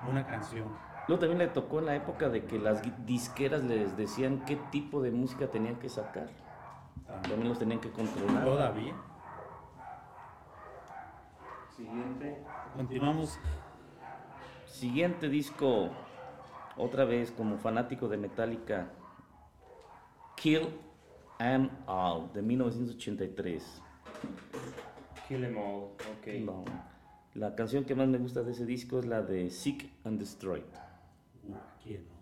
una 0.10 0.26
canción. 0.26 0.68
Luego 1.08 1.20
también 1.20 1.40
le 1.40 1.48
tocó 1.48 1.80
en 1.80 1.88
la 1.88 1.96
época 1.96 2.30
de 2.30 2.46
que 2.46 2.60
las 2.60 2.82
disqueras 3.06 3.64
les 3.64 3.98
decían 3.98 4.46
qué 4.46 4.56
tipo 4.72 5.02
de 5.02 5.12
música 5.12 5.48
tenían 5.48 5.76
que 5.78 5.90
sacar. 5.90 6.30
También 7.24 7.50
los 7.50 7.60
tenían 7.60 7.80
que 7.80 7.92
controlar. 7.92 8.46
Todavía. 8.46 8.94
Siguiente. 11.76 12.44
Continuamos. 12.76 13.40
Siguiente 14.66 15.28
disco, 15.28 15.90
otra 16.78 17.04
vez 17.04 17.32
como 17.32 17.58
fanático 17.58 18.08
de 18.08 18.18
Metallica, 18.18 18.90
Kill 20.36 20.70
Em 21.40 21.70
All, 21.88 22.32
de 22.34 22.42
1983. 22.42 23.82
Kill 25.28 25.44
Em 25.44 25.58
All. 25.58 25.84
Ok. 25.84 26.28
No, 26.46 26.64
La 27.36 27.56
canción 27.56 27.86
que 27.86 27.96
más 27.96 28.08
me 28.08 28.18
gusta 28.18 28.44
de 28.44 28.52
ese 28.52 28.66
disco 28.66 29.00
es 29.00 29.06
la 29.06 29.22
de 29.22 29.50
Sick 29.50 29.90
and 30.04 30.20
Destroyed. 30.20 30.64
Uh, 31.48 31.54
¿quién 31.82 32.06
no? 32.06 32.22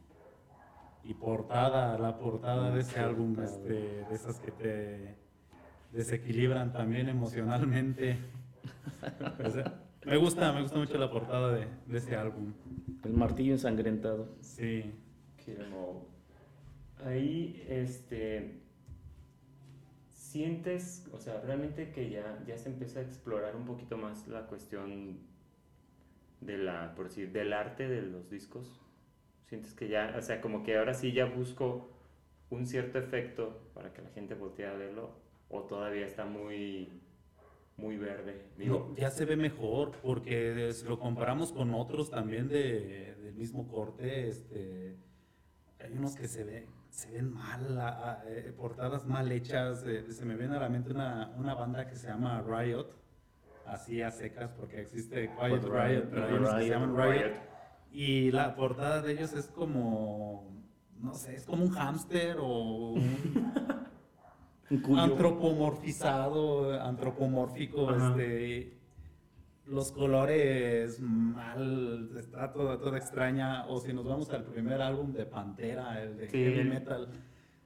Y 1.04 1.14
portada, 1.16 1.98
la 1.98 2.20
portada 2.20 2.72
de 2.72 2.82
ese 2.82 3.00
álbum, 3.00 3.36
este, 3.42 3.74
de 4.06 4.14
esas 4.16 4.40
que 4.40 4.52
te 4.52 5.16
desequilibran 5.92 6.72
también 6.72 7.10
emocionalmente. 7.10 8.18
O 9.44 9.50
sea, 9.52 9.82
me 10.06 10.18
gusta, 10.18 10.52
me 10.54 10.62
gusta 10.62 10.78
mucho 10.78 10.98
la 10.98 11.10
portada 11.10 11.54
de, 11.54 11.68
de 11.88 11.98
ese 11.98 12.16
álbum. 12.16 12.54
El 13.04 13.14
martillo 13.14 13.54
ensangrentado. 13.54 14.36
Sí. 14.42 14.94
Ahí, 17.06 17.66
este. 17.68 18.62
Sientes, 20.30 21.10
o 21.12 21.18
sea, 21.18 21.42
realmente 21.42 21.92
que 21.92 22.12
ya, 22.12 22.44
ya 22.46 22.56
se 22.56 22.70
empieza 22.70 23.00
a 23.00 23.02
explorar 23.02 23.56
un 23.56 23.66
poquito 23.66 23.98
más 23.98 24.28
la 24.28 24.46
cuestión 24.46 25.22
de 26.40 26.60
la, 26.60 26.94
por 26.94 27.06
decir, 27.06 27.32
del 27.32 27.52
arte 27.52 27.88
de 27.88 28.04
los 28.04 28.30
discos. 28.30 28.80
Sientes 29.48 29.74
que 29.74 29.88
ya, 29.88 30.14
o 30.16 30.22
sea, 30.22 30.40
como 30.40 30.62
que 30.62 30.78
ahora 30.78 30.94
sí 30.94 31.14
ya 31.14 31.26
busco 31.26 31.90
un 32.52 32.68
cierto 32.68 33.00
efecto 33.00 33.72
para 33.74 33.92
que 33.92 34.04
la 34.04 34.12
gente 34.12 34.36
voltee 34.36 34.68
a 34.68 34.74
verlo, 34.74 35.16
o 35.50 35.64
todavía 35.64 36.06
está 36.06 36.26
muy, 36.26 37.02
muy 37.76 37.98
verde. 37.98 38.40
Digo, 38.56 38.90
No, 38.90 38.96
ya 38.96 39.10
se 39.10 39.26
ve 39.26 39.36
mejor 39.36 39.94
porque 40.00 40.72
si 40.74 40.86
lo 40.86 41.00
comparamos 41.00 41.52
con 41.52 41.74
otros 41.74 42.12
también 42.12 42.48
de, 42.48 43.16
del 43.16 43.34
mismo 43.34 43.68
corte, 43.68 44.28
este, 44.28 44.96
hay 45.80 45.92
unos 45.94 46.16
que 46.16 46.28
se 46.28 46.44
ven, 46.44 46.79
se 46.90 47.12
ven 47.12 47.34
mal, 47.34 47.80
a- 47.80 48.24
eh, 48.28 48.54
portadas 48.58 49.06
mal 49.06 49.32
hechas. 49.32 49.84
eh, 49.86 50.12
se 50.12 50.26
me 50.26 50.36
viene 50.36 50.56
a 50.58 50.60
la 50.60 50.70
mente 50.70 50.92
una, 50.92 51.32
una 51.38 51.54
banda 51.56 51.88
que 51.88 51.96
se 51.96 52.08
llama 52.08 52.42
Riot, 52.42 52.88
así 53.66 54.02
a 54.02 54.12
secas 54.12 54.52
porque 54.52 54.82
existe 54.82 55.30
Quiet 55.40 55.64
Riot, 55.64 55.70
Riot, 55.72 56.08
pero 56.12 56.26
hay 56.26 56.34
unos 56.34 56.50
que 56.50 56.56
se 56.56 56.60
Riot, 56.62 56.70
llaman 56.80 56.98
Riot. 56.98 57.34
Y 57.92 58.32
la 58.32 58.56
portada 58.56 59.02
de 59.02 59.14
ellos 59.14 59.34
es 59.34 59.48
como, 59.48 60.48
no 61.00 61.14
sé, 61.14 61.36
es 61.36 61.46
como 61.46 61.64
un 61.64 61.70
hámster 61.72 62.38
o 62.40 62.94
un 64.72 64.84
Un 64.88 65.00
antropomorfizado, 65.00 66.80
antropomórfico, 66.82 67.90
Ajá. 67.90 68.10
este, 68.10 68.79
los 69.70 69.92
colores 69.92 71.00
mal, 71.00 72.10
está 72.18 72.52
toda, 72.52 72.80
toda 72.80 72.98
extraña, 72.98 73.66
o 73.68 73.80
si 73.80 73.94
nos 73.94 74.06
vamos 74.06 74.30
al 74.32 74.44
primer 74.46 74.82
álbum 74.82 75.14
de 75.14 75.26
Pantera, 75.26 76.02
el 76.02 76.18
de 76.18 76.30
Sí. 76.30 76.38
heavy 76.38 76.64
metal, 76.70 77.08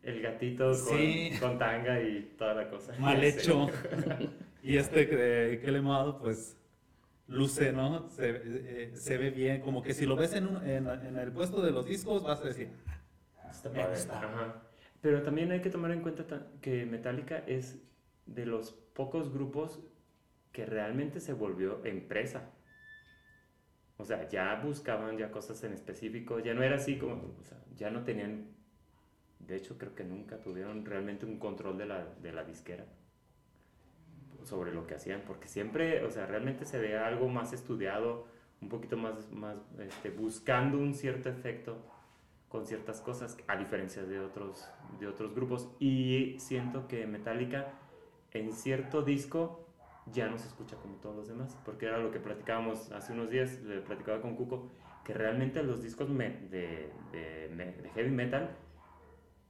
El 0.03 0.21
gatito 0.21 0.65
con, 0.65 0.75
Sí. 0.97 1.31
con 1.39 1.57
tanga 1.57 2.01
y 2.01 2.35
toda 2.37 2.53
la 2.55 2.69
cosa. 2.69 2.93
mal 2.99 3.23
hecho. 3.23 3.67
y 4.63 4.75
este 4.75 5.07
eh, 5.53 5.59
que 5.61 5.71
le 5.71 5.77
hemos 5.79 5.95
dado, 5.97 6.19
pues 6.19 6.57
luce, 7.27 7.71
¿no? 7.71 8.09
Se, 8.09 8.41
eh, 8.43 8.91
se 8.95 9.17
ve 9.17 9.31
bien, 9.31 9.61
como 9.61 9.81
que 9.81 9.93
si 9.93 10.05
lo 10.05 10.17
ves 10.17 10.33
en, 10.33 10.47
un- 10.47 10.67
en, 10.67 10.87
en 10.89 11.17
el 11.17 11.31
puesto 11.31 11.61
de 11.61 11.71
los 11.71 11.85
discos 11.85 12.21
vas 12.23 12.41
a 12.41 12.45
decir, 12.45 12.69
Está 13.49 13.69
Me 13.69 13.87
gusta. 13.87 14.17
Ajá. 14.17 14.61
Pero 14.99 15.21
también 15.21 15.51
hay 15.51 15.61
que 15.61 15.69
tomar 15.69 15.91
en 15.91 16.01
cuenta 16.01 16.25
ta- 16.27 16.47
que 16.59 16.85
Metallica 16.85 17.37
es 17.47 17.77
de 18.25 18.45
los 18.45 18.71
pocos 18.93 19.31
grupos 19.31 19.79
que 20.53 20.65
realmente 20.65 21.19
se 21.19 21.33
volvió 21.33 21.83
empresa. 21.83 22.51
O 23.97 24.05
sea, 24.05 24.29
ya 24.29 24.55
buscaban 24.63 25.17
ya 25.17 25.31
cosas 25.31 25.63
en 25.63 25.73
específico, 25.73 26.39
ya 26.39 26.53
no 26.53 26.63
era 26.63 26.77
así 26.77 26.97
como, 26.97 27.15
o 27.39 27.43
sea, 27.43 27.57
ya 27.75 27.89
no 27.89 28.03
tenían, 28.03 28.47
de 29.39 29.55
hecho 29.55 29.77
creo 29.77 29.95
que 29.95 30.03
nunca 30.03 30.39
tuvieron 30.41 30.85
realmente 30.85 31.25
un 31.25 31.39
control 31.39 31.77
de 31.77 31.85
la, 31.87 32.05
de 32.21 32.31
la 32.31 32.43
disquera 32.43 32.85
sobre 34.43 34.73
lo 34.73 34.85
que 34.87 34.95
hacían, 34.95 35.23
porque 35.25 35.47
siempre, 35.47 36.03
o 36.03 36.11
sea, 36.11 36.25
realmente 36.25 36.65
se 36.65 36.79
ve 36.79 36.97
algo 36.97 37.27
más 37.29 37.53
estudiado, 37.53 38.27
un 38.61 38.69
poquito 38.69 38.97
más, 38.97 39.31
más 39.31 39.57
este, 39.79 40.09
buscando 40.09 40.77
un 40.77 40.93
cierto 40.93 41.29
efecto 41.29 41.77
con 42.49 42.67
ciertas 42.67 43.01
cosas, 43.01 43.37
a 43.47 43.57
diferencia 43.57 44.03
de 44.03 44.19
otros, 44.19 44.69
de 44.99 45.07
otros 45.07 45.33
grupos. 45.33 45.69
Y 45.79 46.35
siento 46.37 46.87
que 46.87 47.07
Metallica 47.07 47.73
en 48.31 48.53
cierto 48.53 49.01
disco 49.01 49.62
ya 50.11 50.27
no 50.27 50.37
se 50.37 50.47
escucha 50.47 50.75
como 50.77 50.95
todos 50.95 51.15
los 51.15 51.27
demás, 51.27 51.57
porque 51.63 51.85
era 51.85 51.97
lo 51.97 52.11
que 52.11 52.19
platicábamos 52.19 52.91
hace 52.91 53.13
unos 53.13 53.29
días, 53.29 53.61
le 53.63 53.81
platicaba 53.81 54.21
con 54.21 54.35
Cuco, 54.35 54.69
que 55.03 55.13
realmente 55.13 55.63
los 55.63 55.81
discos 55.81 56.09
de, 56.17 56.89
heavy 57.93 58.11
metal 58.11 58.55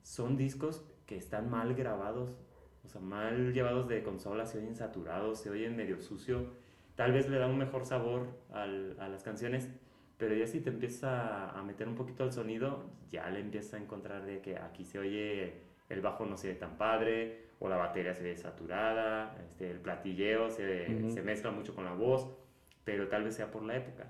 son 0.02 0.36
discos 0.36 0.84
que 1.06 1.18
están 1.18 1.50
mal 1.50 1.74
grabados, 1.76 2.38
o 2.84 2.88
sea, 2.88 3.02
mal 3.02 3.54
llevados 3.54 3.88
de 3.88 4.04
consola, 4.04 4.46
se 4.46 4.58
oyen 4.60 4.76
saturados, 4.76 5.40
se 5.40 5.50
oyen 5.50 5.76
medio 5.76 6.00
sucio, 6.02 6.52
tal 6.96 7.14
vez 7.14 7.30
le 7.30 7.38
da 7.38 7.48
un 7.48 7.58
mejor 7.58 7.86
sabor 7.86 8.28
a 8.52 8.66
las 8.66 9.24
canciones, 9.24 9.70
pero 10.18 10.36
ya 10.36 10.48
si 10.48 10.62
te 10.62 10.70
empieza 10.70 11.50
a 11.50 11.64
meter 11.64 11.88
un 11.88 11.96
poquito 11.96 12.24
al 12.24 12.32
sonido, 12.32 12.86
ya 13.10 13.30
le 13.30 13.40
empieza 13.40 13.78
a 13.78 13.80
encontrar 13.80 14.26
de 14.26 14.42
que 14.42 14.58
aquí 14.58 14.86
se 14.86 15.00
oye 15.00 15.62
el 15.90 16.02
bajo 16.02 16.26
no 16.26 16.38
se 16.38 16.50
ve 16.50 16.56
tan 16.56 16.78
padre, 16.78 17.43
o 17.60 17.70
la 17.70 17.78
batería 17.78 18.14
se 18.14 18.24
ve 18.24 18.36
saturada, 18.38 19.38
este, 19.44 19.72
el 19.72 19.80
platilleo 19.80 20.50
se, 20.50 20.96
Ujú. 20.96 21.12
se 21.12 21.22
mezcla 21.22 21.52
mucho 21.52 21.74
con 21.76 21.86
la 21.86 21.94
voz, 21.94 22.28
pero 22.84 23.08
tal 23.08 23.24
vez 23.24 23.36
sea 23.36 23.52
por 23.52 23.64
la 23.64 23.78
época, 23.78 24.08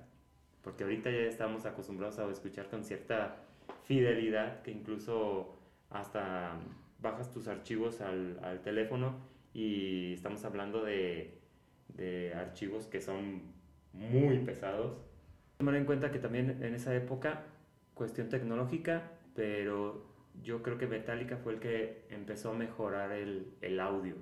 porque 0.64 0.84
ahorita 0.84 1.12
ya 1.12 1.18
estamos 1.22 1.66
acostumbrados 1.66 2.20
a 2.20 2.30
escuchar 2.32 2.68
con 2.70 2.84
cierta 2.84 3.38
fidelidad 3.84 4.62
que 4.64 4.72
incluso 4.72 5.58
hasta 5.90 6.58
bajas 7.00 7.32
tus 7.32 7.48
archivos 7.48 8.02
al, 8.02 8.40
al 8.44 8.62
teléfono 8.62 9.16
y 9.54 10.14
estamos 10.14 10.44
hablando 10.46 10.84
de, 10.84 11.38
de 11.90 12.34
archivos 12.34 12.88
que 12.88 13.02
son 13.02 13.54
muy 13.94 14.40
pesados. 14.40 14.98
Tomar 15.58 15.76
en 15.76 15.86
cuenta 15.86 16.12
que 16.12 16.18
también 16.20 16.64
en 16.64 16.74
esa 16.74 16.96
época, 16.96 17.44
cuestión 17.94 18.30
tecnológica, 18.30 19.12
pero 19.36 20.13
yo 20.42 20.64
creo 20.64 20.78
que 20.78 20.88
Metallica 20.88 21.38
fue 21.38 21.54
el 21.54 21.60
que 21.60 22.06
empezó 22.10 22.52
a 22.52 22.56
mejorar 22.56 23.12
el, 23.12 23.54
el 23.62 23.80
audio, 23.80 24.16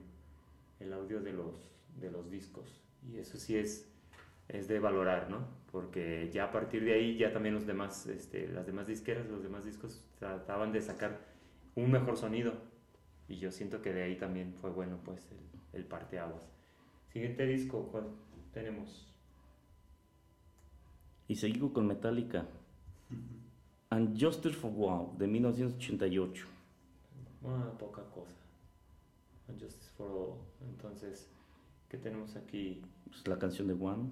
el 0.79 0.93
audio 0.93 1.21
de 1.21 1.33
los, 1.33 1.55
de 1.99 2.11
los 2.11 2.29
discos. 2.29 2.81
Y 3.09 3.17
eso 3.17 3.37
sí 3.37 3.57
es, 3.57 3.89
es 4.47 4.67
de 4.67 4.79
valorar, 4.79 5.29
¿no? 5.29 5.47
Porque 5.71 6.29
ya 6.31 6.45
a 6.45 6.51
partir 6.51 6.83
de 6.83 6.93
ahí 6.93 7.17
ya 7.17 7.31
también 7.31 7.55
los 7.55 7.65
demás, 7.65 8.07
este, 8.07 8.47
las 8.49 8.65
demás 8.65 8.87
disqueras, 8.87 9.27
los 9.27 9.41
demás 9.41 9.63
discos 9.63 10.03
trataban 10.19 10.71
de 10.71 10.81
sacar 10.81 11.19
un 11.75 11.91
mejor 11.91 12.17
sonido. 12.17 12.53
Y 13.27 13.37
yo 13.37 13.51
siento 13.51 13.81
que 13.81 13.93
de 13.93 14.03
ahí 14.03 14.17
también 14.17 14.53
fue 14.55 14.71
bueno, 14.71 14.99
pues, 15.03 15.25
el, 15.31 15.79
el 15.79 15.85
parteaguas. 15.85 16.49
Siguiente 17.13 17.45
disco, 17.45 17.87
¿cuál 17.91 18.07
tenemos? 18.53 19.07
Y 21.27 21.35
seguimos 21.35 21.71
con 21.71 21.87
Metallica. 21.87 22.45
And 23.91 24.17
Justice 24.17 24.55
for 24.55 24.71
Wow, 24.71 25.15
de 25.17 25.27
1988. 25.27 26.45
Ah, 27.45 27.71
poca 27.77 28.01
cosa. 28.13 28.35
And 29.49 29.59
Justice 29.61 29.91
for 29.97 30.07
All. 30.09 30.37
Entonces, 30.69 31.29
¿qué 31.89 31.97
tenemos 31.97 32.35
aquí? 32.35 32.81
Pues 33.05 33.27
la 33.27 33.37
canción 33.37 33.67
de 33.67 33.73
One. 33.73 34.09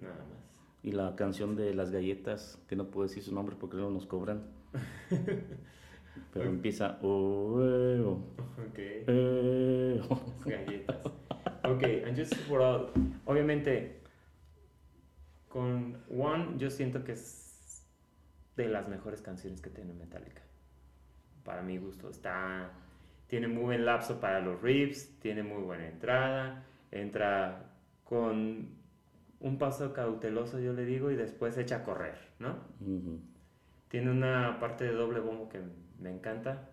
Nada 0.00 0.14
más. 0.14 0.38
Y 0.84 0.92
la 0.92 1.16
canción 1.16 1.56
de 1.56 1.74
las 1.74 1.90
galletas, 1.90 2.58
que 2.68 2.76
no 2.76 2.90
puedo 2.90 3.08
decir 3.08 3.22
su 3.24 3.34
nombre 3.34 3.56
porque 3.58 3.76
luego 3.76 3.90
nos 3.90 4.06
cobran. 4.06 4.42
Pero 6.32 6.44
Ok. 6.48 6.54
empieza. 6.54 6.98
"Oh, 7.02 7.58
eh, 7.60 8.00
oh, 8.04 8.20
Ok. 8.68 8.78
eh, 8.78 10.00
oh". 10.08 10.20
Galletas. 10.46 11.06
Ok, 11.64 11.82
And 12.06 12.16
Justice 12.16 12.42
for 12.44 12.60
All. 12.62 12.92
Obviamente, 13.26 14.00
con 15.48 15.96
One, 16.08 16.54
yo 16.58 16.70
siento 16.70 17.02
que 17.04 17.12
es 17.12 17.47
de 18.62 18.68
las 18.68 18.88
mejores 18.88 19.22
canciones 19.22 19.60
que 19.60 19.70
tiene 19.70 19.94
Metallica. 19.94 20.42
Para 21.44 21.62
mi 21.62 21.78
gusto. 21.78 22.10
Está. 22.10 22.72
Tiene 23.26 23.48
muy 23.48 23.62
buen 23.62 23.84
lapso 23.84 24.20
para 24.20 24.40
los 24.40 24.60
riffs, 24.62 25.18
tiene 25.20 25.42
muy 25.42 25.62
buena 25.62 25.86
entrada, 25.86 26.64
entra 26.90 27.72
con 28.04 28.68
un 29.40 29.58
paso 29.58 29.92
cauteloso, 29.92 30.58
yo 30.58 30.72
le 30.72 30.86
digo, 30.86 31.10
y 31.10 31.16
después 31.16 31.58
echa 31.58 31.76
a 31.76 31.84
correr, 31.84 32.16
¿no? 32.38 32.56
Tiene 33.88 34.10
una 34.10 34.58
parte 34.58 34.84
de 34.84 34.92
doble 34.92 35.20
bombo 35.20 35.48
que 35.50 35.60
me 36.00 36.10
encanta. 36.10 36.70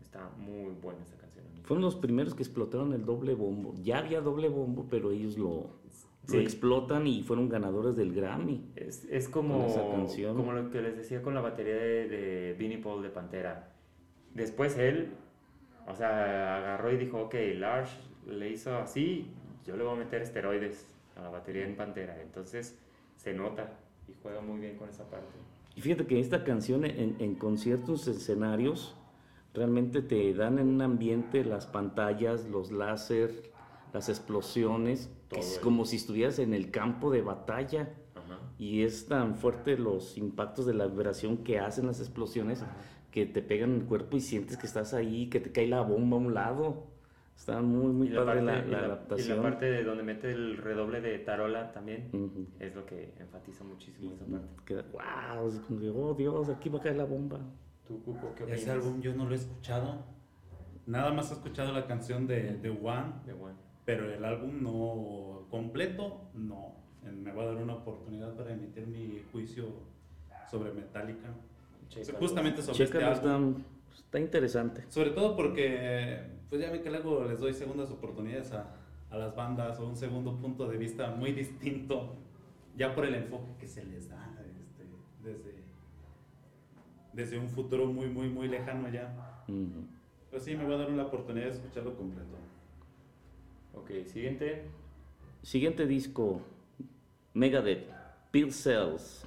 Está 0.00 0.28
muy 0.38 0.72
buena 0.74 1.02
esa 1.02 1.16
canción. 1.16 1.44
Fueron 1.64 1.82
los 1.82 1.96
primeros 1.96 2.34
que 2.34 2.44
explotaron 2.44 2.92
el 2.92 3.04
doble 3.04 3.34
bombo. 3.34 3.74
Ya 3.82 3.98
había 3.98 4.20
doble 4.20 4.48
bombo, 4.48 4.86
pero 4.88 5.10
ellos 5.10 5.36
lo, 5.36 5.79
Sí. 6.26 6.36
lo 6.36 6.42
explotan 6.42 7.06
y 7.06 7.22
fueron 7.22 7.48
ganadores 7.48 7.96
del 7.96 8.12
Grammy. 8.12 8.70
Es, 8.76 9.04
es 9.10 9.28
como, 9.28 9.66
esa 9.66 9.88
canción. 9.90 10.36
como 10.36 10.52
lo 10.52 10.70
que 10.70 10.80
les 10.82 10.96
decía 10.96 11.22
con 11.22 11.34
la 11.34 11.40
batería 11.40 11.74
de, 11.74 12.08
de 12.08 12.56
Vinnie 12.58 12.78
Paul 12.78 13.02
de 13.02 13.10
Pantera. 13.10 13.72
Después 14.34 14.78
él, 14.78 15.08
o 15.88 15.94
sea, 15.94 16.56
agarró 16.56 16.92
y 16.92 16.98
dijo, 16.98 17.22
ok, 17.22 17.34
Lars 17.56 17.90
le 18.26 18.50
hizo 18.50 18.76
así, 18.76 19.26
yo 19.66 19.76
le 19.76 19.82
voy 19.82 19.94
a 19.94 19.96
meter 19.96 20.22
esteroides 20.22 20.86
a 21.16 21.22
la 21.22 21.30
batería 21.30 21.64
en 21.64 21.74
Pantera. 21.76 22.20
Entonces 22.22 22.78
se 23.16 23.32
nota 23.34 23.78
y 24.08 24.12
juega 24.22 24.40
muy 24.40 24.60
bien 24.60 24.76
con 24.76 24.88
esa 24.88 25.08
parte. 25.10 25.26
Y 25.74 25.80
fíjate 25.80 26.06
que 26.06 26.20
esta 26.20 26.44
canción 26.44 26.84
en, 26.84 27.16
en 27.18 27.34
conciertos, 27.34 28.06
escenarios, 28.08 28.96
realmente 29.54 30.02
te 30.02 30.32
dan 30.34 30.58
en 30.58 30.68
un 30.68 30.82
ambiente 30.82 31.44
las 31.44 31.66
pantallas, 31.66 32.46
los 32.48 32.70
láser, 32.70 33.49
las 33.92 34.08
explosiones, 34.08 35.10
que 35.28 35.40
es 35.40 35.58
como 35.62 35.84
si 35.84 35.96
estuvieras 35.96 36.38
en 36.38 36.54
el 36.54 36.70
campo 36.70 37.10
de 37.10 37.22
batalla. 37.22 37.94
Ajá. 38.14 38.38
Y 38.58 38.82
es 38.82 39.06
tan 39.06 39.36
fuerte 39.36 39.76
los 39.78 40.16
impactos 40.18 40.66
de 40.66 40.74
la 40.74 40.86
vibración 40.86 41.38
que 41.38 41.58
hacen 41.58 41.86
las 41.86 42.00
explosiones 42.00 42.64
que 43.10 43.26
te 43.26 43.42
pegan 43.42 43.70
en 43.70 43.80
el 43.80 43.86
cuerpo 43.86 44.16
y 44.16 44.20
sientes 44.20 44.56
que 44.56 44.66
estás 44.66 44.94
ahí, 44.94 45.28
que 45.28 45.40
te 45.40 45.50
cae 45.50 45.66
la 45.66 45.80
bomba 45.80 46.16
a 46.16 46.20
un 46.20 46.34
lado. 46.34 46.86
Está 47.36 47.62
muy, 47.62 47.90
muy 47.92 48.08
la 48.10 48.24
padre 48.24 48.42
parte, 48.44 48.60
la, 48.60 48.66
y 48.66 48.70
la 48.70 48.80
la- 48.80 48.86
adaptación. 48.86 49.26
Y 49.32 49.36
la 49.36 49.42
parte 49.42 49.64
de 49.66 49.82
donde 49.82 50.02
mete 50.02 50.30
el 50.30 50.58
redoble 50.58 51.00
de 51.00 51.18
tarola 51.20 51.72
también 51.72 52.10
Ujú. 52.12 52.46
es 52.58 52.74
lo 52.74 52.84
que 52.84 53.14
enfatiza 53.18 53.64
muchísimo 53.64 54.12
esa 54.12 54.26
parte. 54.26 54.46
Queda, 54.66 54.84
wow, 54.92 55.48
es 55.48 55.58
como 55.60 55.80
de, 55.80 55.88
oh 55.90 56.12
Dios, 56.14 56.48
aquí 56.50 56.68
va 56.68 56.78
a 56.78 56.82
caer 56.82 56.96
la 56.98 57.04
bomba. 57.06 57.40
¿Tú, 57.88 58.02
Cuco, 58.04 58.34
qué 58.36 58.42
opinas? 58.44 58.60
ese 58.60 58.70
álbum 58.70 59.00
yo 59.00 59.14
no 59.14 59.24
lo 59.24 59.32
he 59.32 59.36
escuchado. 59.36 60.04
Nada 60.86 61.12
más 61.12 61.30
he 61.30 61.34
escuchado 61.34 61.72
la 61.72 61.86
canción 61.86 62.26
de, 62.26 62.58
de 62.58 62.68
One, 62.70 63.12
De 63.24 63.32
One. 63.32 63.54
Pero 63.84 64.12
el 64.12 64.24
álbum 64.24 64.62
no 64.62 65.46
completo, 65.50 66.28
no. 66.34 66.74
Me 67.02 67.32
voy 67.32 67.44
a 67.44 67.48
dar 67.48 67.56
una 67.56 67.74
oportunidad 67.74 68.34
para 68.36 68.52
emitir 68.52 68.86
mi 68.86 69.22
juicio 69.32 69.66
sobre 70.50 70.72
Metallica. 70.72 71.28
Chécalo. 71.88 72.18
Justamente 72.18 72.62
sobre 72.62 72.78
Chécalo, 72.78 73.12
este 73.12 73.28
álbum. 73.28 73.54
está, 73.88 73.96
está 73.96 74.20
interesante. 74.20 74.84
Sobre 74.88 75.10
todo 75.10 75.34
porque, 75.34 76.20
pues 76.48 76.60
ya 76.60 76.70
ve 76.70 76.82
que 76.82 76.90
luego 76.90 77.24
les 77.24 77.40
doy 77.40 77.54
segundas 77.54 77.90
oportunidades 77.90 78.52
a, 78.52 78.76
a 79.10 79.16
las 79.16 79.34
bandas 79.34 79.80
o 79.80 79.86
un 79.88 79.96
segundo 79.96 80.36
punto 80.36 80.68
de 80.68 80.76
vista 80.76 81.10
muy 81.10 81.32
distinto, 81.32 82.16
ya 82.76 82.94
por 82.94 83.06
el 83.06 83.14
enfoque 83.14 83.52
que 83.58 83.66
se 83.66 83.84
les 83.84 84.08
da 84.08 84.36
este, 84.60 84.84
desde, 85.24 85.64
desde 87.12 87.38
un 87.38 87.48
futuro 87.48 87.86
muy, 87.86 88.08
muy, 88.08 88.28
muy 88.28 88.46
lejano 88.46 88.88
ya. 88.88 89.42
Ujú. 89.48 89.86
Pues 90.30 90.44
sí, 90.44 90.54
me 90.54 90.64
voy 90.64 90.74
a 90.74 90.78
dar 90.78 90.90
una 90.90 91.06
oportunidad 91.06 91.46
de 91.46 91.52
escucharlo 91.52 91.96
completo. 91.96 92.36
Ok, 93.74 93.90
siguiente. 94.06 94.62
Siguiente 95.42 95.86
disco, 95.86 96.40
Megadeth, 97.34 97.86
Pill 98.30 98.52
Cells. 98.52 99.24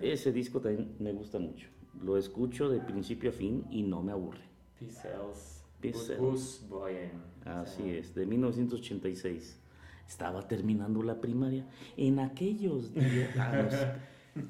Ese 0.00 0.32
disco 0.32 0.60
también 0.60 0.94
me 0.98 1.12
gusta 1.12 1.38
mucho. 1.38 1.68
Lo 2.02 2.16
escucho 2.16 2.68
de 2.68 2.80
principio 2.80 3.30
a 3.30 3.32
fin 3.32 3.64
y 3.70 3.82
no 3.82 4.02
me 4.02 4.12
aburre. 4.12 4.40
P-Cells. 4.78 5.62
Bus 6.18 6.64
Boyen. 6.68 7.10
Así 7.44 7.90
es, 7.90 8.14
de 8.14 8.24
1986. 8.24 9.58
Estaba 10.08 10.46
terminando 10.48 11.02
la 11.02 11.20
primaria 11.20 11.66
en 11.96 12.18
aquellos 12.20 12.92
días. 12.94 13.36
Ah. 13.36 13.96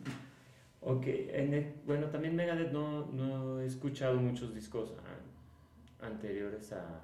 Ok, 0.84 1.04
en 1.06 1.54
el- 1.54 1.74
bueno, 1.86 2.08
también 2.08 2.34
Megadeth 2.34 2.72
no, 2.72 3.06
no 3.12 3.60
he 3.60 3.66
escuchado 3.66 4.16
muchos 4.20 4.52
discos 4.52 4.92
ah, 4.98 6.04
anteriores 6.04 6.72
a 6.72 7.00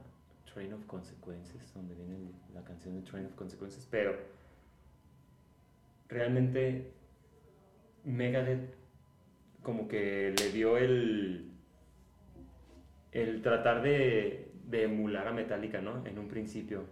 Train 0.53 0.73
of 0.73 0.85
Consequences, 0.87 1.73
donde 1.75 1.95
viene 1.95 2.33
la 2.55 2.63
canción 2.63 2.95
de 2.95 3.09
Train 3.09 3.27
of 3.27 3.35
Consequences, 3.35 3.87
pero 3.91 4.17
realmente 6.09 6.93
Megadeth 8.05 8.75
como 9.63 9.89
que 9.89 10.35
le 10.39 10.53
dio 10.53 10.79
el, 10.79 11.51
el 13.13 13.43
tratar 13.43 13.83
de, 13.83 14.51
emular 14.71 15.29
a 15.29 15.33
Metallica, 15.33 15.81
¿no? 15.81 16.07
En 16.07 16.19
un 16.19 16.29
principio. 16.29 16.85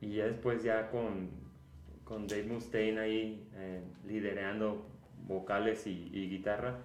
Y 0.00 0.14
ya 0.14 0.26
después 0.26 0.62
ya 0.62 0.90
con, 0.90 1.30
Dave 2.26 2.44
Mustaine 2.44 3.00
ahí 3.00 3.48
eh, 3.54 3.82
liderando 4.06 4.86
vocales 5.26 5.86
y, 5.86 6.28
guitarra, 6.28 6.78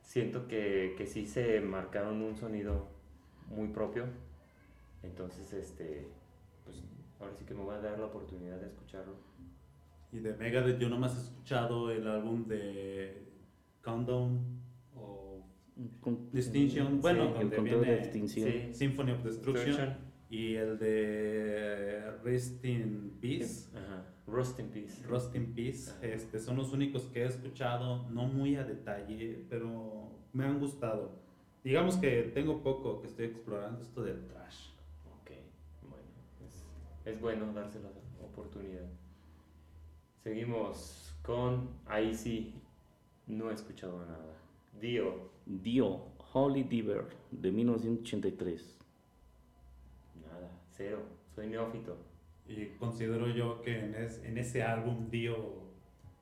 siento 0.00 0.46
que 0.46 1.04
sí 1.06 1.26
se 1.26 1.60
marcaron 1.60 2.22
un 2.22 2.36
sonido 2.36 2.88
muy 3.48 3.68
propio. 3.68 4.06
Entonces, 5.04 5.52
este, 5.52 6.08
pues 6.64 6.82
ahora 7.20 7.32
sí 7.34 7.44
que 7.44 7.54
me 7.54 7.62
voy 7.62 7.74
a 7.74 7.78
dar 7.80 7.98
la 7.98 8.06
oportunidad 8.06 8.58
de 8.60 8.66
escucharlo. 8.66 9.14
Y 10.12 10.18
de 10.18 10.34
Megadeth 10.36 10.78
yo 10.78 10.88
nomás 10.88 11.16
he 11.16 11.20
escuchado 11.20 11.90
el 11.90 12.06
álbum 12.06 12.46
de 12.46 13.26
Countdown 13.82 14.60
o 14.96 15.42
Con- 16.00 16.30
Distinction, 16.32 17.00
bueno, 17.00 17.36
el 17.40 17.50
donde 17.50 17.60
viene- 17.62 17.94
extinción. 17.98 18.48
Sí. 18.50 18.74
Symphony 18.74 19.10
of 19.12 19.24
Destruction 19.24 19.66
Destruction. 19.66 19.96
y 20.30 20.54
el 20.54 20.78
de 20.78 22.10
Rest 22.22 22.64
in 22.64 23.18
Peace. 23.20 23.68
Ajá. 23.76 24.04
Rust 24.26 24.58
in 24.58 24.68
Peace. 24.70 25.06
Rust 25.06 25.34
in 25.34 25.52
Peace, 25.52 25.92
este, 26.00 26.38
son 26.38 26.56
los 26.56 26.72
únicos 26.72 27.02
que 27.12 27.22
he 27.22 27.26
escuchado, 27.26 28.08
no 28.08 28.24
muy 28.26 28.56
a 28.56 28.64
detalle, 28.64 29.44
pero 29.50 30.12
me 30.32 30.44
han 30.44 30.58
gustado. 30.58 31.12
Digamos 31.62 31.96
que 31.96 32.30
tengo 32.34 32.62
poco 32.62 33.00
que 33.02 33.08
estoy 33.08 33.26
explorando 33.26 33.82
esto 33.82 34.02
del 34.02 34.24
trash. 34.26 34.70
Es, 37.04 37.20
bueno 37.20 37.52
darse 37.52 37.80
la 37.80 37.88
oportunidad. 38.24 38.86
Seguimos 40.22 41.14
con, 41.22 41.68
ahí 41.86 42.14
sí, 42.14 42.54
no 43.26 43.50
he 43.50 43.54
escuchado 43.54 44.04
nada. 44.06 44.34
Dio, 44.80 45.30
Dio, 45.46 46.06
Holy 46.32 46.62
Diver, 46.64 47.04
de 47.30 47.52
1983. 47.52 48.78
nada, 50.22 50.50
cero, 50.72 51.02
soy 51.34 51.48
neófito. 51.48 51.96
Y 52.46 52.66
considero 52.78 53.28
yo 53.28 53.60
que 53.62 53.78
en, 53.78 53.94
es- 53.94 54.22
en 54.24 54.38
ese 54.38 54.62
álbum 54.62 55.08
Dio 55.10 55.36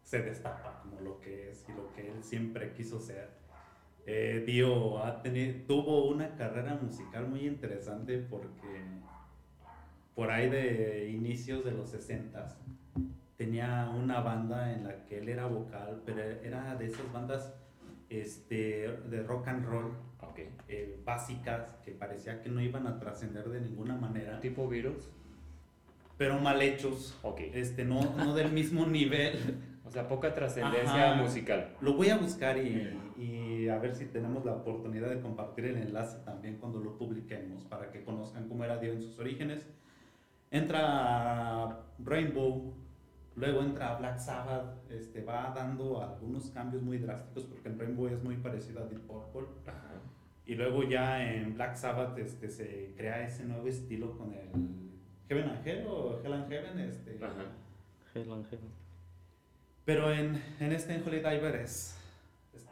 se 0.03 0.21
destapa 0.23 0.81
como 0.83 1.01
lo 1.01 1.21
que 1.21 1.51
es 1.51 1.65
y 1.69 1.73
lo 1.73 1.93
que 1.95 2.11
él 2.11 2.23
siempre 2.23 2.73
quiso 2.75 3.01
ser. 3.01 3.31
Eh, 4.07 4.43
Dio 4.47 4.99
ha 4.99 5.23
teni- 5.23 5.65
tuvo 5.67 6.07
una 6.09 6.35
carrera 6.35 6.75
musical 6.81 7.29
muy 7.29 7.47
interesante 7.47 8.19
porque 8.19 8.83
por 10.15 10.31
ahí 10.31 10.49
de 10.49 11.11
inicios 11.11 11.65
de 11.65 11.73
los 11.73 11.91
60 11.91 12.57
tenía 13.37 13.91
una 13.97 14.21
banda 14.21 14.73
en 14.73 14.85
la 14.85 15.05
que 15.05 15.19
él 15.19 15.29
era 15.29 15.47
vocal, 15.47 16.03
pero 16.05 16.23
era 16.23 16.77
de 16.77 16.87
esas 16.87 17.13
bandas 17.13 17.55
este, 18.09 18.89
de 19.09 19.23
rock 19.23 19.49
and 19.49 19.65
roll 19.65 19.93
eh, 20.69 20.99
básicas 21.05 21.77
que 21.85 21.93
parecía 21.93 22.41
que 22.41 22.49
no 22.49 22.61
iban 22.61 22.87
a 22.87 22.99
trascender 22.99 23.49
de 23.49 23.61
ninguna 23.61 23.97
manera, 23.97 24.41
¿Tipo 24.41 24.69
Beatles? 24.69 25.11
pero 26.17 26.39
mal 26.39 26.63
hechos. 26.63 27.19
Este, 27.53 27.85
no, 27.85 28.15
no 28.17 28.35
del 28.35 28.53
mismo 28.53 28.87
nivel. 28.87 29.59
O 29.85 29.91
sea, 29.93 30.09
poca 30.09 30.33
trascendencia 30.33 31.17
musical. 31.17 31.77
Lo 31.83 31.93
voy 31.93 32.09
a 32.09 32.17
buscar 32.17 32.57
y, 32.57 32.99
y 33.19 33.69
a 33.69 33.77
ver 33.79 33.95
si 33.95 34.07
tenemos 34.07 34.43
la 34.43 34.55
oportunidad 34.55 35.11
de 35.11 35.21
compartir 35.21 35.67
el 35.67 35.77
enlace 35.77 36.17
también 36.25 36.57
cuando 36.57 36.79
lo 36.79 36.97
publiquemos 36.97 37.65
para 37.65 37.91
que 37.91 38.03
conozcan 38.03 38.49
cómo 38.49 38.65
era 38.65 38.79
Dio 38.79 38.95
en 38.95 39.03
sus 39.03 39.19
orígenes. 39.19 39.67
Entra 40.53 41.81
Rainbow, 41.99 42.75
luego 43.37 43.63
entra 43.63 43.97
Black 43.97 44.19
Sabbath, 44.19 44.91
este, 44.91 45.25
va 45.25 45.51
dando 45.57 46.03
algunos 46.03 46.51
cambios 46.51 46.83
muy 46.83 46.99
drásticos 46.99 47.45
porque 47.45 47.71
en 47.71 47.79
Rainbow 47.79 48.07
es 48.09 48.23
muy 48.23 48.37
parecido 48.37 48.83
a 48.83 48.87
Deep 48.87 49.01
Purple. 49.07 49.49
Ajá. 49.67 49.95
Y 50.45 50.55
luego 50.55 50.83
ya 50.83 51.25
en 51.33 51.55
Black 51.55 51.75
Sabbath 51.77 52.19
este, 52.19 52.51
se 52.51 52.93
crea 52.99 53.27
ese 53.27 53.45
nuevo 53.45 53.67
estilo 53.67 54.19
con 54.19 54.35
el 54.35 54.51
Heaven 55.27 55.49
and 55.49 55.67
Hell 55.67 55.87
o 55.87 56.21
Hell 56.23 56.35
and 56.35 56.49
Heaven. 56.51 56.79
Este, 56.81 57.19
Ajá. 57.25 57.47
Hell 58.15 58.31
and 58.31 58.47
Heaven. 58.51 58.69
Pero 59.87 60.13
en, 60.13 60.43
en 60.61 60.73
este 60.73 60.95
en 60.95 61.03
Holy 61.03 61.17
Diver 61.17 61.57
es, 61.57 61.97
es 61.97 61.99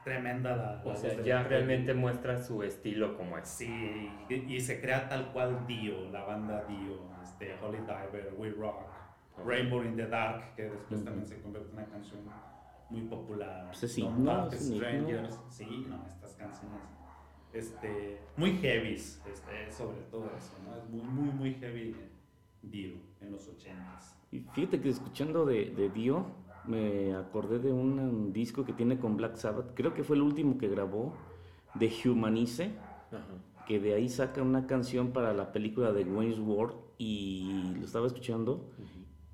tremenda 0.05 0.57
la... 0.57 0.83
O 0.85 0.91
la 0.91 0.97
sea, 0.97 1.11
voz 1.11 1.19
de 1.19 1.25
ya 1.25 1.43
realmente 1.43 1.95
muestra 1.95 2.43
su 2.43 2.63
estilo 2.63 3.17
como 3.17 3.37
es. 3.39 3.49
Sí, 3.49 4.11
y, 4.29 4.35
y 4.35 4.61
se 4.61 4.81
crea 4.81 5.09
tal 5.09 5.33
cual 5.33 5.67
Dio, 5.67 6.11
la 6.11 6.25
banda 6.25 6.65
Dio, 6.67 6.99
este, 7.23 7.55
Holy 7.63 7.79
Diver, 7.79 8.35
We 8.37 8.51
Rock, 8.51 8.81
Ajá. 8.81 9.43
Rainbow 9.45 9.83
in 9.83 9.97
the 9.97 10.07
Dark, 10.07 10.55
que 10.55 10.65
después 10.65 11.05
también 11.05 11.27
se 11.27 11.41
convierte 11.41 11.71
en 11.71 11.77
una 11.77 11.87
canción 11.87 12.21
muy 12.91 13.03
popular. 13.03 13.67
Pues 13.67 13.83
es 13.85 13.97
Don't 13.97 14.19
himno, 14.19 14.33
Talk 14.33 14.53
himno. 14.61 14.77
Strangers, 14.77 15.41
sí, 15.49 15.87
no, 15.89 16.07
estas 16.07 16.35
canciones, 16.35 16.81
este, 17.53 18.21
muy 18.37 18.57
heavies, 18.59 19.23
este, 19.31 19.71
sobre 19.71 19.99
todo 20.11 20.31
eso, 20.37 20.53
¿no? 20.65 20.77
Es 20.77 20.89
muy, 20.89 21.03
muy, 21.03 21.31
muy 21.33 21.55
heavy 21.55 21.97
Dio 22.63 22.95
en 23.21 23.33
los 23.33 23.49
ochentas. 23.49 24.17
Y 24.33 24.41
fíjate 24.41 24.81
que 24.81 24.89
escuchando 24.91 25.45
de, 25.47 25.71
de 25.71 25.89
Dio, 25.91 26.27
me 26.71 27.15
acordé 27.15 27.59
de 27.59 27.73
un, 27.73 27.99
um, 27.99 28.33
disco 28.33 28.65
que 28.65 28.73
tiene 28.73 28.99
con 28.99 29.17
Black 29.17 29.37
Sabbath, 29.37 29.73
creo 29.75 29.95
que 29.95 30.05
fue 30.05 30.17
el 30.17 30.23
último 30.23 30.59
que 30.59 30.69
grabó, 30.69 31.15
de 31.75 31.93
Humanice, 32.05 32.73
Ajá. 33.13 33.65
que 33.67 33.81
de 33.81 33.95
ahí 33.95 34.09
saca 34.09 34.43
una 34.43 34.67
canción 34.67 35.11
para 35.11 35.33
la 35.33 35.53
película 35.53 35.93
de 35.93 36.05
Wayne's 36.05 36.39
World 36.39 36.75
y 36.99 37.75
lo 37.79 37.85
estaba 37.85 38.07
escuchando 38.07 38.65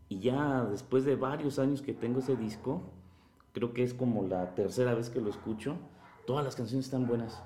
y 0.08 0.20
ya 0.20 0.64
después 0.64 1.04
de 1.04 1.16
varios 1.16 1.58
años 1.58 1.82
que 1.82 1.92
tengo 1.92 2.20
ese 2.20 2.36
disco, 2.36 2.82
creo 3.52 3.72
que 3.72 3.82
es 3.82 3.92
como 3.92 4.22
la 4.26 4.54
tercera 4.54 4.94
vez 4.94 5.10
que 5.10 5.20
lo 5.20 5.30
escucho, 5.30 5.76
todas 6.26 6.44
las 6.44 6.54
canciones 6.54 6.86
están 6.86 7.06
buenas. 7.06 7.42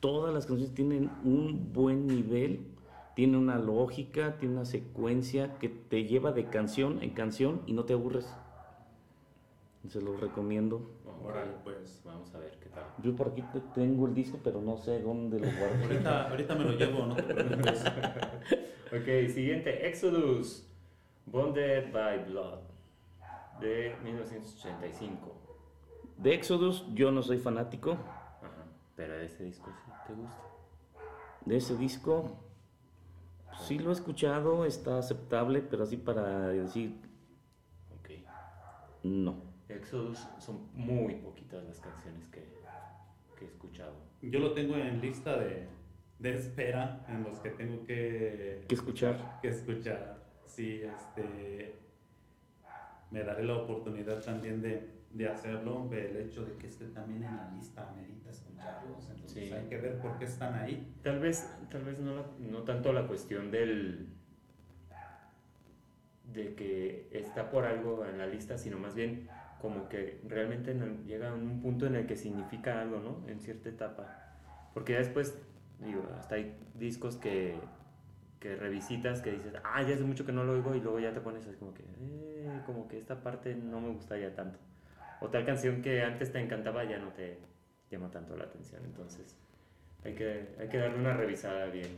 Todas 0.00 0.32
las 0.32 0.46
canciones 0.46 0.74
tienen 0.74 1.10
un 1.24 1.72
buen 1.72 2.06
nivel, 2.06 2.66
tiene 3.14 3.36
una 3.36 3.58
lógica, 3.58 4.38
tiene 4.38 4.54
una 4.54 4.64
secuencia 4.64 5.58
que 5.58 5.68
te 5.68 6.04
lleva 6.04 6.32
de 6.32 6.46
canción 6.46 7.02
en 7.02 7.10
canción 7.10 7.60
y 7.66 7.72
no 7.72 7.84
te 7.84 7.92
aburres. 7.92 8.26
Se 9.88 10.00
los 10.00 10.20
recomiendo. 10.20 10.90
Órale, 11.24 11.52
pues. 11.64 12.02
Vamos 12.04 12.34
a 12.34 12.38
ver 12.38 12.58
qué 12.60 12.68
tal. 12.70 12.84
Yo 13.02 13.14
por 13.14 13.28
aquí 13.28 13.42
te- 13.52 13.60
tengo 13.74 14.06
el 14.06 14.14
disco, 14.14 14.38
pero 14.42 14.60
no 14.60 14.76
sé 14.76 15.00
dónde 15.00 15.38
lo 15.38 15.46
guardo. 15.46 15.84
Ahorita, 15.84 16.28
ahorita 16.30 16.54
me 16.54 16.64
lo 16.64 16.72
llevo, 16.72 17.06
no 17.06 17.14
te 17.16 17.22
preocupes. 17.22 17.84
Ok, 18.86 19.28
siguiente, 19.34 19.88
Exodus, 19.88 20.64
Bonded 21.26 21.92
by 21.92 22.24
Blood, 22.26 22.60
de 23.60 23.96
1985. 24.04 25.34
De 26.18 26.32
Exodus 26.34 26.84
yo 26.94 27.10
no 27.10 27.20
soy 27.20 27.38
fanático. 27.38 27.92
Ajá. 27.92 28.64
Pero 28.94 29.16
ese 29.16 29.42
disco 29.42 29.72
sí 29.84 29.90
te 30.06 30.12
gusta. 30.14 30.40
De 31.44 31.56
ese 31.56 31.76
disco 31.76 32.38
sí 33.58 33.80
lo 33.80 33.90
he 33.90 33.92
escuchado, 33.92 34.64
está 34.64 34.98
aceptable, 34.98 35.62
pero 35.62 35.82
así 35.82 35.96
para 35.96 36.46
decir 36.48 36.94
Ok. 37.98 38.10
no. 39.02 39.34
Exodus 39.86 40.26
son 40.40 40.68
muy 40.74 41.14
poquitas 41.14 41.62
las 41.64 41.78
canciones 41.78 42.26
que, 42.28 42.42
que 43.38 43.44
he 43.44 43.48
escuchado. 43.48 43.94
Yo 44.20 44.40
lo 44.40 44.52
tengo 44.52 44.74
en 44.76 45.00
lista 45.00 45.38
de, 45.38 45.68
de 46.18 46.34
espera 46.34 47.04
en 47.08 47.22
los 47.22 47.38
que 47.38 47.50
tengo 47.50 47.84
que, 47.84 48.64
¿Qué 48.68 48.74
escuchar? 48.74 49.38
que 49.40 49.48
escuchar. 49.48 50.24
Sí, 50.44 50.82
este, 50.82 51.76
me 53.12 53.22
daré 53.22 53.44
la 53.44 53.58
oportunidad 53.58 54.20
también 54.24 54.60
de, 54.60 54.90
de 55.12 55.28
hacerlo. 55.28 55.88
El 55.92 56.16
hecho 56.16 56.44
de 56.44 56.56
que 56.56 56.66
esté 56.66 56.86
también 56.86 57.22
en 57.22 57.36
la 57.36 57.48
lista 57.52 57.88
amerita 57.88 58.30
escucharlos. 58.30 59.08
Entonces 59.08 59.48
Sí. 59.48 59.52
hay 59.52 59.68
que 59.68 59.76
ver 59.78 60.00
por 60.00 60.18
qué 60.18 60.24
están 60.24 60.54
ahí. 60.54 60.92
Tal 61.04 61.20
vez, 61.20 61.48
tal 61.70 61.84
vez 61.84 62.00
no, 62.00 62.24
no 62.40 62.62
tanto 62.64 62.92
la 62.92 63.06
cuestión 63.06 63.52
del 63.52 64.08
de 66.32 66.54
que 66.56 67.08
está 67.12 67.48
por 67.50 67.64
algo 67.64 68.04
en 68.04 68.18
la 68.18 68.26
lista, 68.26 68.58
sino 68.58 68.78
más 68.78 68.94
bien 68.96 69.28
como 69.60 69.88
que 69.88 70.20
realmente 70.28 70.74
llega 71.06 71.30
a 71.30 71.34
un 71.34 71.60
punto 71.60 71.86
en 71.86 71.96
el 71.96 72.06
que 72.06 72.16
significa 72.16 72.80
algo, 72.80 73.00
¿no? 73.00 73.28
En 73.28 73.40
cierta 73.40 73.68
etapa. 73.68 74.06
Porque 74.74 74.92
ya 74.92 74.98
después, 74.98 75.38
digo, 75.78 76.06
hasta 76.18 76.36
hay 76.36 76.54
discos 76.74 77.16
que, 77.16 77.54
que 78.40 78.56
revisitas 78.56 79.22
que 79.22 79.32
dices, 79.32 79.54
ah, 79.64 79.82
ya 79.82 79.94
hace 79.94 80.04
mucho 80.04 80.26
que 80.26 80.32
no 80.32 80.44
lo 80.44 80.52
oigo 80.52 80.74
y 80.74 80.80
luego 80.80 81.00
ya 81.00 81.12
te 81.12 81.20
pones 81.20 81.46
así 81.46 81.56
como 81.56 81.72
que, 81.72 81.82
eh, 81.82 82.60
como 82.66 82.86
que 82.86 82.98
esta 82.98 83.22
parte 83.22 83.54
no 83.54 83.80
me 83.80 83.88
gusta 83.88 84.18
ya 84.18 84.34
tanto. 84.34 84.58
O 85.20 85.28
tal 85.28 85.44
canción 85.46 85.80
que 85.80 86.02
antes 86.02 86.30
te 86.30 86.40
encantaba 86.40 86.84
ya 86.84 86.98
no 86.98 87.08
te 87.08 87.38
llama 87.90 88.10
tanto 88.10 88.36
la 88.36 88.44
atención. 88.44 88.84
Entonces, 88.84 89.36
hay 90.04 90.14
que, 90.14 90.48
hay 90.60 90.68
que 90.68 90.78
darle 90.78 90.98
una 90.98 91.14
revisada 91.14 91.66
bien. 91.66 91.96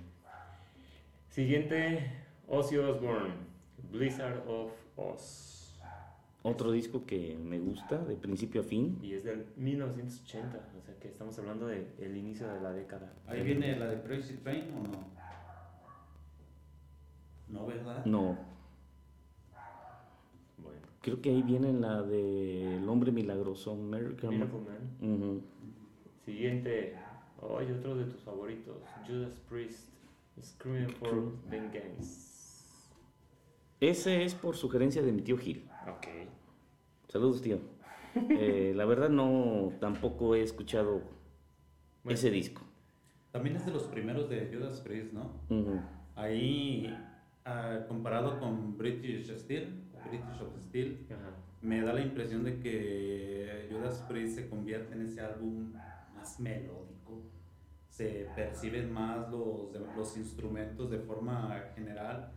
Siguiente, 1.28 2.10
Ozzy 2.46 2.78
Osbourne, 2.78 3.34
Blizzard 3.90 4.42
of 4.46 4.72
Oz. 4.96 5.57
Otro 6.42 6.70
disco 6.70 7.04
que 7.04 7.36
me 7.36 7.58
gusta 7.58 7.98
de 8.04 8.14
principio 8.16 8.60
a 8.60 8.64
fin. 8.64 8.98
Y 9.02 9.14
es 9.14 9.24
del 9.24 9.46
1980, 9.56 10.68
o 10.78 10.82
sea 10.82 10.94
que 10.98 11.08
estamos 11.08 11.36
hablando 11.38 11.66
del 11.66 12.16
inicio 12.16 12.48
de 12.48 12.60
la 12.60 12.72
década. 12.72 13.12
Ahí 13.26 13.42
viene 13.42 13.76
la 13.78 13.88
de 13.88 14.00
Crazy 14.02 14.36
Train 14.36 14.64
o 14.74 14.82
no? 14.82 15.18
No, 17.48 17.66
¿verdad? 17.66 18.04
No, 18.04 18.36
Bueno, 20.58 20.86
creo 21.00 21.20
que 21.20 21.30
ahí 21.30 21.42
viene 21.42 21.72
la 21.72 22.02
de 22.02 22.76
El 22.76 22.88
hombre 22.88 23.10
milagroso, 23.10 23.72
American 23.72 24.30
Miracle 24.30 24.60
Man. 24.60 25.42
Siguiente, 26.24 26.94
oh, 27.40 27.58
hay 27.58 27.72
otro 27.72 27.96
de 27.96 28.04
tus 28.04 28.20
favoritos, 28.20 28.76
Judas 29.06 29.40
Priest, 29.48 29.88
Screaming 30.40 30.94
for 30.96 31.32
Vengeance. 31.48 32.28
Ese 33.80 34.24
es 34.24 34.34
por 34.34 34.56
sugerencia 34.56 35.02
de 35.02 35.10
mi 35.12 35.22
tío 35.22 35.38
Gil. 35.38 35.67
Ok. 35.86 36.06
Saludos, 37.08 37.42
tío. 37.42 37.58
Eh, 38.30 38.72
la 38.74 38.84
verdad 38.84 39.08
no, 39.10 39.72
tampoco 39.80 40.34
he 40.34 40.42
escuchado 40.42 41.02
Bueno. 42.02 42.14
ese 42.18 42.30
disco. 42.30 42.62
También 43.30 43.56
es 43.56 43.66
de 43.66 43.72
los 43.72 43.84
primeros 43.84 44.28
de 44.28 44.50
Judas 44.52 44.80
Priest, 44.80 45.12
¿no? 45.12 45.30
Ahí, 46.16 46.92
ah, 47.44 47.84
comparado 47.86 48.40
con 48.40 48.76
British 48.76 49.30
Steel, 49.38 49.84
British 50.08 50.40
of 50.42 50.58
Steel, 50.62 51.06
me 51.60 51.80
da 51.82 51.92
la 51.92 52.00
impresión 52.00 52.44
de 52.44 52.58
que 52.60 53.68
Judas 53.70 54.04
Priest 54.08 54.36
se 54.38 54.48
convierte 54.48 54.94
en 54.94 55.02
ese 55.02 55.20
álbum 55.20 55.72
más 56.14 56.40
melódico. 56.40 57.22
Se 57.88 58.28
perciben 58.34 58.92
más 58.92 59.30
los, 59.30 59.70
los 59.96 60.16
instrumentos 60.16 60.90
de 60.90 60.98
forma 60.98 61.52
general. 61.74 62.32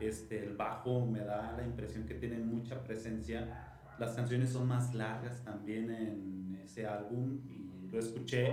Este, 0.00 0.44
el 0.44 0.56
bajo 0.56 1.04
me 1.06 1.20
da 1.20 1.52
la 1.56 1.64
impresión 1.64 2.04
que 2.06 2.14
tiene 2.14 2.38
mucha 2.38 2.82
presencia. 2.84 3.72
Las 3.98 4.12
canciones 4.14 4.50
son 4.50 4.68
más 4.68 4.94
largas 4.94 5.42
también 5.42 5.90
en 5.90 6.60
ese 6.62 6.86
álbum 6.86 7.40
y 7.48 7.88
lo 7.90 7.98
escuché, 7.98 8.52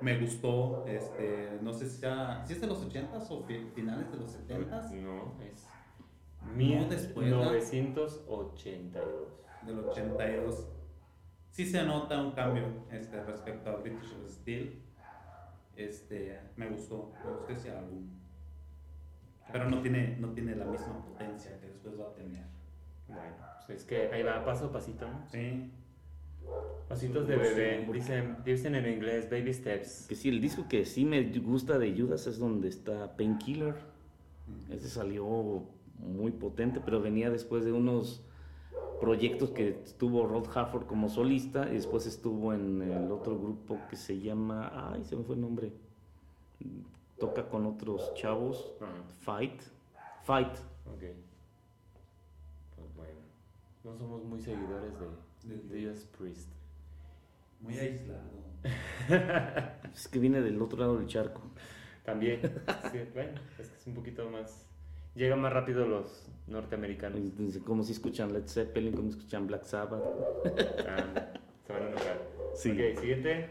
me 0.00 0.18
gustó. 0.18 0.84
Este, 0.86 1.58
no 1.62 1.72
sé 1.72 1.88
si, 1.88 1.98
sea, 1.98 2.44
es 2.48 2.60
de 2.60 2.66
los 2.66 2.84
80s 2.84 3.30
o 3.30 3.42
fi- 3.44 3.70
finales 3.74 4.10
de 4.10 4.18
los 4.18 4.36
70s. 4.36 4.90
No, 5.02 5.34
es 5.40 5.66
No, 6.56 6.88
después, 6.88 7.28
¿no? 7.30 7.38
1982. 7.44 9.28
del 9.66 9.78
82. 9.78 10.68
Sí 11.50 11.66
se 11.66 11.82
nota 11.84 12.20
un 12.20 12.32
cambio 12.32 12.64
este, 12.90 13.22
respecto 13.22 13.70
a 13.70 13.76
British 13.76 14.14
Steel. 14.28 14.82
Este, 15.76 16.40
me 16.56 16.68
gustó, 16.68 17.12
me 17.24 17.30
gustó 17.30 17.52
ese 17.52 17.70
álbum. 17.70 18.08
Pero 19.52 19.68
no 19.68 19.80
tiene, 19.80 20.16
no 20.18 20.30
tiene 20.30 20.56
la 20.56 20.64
misma 20.64 21.04
potencia 21.04 21.58
que 21.60 21.66
después 21.68 21.98
va 22.00 22.06
a 22.06 22.14
tener. 22.14 22.46
Bueno, 23.06 23.36
pues 23.66 23.80
es 23.80 23.84
que 23.84 24.10
ahí 24.12 24.22
va 24.22 24.44
paso 24.44 24.66
a 24.66 24.72
pasito, 24.72 25.06
¿no? 25.06 25.28
Sí. 25.30 25.70
Pasitos 26.88 27.28
de 27.28 27.36
bebé, 27.36 27.88
dicen, 27.92 28.36
dicen 28.44 28.74
en 28.74 28.90
inglés 28.90 29.30
baby 29.30 29.52
steps. 29.52 30.06
Que 30.08 30.14
sí, 30.14 30.28
el 30.28 30.40
disco 30.40 30.66
que 30.68 30.84
sí 30.84 31.04
me 31.04 31.22
gusta 31.38 31.78
de 31.78 31.94
Judas 31.96 32.26
es 32.26 32.38
donde 32.38 32.68
está 32.68 33.16
Painkiller. 33.16 33.76
Ese 34.70 34.88
salió 34.88 35.64
muy 35.98 36.32
potente, 36.32 36.80
pero 36.84 37.00
venía 37.00 37.30
después 37.30 37.64
de 37.64 37.72
unos 37.72 38.24
proyectos 39.00 39.50
que 39.50 39.80
estuvo 39.84 40.26
Rod 40.26 40.46
Hafford 40.54 40.86
como 40.86 41.08
solista 41.08 41.68
y 41.70 41.74
después 41.74 42.06
estuvo 42.06 42.52
en 42.52 42.82
el 42.82 43.10
otro 43.10 43.38
grupo 43.38 43.78
que 43.88 43.96
se 43.96 44.20
llama, 44.20 44.92
ay, 44.92 45.04
se 45.04 45.16
me 45.16 45.24
fue 45.24 45.34
el 45.34 45.40
nombre. 45.40 45.72
Toca 47.18 47.48
con 47.48 47.66
otros 47.66 48.12
chavos. 48.14 48.72
Fight. 49.20 49.60
Fight. 50.24 50.52
Ok. 50.86 51.02
Pues 52.76 52.94
bueno. 52.96 53.20
No 53.84 53.96
somos 53.96 54.24
muy 54.24 54.40
seguidores 54.40 54.92
de, 55.44 55.56
De- 55.56 55.82
Judas 55.86 56.04
Priest. 56.18 56.48
Muy 57.60 57.78
aislado. 57.78 58.42
Es 59.94 60.08
que 60.08 60.18
viene 60.18 60.40
del 60.40 60.60
otro 60.62 60.78
lado 60.78 60.96
del 60.98 61.06
charco. 61.06 61.42
También. 62.04 62.40
sí, 62.92 62.98
bueno, 63.12 63.32
es 63.58 63.68
que 63.68 63.76
es 63.76 63.86
un 63.86 63.94
poquito 63.94 64.28
más. 64.30 64.66
Llegan 65.14 65.40
más 65.40 65.52
rápido 65.52 65.86
los 65.86 66.26
norteamericanos. 66.46 67.18
Entonces, 67.18 67.62
como 67.62 67.82
si 67.84 67.92
escuchan 67.92 68.32
Led 68.32 68.46
Zeppelin, 68.48 68.94
como 68.94 69.10
si 69.10 69.18
escuchan 69.18 69.46
Black 69.46 69.64
Sabbath. 69.64 70.02
Ah, 70.88 71.32
se 71.66 71.72
van 71.72 71.82
a 71.82 71.88
enojar. 71.88 72.22
Sí. 72.54 72.70
Ok, 72.70 72.98
siguiente. 73.00 73.50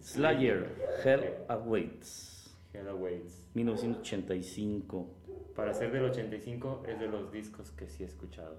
Slayer, 0.00 0.72
Hell 1.04 1.34
Awaits, 1.48 2.35
Hell 2.76 2.88
Awaits. 2.88 3.46
1985. 3.54 5.14
Para 5.54 5.72
ser 5.72 5.90
del 5.90 6.04
85 6.04 6.82
es 6.86 7.00
de 7.00 7.08
los 7.08 7.32
discos 7.32 7.70
que 7.70 7.88
sí 7.88 8.02
he 8.02 8.06
escuchado 8.06 8.56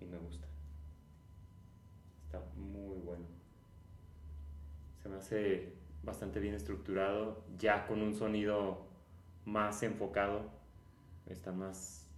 y 0.00 0.04
me 0.06 0.18
gusta. 0.18 0.46
Está 2.24 2.42
muy 2.56 2.98
bueno. 2.98 3.26
Se 5.02 5.08
me 5.08 5.16
hace 5.16 5.74
bastante 6.02 6.40
bien 6.40 6.54
estructurado, 6.54 7.44
ya 7.58 7.86
con 7.86 8.02
un 8.02 8.14
sonido 8.14 8.86
más 9.44 9.82
enfocado. 9.82 10.50
Está 11.26 11.52
más. 11.52 12.08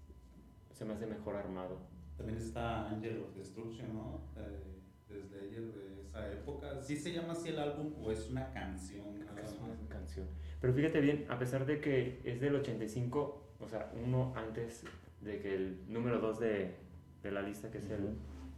Se 0.72 0.84
me 0.84 0.94
hace 0.94 1.06
mejor 1.06 1.36
armado. 1.36 1.78
También 2.16 2.38
está 2.38 2.88
Angel 2.88 3.18
of 3.18 3.36
Destruction, 3.36 3.94
¿no? 3.94 4.20
Eh, 4.36 4.80
de 5.12 5.22
Slayer 5.22 5.72
de 5.72 6.00
esa 6.02 6.32
época. 6.32 6.80
¿Sí 6.82 6.96
se 6.96 7.12
llama 7.12 7.32
así 7.32 7.50
el 7.50 7.58
álbum 7.58 7.92
o 8.02 8.10
es 8.10 8.30
una 8.30 8.52
canción? 8.52 9.14
Creo 9.14 9.34
que 9.34 9.42
nada 9.42 9.42
es 9.42 9.58
una 9.60 9.88
canción. 9.88 10.26
Pero 10.60 10.72
fíjate 10.72 11.00
bien, 11.00 11.26
a 11.28 11.38
pesar 11.38 11.66
de 11.66 11.80
que 11.80 12.20
es 12.24 12.40
del 12.40 12.56
85, 12.56 13.42
o 13.60 13.68
sea, 13.68 13.90
uno 14.02 14.32
antes 14.36 14.84
de 15.20 15.38
que 15.40 15.54
el 15.54 15.80
número 15.88 16.18
2 16.18 16.40
de, 16.40 16.74
de 17.22 17.30
la 17.30 17.42
lista, 17.42 17.70
que 17.70 17.78
es 17.78 17.90
el, 17.90 18.04
Ujú. 18.04 18.14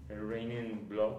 el 0.09 0.29
Raining 0.29 0.89
Blood, 0.89 1.17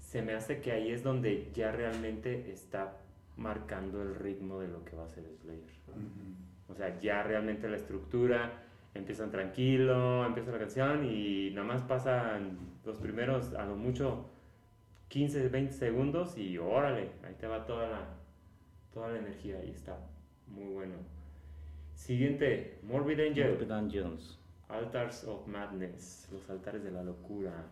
se 0.00 0.22
me 0.22 0.34
hace 0.34 0.60
que 0.60 0.72
ahí 0.72 0.90
es 0.90 1.02
donde 1.02 1.50
ya 1.52 1.72
realmente 1.72 2.50
está 2.50 2.98
marcando 3.36 4.02
el 4.02 4.14
ritmo 4.14 4.60
de 4.60 4.68
lo 4.68 4.84
que 4.84 4.96
va 4.96 5.04
a 5.04 5.08
ser 5.08 5.24
Slayer. 5.42 5.64
Ujú. 5.88 6.72
O 6.72 6.74
sea, 6.74 6.98
ya 7.00 7.22
realmente 7.22 7.68
la 7.68 7.76
estructura, 7.76 8.62
empiezan 8.94 9.30
tranquilo, 9.30 10.24
empieza 10.24 10.50
la 10.52 10.58
canción 10.58 11.04
y 11.04 11.50
nada 11.50 11.66
más 11.66 11.82
pasan 11.82 12.58
los 12.84 12.96
primeros, 12.98 13.52
a 13.54 13.64
lo 13.66 13.76
mucho, 13.76 14.30
15, 15.08 15.48
20 15.48 15.72
segundos 15.72 16.36
y 16.36 16.58
órale, 16.58 17.10
ahí 17.24 17.34
te 17.38 17.46
va 17.46 17.64
toda 17.64 17.88
la, 17.88 18.06
toda 18.92 19.08
la 19.08 19.18
energía 19.18 19.64
y 19.64 19.70
está 19.70 19.96
muy 20.48 20.66
bueno. 20.66 20.94
Siguiente, 21.94 22.78
Morbid 22.82 23.20
Angel, 23.20 23.50
Morbid 23.52 23.70
Angels. 23.70 24.38
Altars 24.68 25.24
of 25.24 25.46
Madness, 25.46 26.28
los 26.32 26.48
altares 26.50 26.82
de 26.82 26.90
la 26.90 27.02
locura. 27.02 27.66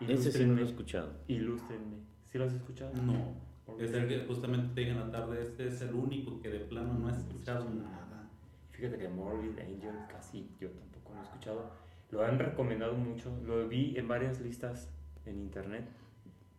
Ese 0.00 0.30
sí 0.30 0.44
no 0.44 0.54
lo 0.54 0.60
he 0.60 0.62
Ilústrenme, 0.62 0.62
escuchado. 0.62 1.12
Ilústrenme. 1.26 1.96
¿Sí 2.30 2.38
lo 2.38 2.44
has 2.44 2.52
escuchado? 2.52 2.92
No. 3.02 3.34
Es 3.80 3.92
el 3.92 4.06
que 4.08 4.24
justamente 4.26 4.74
te 4.74 4.80
dije 4.80 4.92
en 4.92 5.00
la 5.00 5.10
tarde, 5.10 5.42
este 5.42 5.66
es 5.66 5.80
el 5.82 5.94
único 5.94 6.40
que 6.40 6.48
de 6.50 6.60
plano 6.60 6.94
no 6.94 7.08
he 7.08 7.12
escuchado 7.12 7.68
nada. 7.68 8.28
Fíjate 8.70 8.98
que 8.98 9.08
Morbid 9.08 9.58
Angel 9.58 9.94
casi 10.08 10.48
yo 10.60 10.70
tampoco 10.70 11.14
lo 11.14 11.20
he 11.20 11.22
escuchado. 11.24 11.70
Lo 12.10 12.24
han 12.24 12.38
recomendado 12.38 12.94
mucho. 12.94 13.36
Lo 13.44 13.66
vi 13.68 13.96
en 13.96 14.06
varias 14.08 14.40
listas 14.40 14.90
en 15.24 15.38
internet. 15.40 15.88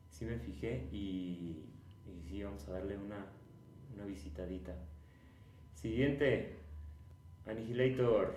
Sí 0.10 0.26
me 0.26 0.38
fijé 0.40 0.88
y, 0.92 1.64
y 2.06 2.22
sí 2.28 2.44
vamos 2.44 2.68
a 2.68 2.72
darle 2.74 2.98
una, 2.98 3.26
una 3.96 4.06
visitadita. 4.06 4.76
Siguiente. 5.76 6.58
Annihilator. 7.46 8.36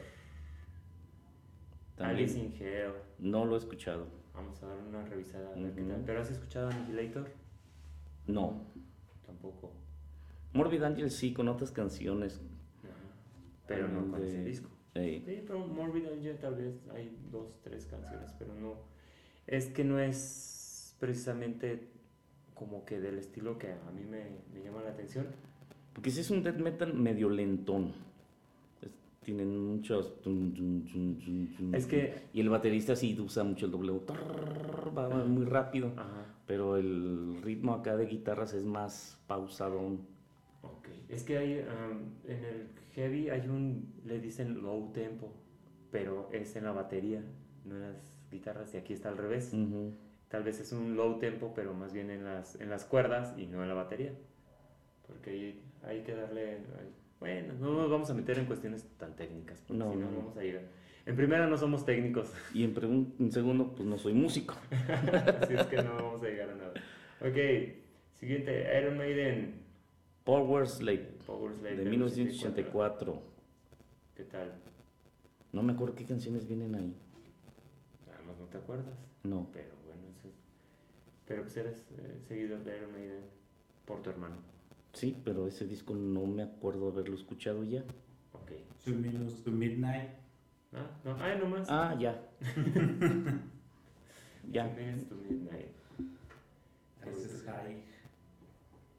También. 1.97 2.19
Alice 2.29 2.39
in 2.39 2.53
Hell. 2.59 2.93
No 3.19 3.45
lo 3.45 3.55
he 3.57 3.59
escuchado. 3.59 4.07
Vamos 4.35 4.63
a 4.63 4.67
dar 4.69 4.79
una 4.79 5.05
revisada 5.05 5.53
a 5.53 5.59
ver 5.59 5.75
qué 5.75 5.83
tal. 5.83 6.03
¿Pero 6.07 6.21
has 6.21 6.31
escuchado 6.31 6.69
Annihilator? 6.71 7.29
No. 8.27 8.65
Tampoco. 9.27 9.73
Morbid 10.53 10.83
Angels 10.83 11.15
sí, 11.15 11.33
con 11.33 11.49
otras 11.49 11.71
canciones. 11.73 12.41
Ajá. 12.83 12.93
Pero 13.67 13.89
no 13.89 14.11
con 14.11 14.21
de- 14.21 14.29
ese 14.29 14.45
disco. 14.45 14.71
Sí, 15.25 15.43
pero 15.47 15.61
Morbid 15.67 16.07
Angel 16.07 16.37
tal 16.39 16.57
vez 16.57 16.75
hay 16.95 17.17
dos, 17.31 17.61
tres 17.63 17.87
canciones, 17.87 18.33
pero 18.39 18.55
no. 18.55 18.75
Es 19.47 19.67
que 19.67 19.85
no 19.85 19.99
es 20.01 20.97
precisamente 20.99 21.89
como 22.55 22.85
que 22.85 23.01
del 23.01 23.19
estilo 23.19 23.59
que 23.59 23.73
a 23.73 23.91
mí 23.93 24.03
me, 24.05 24.25
me 24.53 24.63
llama 24.65 24.83
la 24.83 24.91
atención. 24.91 25.27
Porque 25.95 26.11
sí 26.11 26.21
es 26.21 26.31
un 26.31 26.43
death 26.43 26.57
metal 26.59 26.93
medio 26.95 27.29
lentón. 27.31 27.93
Es- 28.83 28.91
tienen 29.25 29.57
muchos... 29.59 30.15
Es 31.73 31.87
que- 31.87 32.23
Y 32.33 32.41
el 32.41 32.49
baterista 32.49 32.95
sí 32.97 33.19
usa 33.21 33.45
mucho 33.45 33.67
el 33.67 33.73
doble. 33.73 33.93
va 34.97 35.09
muy 35.25 35.45
rápido. 35.47 35.93
Ajá. 35.97 36.27
Pero 36.47 36.77
el 36.77 37.41
ritmo 37.43 37.75
acá 37.75 37.97
de 37.97 38.07
guitarras 38.07 38.55
es 38.55 38.65
más 38.65 39.19
pausadón. 39.27 40.01
Es 41.11 41.25
que 41.25 41.39
hay 41.39 41.59
um, 41.59 42.15
en 42.31 42.45
el 42.45 42.69
heavy 42.95 43.31
hay 43.31 43.49
un, 43.49 43.93
le 44.05 44.21
dicen 44.21 44.63
low 44.63 44.93
tempo, 44.93 45.33
pero 45.91 46.29
es 46.33 46.55
en 46.57 46.65
la 46.65 46.73
batería, 46.73 47.23
no 47.65 47.75
en 47.77 47.83
las 47.83 47.97
guitarras, 48.31 48.73
y 48.75 48.77
aquí 48.77 48.93
está 48.93 49.09
al 49.09 49.19
revés. 49.19 49.53
Ujú. 49.53 49.93
Tal 50.29 50.45
vez 50.45 50.61
es 50.61 50.73
un 50.73 50.97
low 50.97 51.19
tempo, 51.19 51.53
pero 51.55 51.75
más 51.75 51.93
bien 51.93 52.11
en 52.11 52.25
las, 52.25 52.55
en 52.61 52.71
las 52.71 52.85
cuerdas 52.85 53.35
y 53.37 53.47
no 53.47 53.63
en 53.63 53.69
la 53.69 53.75
batería. 53.75 54.13
Porque 55.07 55.31
hay, 55.31 55.63
hay 55.83 56.03
que 56.03 56.15
darle... 56.15 56.51
hay- 56.59 56.95
bueno, 57.19 57.53
no 57.61 57.75
nos 57.75 57.91
vamos 57.91 58.09
a 58.09 58.15
meter 58.15 58.39
en 58.39 58.47
cuestiones 58.47 58.87
tan 58.97 59.15
técnicas, 59.15 59.61
porque 59.67 59.79
No, 59.85 59.93
si 59.93 59.99
no, 59.99 60.11
no, 60.11 60.17
vamos 60.19 60.37
a 60.39 60.43
llegar. 60.43 60.63
En 61.05 61.17
primera 61.17 61.47
no 61.49 61.57
somos 61.59 61.85
técnicos. 61.85 62.33
Y 62.55 62.65
en, 62.65 63.15
en 63.19 63.33
segundo, 63.33 63.75
pues 63.75 63.87
no 63.89 63.99
soy 63.99 64.15
músico. 64.15 64.55
Así 65.43 65.55
es 65.55 65.67
que 65.67 65.83
no 65.83 65.97
vamos 65.97 66.23
a 66.23 66.27
llegar 66.29 66.49
a 66.51 66.55
nada. 66.55 66.73
Ok, 67.21 67.37
siguiente, 68.15 68.65
Iron 68.81 68.97
Maiden, 68.97 69.55
Power 70.31 70.69
Slave, 70.69 71.09
Power 71.27 71.53
Slave 71.53 71.75
de 71.75 71.83
del 71.83 71.91
1984. 71.91 73.23
¿Qué 74.15 74.23
tal? 74.23 74.53
No 75.53 75.61
me 75.65 75.73
acuerdo 75.73 75.97
qué 75.97 76.05
canciones 76.05 76.47
vienen 76.47 76.73
ahí. 76.77 76.95
Nada 78.07 78.23
más 78.23 78.39
no 78.39 78.45
te 78.47 78.59
acuerdas. 78.59 78.95
No. 79.25 79.49
Pero 79.53 79.71
bueno, 79.85 80.03
eso 80.17 80.29
es... 80.29 80.35
Pero 81.27 81.43
pues 81.43 81.57
eres 81.57 81.85
eh, 81.99 82.21
seguidor 82.29 82.63
de 82.63 82.77
Iron 82.77 82.93
Maiden 82.93 83.25
por 83.85 84.03
tu 84.03 84.11
hermano. 84.11 84.37
Sí, 84.93 85.21
pero 85.25 85.49
ese 85.49 85.67
disco 85.67 85.97
no 85.97 86.27
me 86.27 86.45
acuerdo 86.45 86.87
haberlo 86.87 87.17
escuchado 87.17 87.65
ya. 87.65 87.83
Ok. 88.33 88.53
Two 88.85 88.95
Minutes 88.95 89.43
to 89.43 89.51
Midnight. 89.51 90.11
Ah, 90.73 90.91
no, 91.05 91.17
ay, 91.17 91.39
nomás. 91.41 91.67
Ah, 91.69 91.97
ya. 91.99 92.23
ya. 94.53 94.69
Two 94.69 94.81
Minutes 94.81 95.09
to 95.09 95.17
Midnight. 95.17 95.73
Ese 97.05 97.27
es 97.27 97.43
High. 97.43 97.83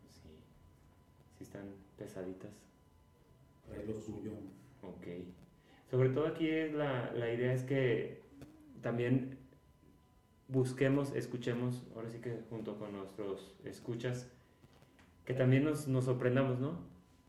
Sí. 0.10 0.30
Sí 1.38 1.44
están 1.44 1.74
pesaditas. 2.02 2.52
Trae 3.68 3.86
lo 3.86 4.00
suyo. 4.00 4.32
Ok. 4.82 5.08
Sobre 5.90 6.10
todo 6.10 6.28
aquí 6.28 6.50
es 6.50 6.74
la, 6.74 7.12
la 7.14 7.32
idea 7.32 7.54
es 7.54 7.64
que 7.64 8.22
también 8.82 9.38
busquemos, 10.48 11.14
escuchemos, 11.16 11.84
ahora 11.96 12.10
sí 12.10 12.20
que 12.20 12.42
junto 12.50 12.78
con 12.78 12.94
nuestros 12.94 13.56
escuchas, 13.64 14.30
que 15.26 15.34
también 15.34 15.64
nos, 15.64 15.88
nos 15.88 16.06
sorprendamos, 16.06 16.60
¿no? 16.60 16.80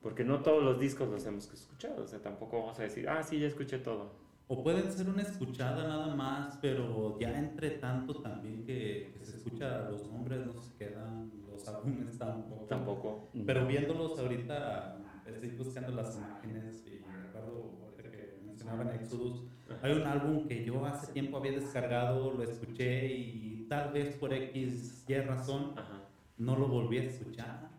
Porque 0.01 0.25
no 0.25 0.43
todos 0.43 0.63
los 0.63 0.81
discos 0.81 1.09
los 1.09 1.25
hemos 1.27 1.53
escuchado, 1.53 2.03
o 2.03 2.07
sea, 2.07 2.21
tampoco 2.21 2.59
vamos 2.59 2.79
a 2.81 2.85
decir, 2.85 3.09
ah, 3.09 3.23
sí, 3.23 3.39
ya 3.39 3.47
escuché 3.47 3.79
todo. 3.79 4.22
O 4.53 4.63
pueden 4.63 4.93
ser 4.93 5.09
una 5.09 5.23
escuchada 5.23 5.89
nada 5.89 6.15
más, 6.15 6.59
pero 6.61 7.19
ya 7.19 7.39
entre 7.39 7.71
tanto 7.71 8.21
también 8.21 8.63
que, 8.67 9.15
que 9.19 9.25
se 9.25 9.39
escucha 9.39 9.89
los 9.89 10.07
nombres, 10.13 10.45
no 10.45 10.61
se 10.61 10.77
quedan 10.77 11.33
los 11.51 11.67
álbumes 11.67 12.19
tampoco. 12.19 12.67
Tampoco. 12.67 13.29
Pero 13.47 13.67
viéndolos 13.67 14.19
ahorita, 14.19 14.99
estoy 15.27 15.49
buscando 15.53 15.93
las 15.93 16.19
imágenes 16.19 16.85
y 16.87 17.03
me 17.03 17.29
acuerdo 17.29 17.71
ahorita 17.83 18.11
que 18.11 18.41
mencionaban 18.45 18.89
Exodus. 18.91 19.43
Hay 19.81 19.93
un 19.93 20.07
álbum 20.07 20.47
que 20.47 20.63
yo 20.63 20.85
hace 20.85 21.11
tiempo 21.15 21.39
había 21.39 21.53
descargado, 21.53 22.33
lo 22.33 22.43
escuché 22.43 23.07
y 23.07 23.65
tal 23.71 23.91
vez 23.95 24.17
por 24.17 24.35
X 24.35 25.07
y 25.09 25.15
razón 25.15 25.73
Ajá. 25.79 26.03
no 26.37 26.57
lo 26.57 26.69
volví 26.69 26.99
a 26.99 27.05
escuchar. 27.05 27.71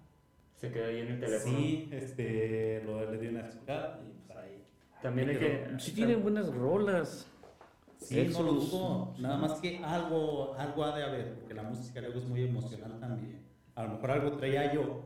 Se 0.56 0.72
quedó 0.72 0.88
ahí 0.88 1.02
en 1.02 1.08
el 1.10 1.20
teléfono. 1.20 1.56
Sí, 1.56 1.88
este, 1.92 2.82
lo, 2.84 3.12
le 3.12 3.20
di 3.20 3.28
una 3.28 3.42
escuchada 3.42 4.02
y. 4.04 4.13
También 5.04 5.30
hay 5.30 5.38
que... 5.38 5.68
Sí 5.78 5.92
tienen 5.94 6.24
buenas 6.24 6.48
rolas. 6.54 7.30
Sí, 7.98 8.28
no 8.34 8.42
lo 8.44 8.54
dudo. 8.54 9.14
Nada 9.20 9.38
más 9.38 9.60
que 9.62 9.78
algo, 9.84 10.56
algo 10.58 10.84
ha 10.84 10.98
de 10.98 11.04
haber, 11.04 11.34
porque 11.36 11.54
la 11.54 11.64
música 11.64 12.02
luego 12.02 12.18
es 12.20 12.26
muy 12.26 12.44
emocional 12.44 13.00
también. 13.00 13.42
A 13.76 13.84
lo 13.84 13.90
mejor 13.90 14.12
algo 14.12 14.32
traía 14.38 14.74
yo. 14.74 15.06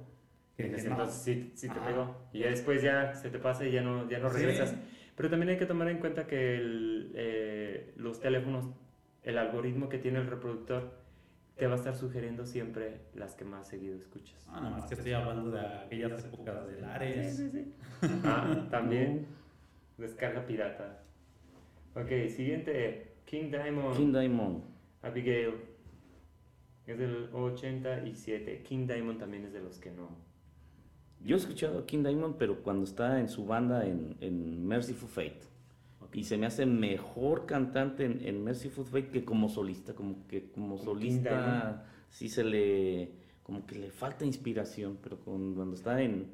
Que, 0.56 0.66
entonces 0.76 1.14
sí, 1.22 1.52
sí 1.56 1.68
te 1.68 1.80
pegó. 1.80 2.16
Y 2.34 2.40
ya 2.40 2.50
después 2.50 2.82
ya 2.82 3.14
se 3.14 3.30
te 3.30 3.38
pasa 3.40 3.66
y 3.66 3.72
ya 3.72 3.82
no, 3.82 4.10
ya 4.10 4.20
no 4.20 4.30
Sí. 4.30 4.38
regresas. 4.38 4.76
Pero 5.16 5.30
también 5.30 5.50
hay 5.50 5.58
que 5.58 5.66
tomar 5.66 5.88
en 5.90 5.98
cuenta 6.00 6.26
que 6.28 6.56
el, 6.56 7.12
eh, 7.16 7.94
los 7.98 8.20
teléfonos, 8.20 8.66
el 9.24 9.38
algoritmo 9.38 9.90
que 9.90 9.98
tiene 9.98 10.20
el 10.20 10.28
reproductor, 10.28 10.92
te 11.56 11.66
va 11.66 11.74
a 11.74 11.78
estar 11.78 11.96
sugiriendo 11.96 12.46
siempre 12.46 13.02
las 13.16 13.34
que 13.36 13.46
más 13.46 13.68
seguido 13.68 13.96
escuchas. 13.98 14.44
Ah, 14.48 14.60
nada 14.62 14.70
más 14.78 14.86
que 14.86 14.94
estoy 14.96 15.14
hablando 15.14 15.50
de 15.52 15.60
aquellas 15.60 16.24
épocas 16.24 16.68
de 16.68 16.82
Lares. 16.82 17.44
Ah, 18.24 18.68
también 18.70 19.26
descarga 19.98 20.46
pirata. 20.46 21.04
Ok, 21.96 22.30
siguiente. 22.30 23.14
King 23.26 23.50
Diamond. 23.52 23.96
King 23.98 24.12
Diamond. 24.14 24.64
Abigail. 25.02 25.54
Es 26.86 26.98
del 26.98 27.30
87. 27.34 28.64
King 28.64 28.88
Diamond 28.88 29.20
también 29.20 29.46
es 29.46 29.54
de 29.54 29.60
los 29.62 29.78
que 29.78 29.92
no. 29.92 30.10
Yo 31.24 31.36
he 31.36 31.40
escuchado 31.40 31.80
a 31.80 31.86
King 31.86 32.04
Diamond, 32.04 32.36
pero 32.38 32.62
cuando 32.62 32.84
está 32.84 33.20
en 33.20 33.28
su 33.28 33.46
banda 33.46 33.86
en, 33.86 34.16
en 34.22 34.66
Merciful 34.68 35.10
Fate. 35.10 35.42
Y 36.14 36.24
se 36.24 36.38
me 36.38 36.46
hace 36.46 36.66
mejor 36.66 37.46
cantante 37.46 38.06
en, 38.06 38.26
en 38.26 38.44
Merciful 38.44 38.86
Fate 38.86 39.10
que 39.10 39.26
como 39.26 39.50
solista. 39.50 39.94
Como 39.94 40.26
que 40.28 40.50
como 40.52 40.78
solista 40.78 41.86
sí 42.10 42.30
se 42.30 42.44
le... 42.44 43.12
Como 43.44 43.66
que 43.66 43.76
le 43.76 43.92
falta 43.92 44.26
inspiración, 44.26 44.98
pero 45.02 45.20
con- 45.20 45.56
cuando 45.56 45.74
está 45.76 46.02
en, 46.02 46.28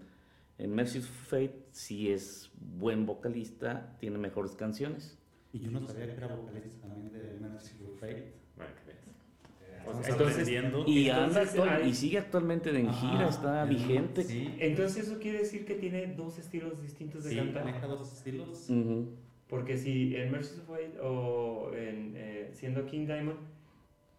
en 0.58 0.74
Merciful 0.76 1.10
Fate 1.26 1.66
sí 1.72 2.12
es 2.12 2.51
buen 2.78 3.06
vocalista, 3.06 3.95
tiene 3.99 4.18
mejores 4.18 4.54
canciones. 4.56 5.18
Y 5.51 5.60
yo 5.60 5.72
no 5.72 5.86
sabía 5.86 6.06
que 6.08 6.14
era 6.14 6.36
vocalista 6.36 6.88
también 6.88 7.12
de 7.12 7.38
Merciful 7.39 7.95
Fate. 7.99 8.34
Veas. 8.58 8.70
Eh, 8.88 9.84
O 9.86 10.01
sea, 10.01 10.12
entonces-. 10.14 10.47
Y, 10.49 10.56
Entonces, 10.56 11.12
anda 11.12 11.41
actual- 11.41 11.70
hay- 11.84 11.89
y 11.89 11.93
sigue 11.93 12.18
actualmente 12.20 12.70
en 12.70 12.88
Ajá, 12.88 13.12
gira, 13.12 13.30
está 13.30 13.66
vigente. 13.66 14.24
Sí, 14.24 14.56
Entonces 14.60 15.08
eso 15.08 15.20
quiere 15.20 15.39
decir 15.39 15.66
que 15.66 15.76
tiene 15.76 16.08
dos 16.16 16.38
estilos 16.39 16.82
distintos 16.82 17.24
de 17.26 17.32
sí 17.32 17.36
cantar. 17.38 17.66
maneja 17.66 17.88
dos 17.88 18.14
estilos. 18.14 18.70
Ujú. 18.70 19.10
Porque 19.49 19.78
si 19.78 20.16
en 20.16 20.32
Merciful 20.32 20.64
Fate 20.66 20.99
o 21.01 21.72
en, 21.74 22.14
eh, 22.16 22.49
siendo 22.54 22.86
King 22.86 23.06
Diamond 23.06 23.39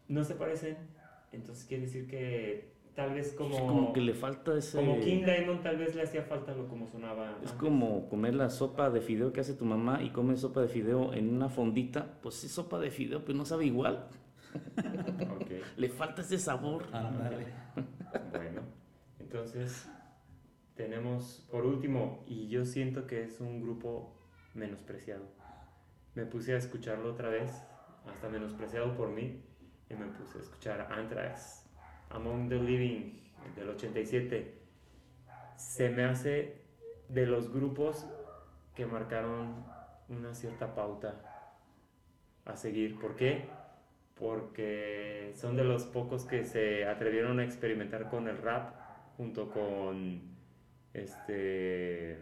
no 0.08 0.22
se 0.22 0.34
parecen, 0.34 0.76
entonces 1.32 1.64
quiere 1.64 1.84
decir 1.84 2.06
que 2.06 2.72
tal 2.94 3.14
vez 3.14 3.32
como, 3.32 3.66
Como 3.66 3.92
que 3.92 4.00
le 4.00 4.14
falta 4.14 4.56
ese... 4.56 4.78
como 4.78 5.00
King 5.00 5.24
Diamond 5.24 5.62
tal 5.62 5.76
vez 5.76 5.94
le 5.94 6.02
hacía 6.02 6.22
falta 6.22 6.54
lo 6.54 6.68
como 6.68 6.86
sonaba. 6.86 7.30
Es 7.30 7.36
antes. 7.36 7.52
como 7.52 8.08
comer 8.08 8.34
la 8.34 8.50
sopa 8.50 8.90
de 8.90 9.00
fideo 9.00 9.32
que 9.32 9.40
hace 9.40 9.54
tu 9.54 9.64
mamá 9.64 10.02
y 10.02 10.10
comes 10.10 10.40
sopa 10.40 10.60
de 10.60 10.68
fideo 10.68 11.12
en 11.12 11.34
una 11.34 11.48
fondita. 11.48 12.18
Pues 12.22 12.36
sí, 12.36 12.48
sopa 12.48 12.78
de 12.78 12.90
fideo, 12.90 13.24
pero 13.24 13.36
no 13.36 13.44
sabe 13.44 13.66
igual. 13.66 14.08
Ok, 15.34 15.50
Le 15.76 15.88
falta 15.88 16.22
ese 16.22 16.38
sabor. 16.38 16.84
Ándale. 16.92 17.46
bueno. 18.32 18.60
Entonces 19.18 19.88
tenemos 20.76 21.44
por 21.50 21.66
último, 21.66 22.24
y 22.28 22.48
yo 22.48 22.64
siento 22.64 23.06
que 23.06 23.24
es 23.24 23.40
un 23.40 23.60
grupo 23.60 24.16
menospreciado. 24.54 25.24
Me 26.14 26.24
puse 26.26 26.54
a 26.54 26.58
escucharlo 26.58 27.12
otra 27.12 27.28
vez, 27.28 27.50
hasta 28.06 28.28
menospreciado 28.28 28.94
por 28.96 29.08
mí, 29.10 29.42
y 29.90 29.94
me 29.94 30.06
puse 30.06 30.38
a 30.38 30.40
escuchar 30.42 30.88
Anthrax, 30.92 31.63
Among 32.10 32.48
the 32.48 32.56
Living, 32.56 33.20
del 33.56 33.70
87. 33.70 34.54
Se 35.56 35.88
me 35.90 36.04
hace 36.04 36.62
de 37.08 37.26
los 37.26 37.52
grupos 37.52 38.06
que 38.74 38.86
marcaron 38.86 39.64
una 40.08 40.34
cierta 40.34 40.74
pauta 40.74 41.20
a 42.44 42.56
seguir. 42.56 42.98
¿Por 42.98 43.16
qué? 43.16 43.44
Porque 44.14 45.32
son 45.34 45.56
de 45.56 45.64
los 45.64 45.84
pocos 45.84 46.24
que 46.24 46.44
se 46.44 46.86
atrevieron 46.86 47.40
a 47.40 47.44
experimentar 47.44 48.08
con 48.08 48.28
el 48.28 48.38
rap 48.38 48.74
junto 49.16 49.50
con 49.50 50.34
este 50.92 52.18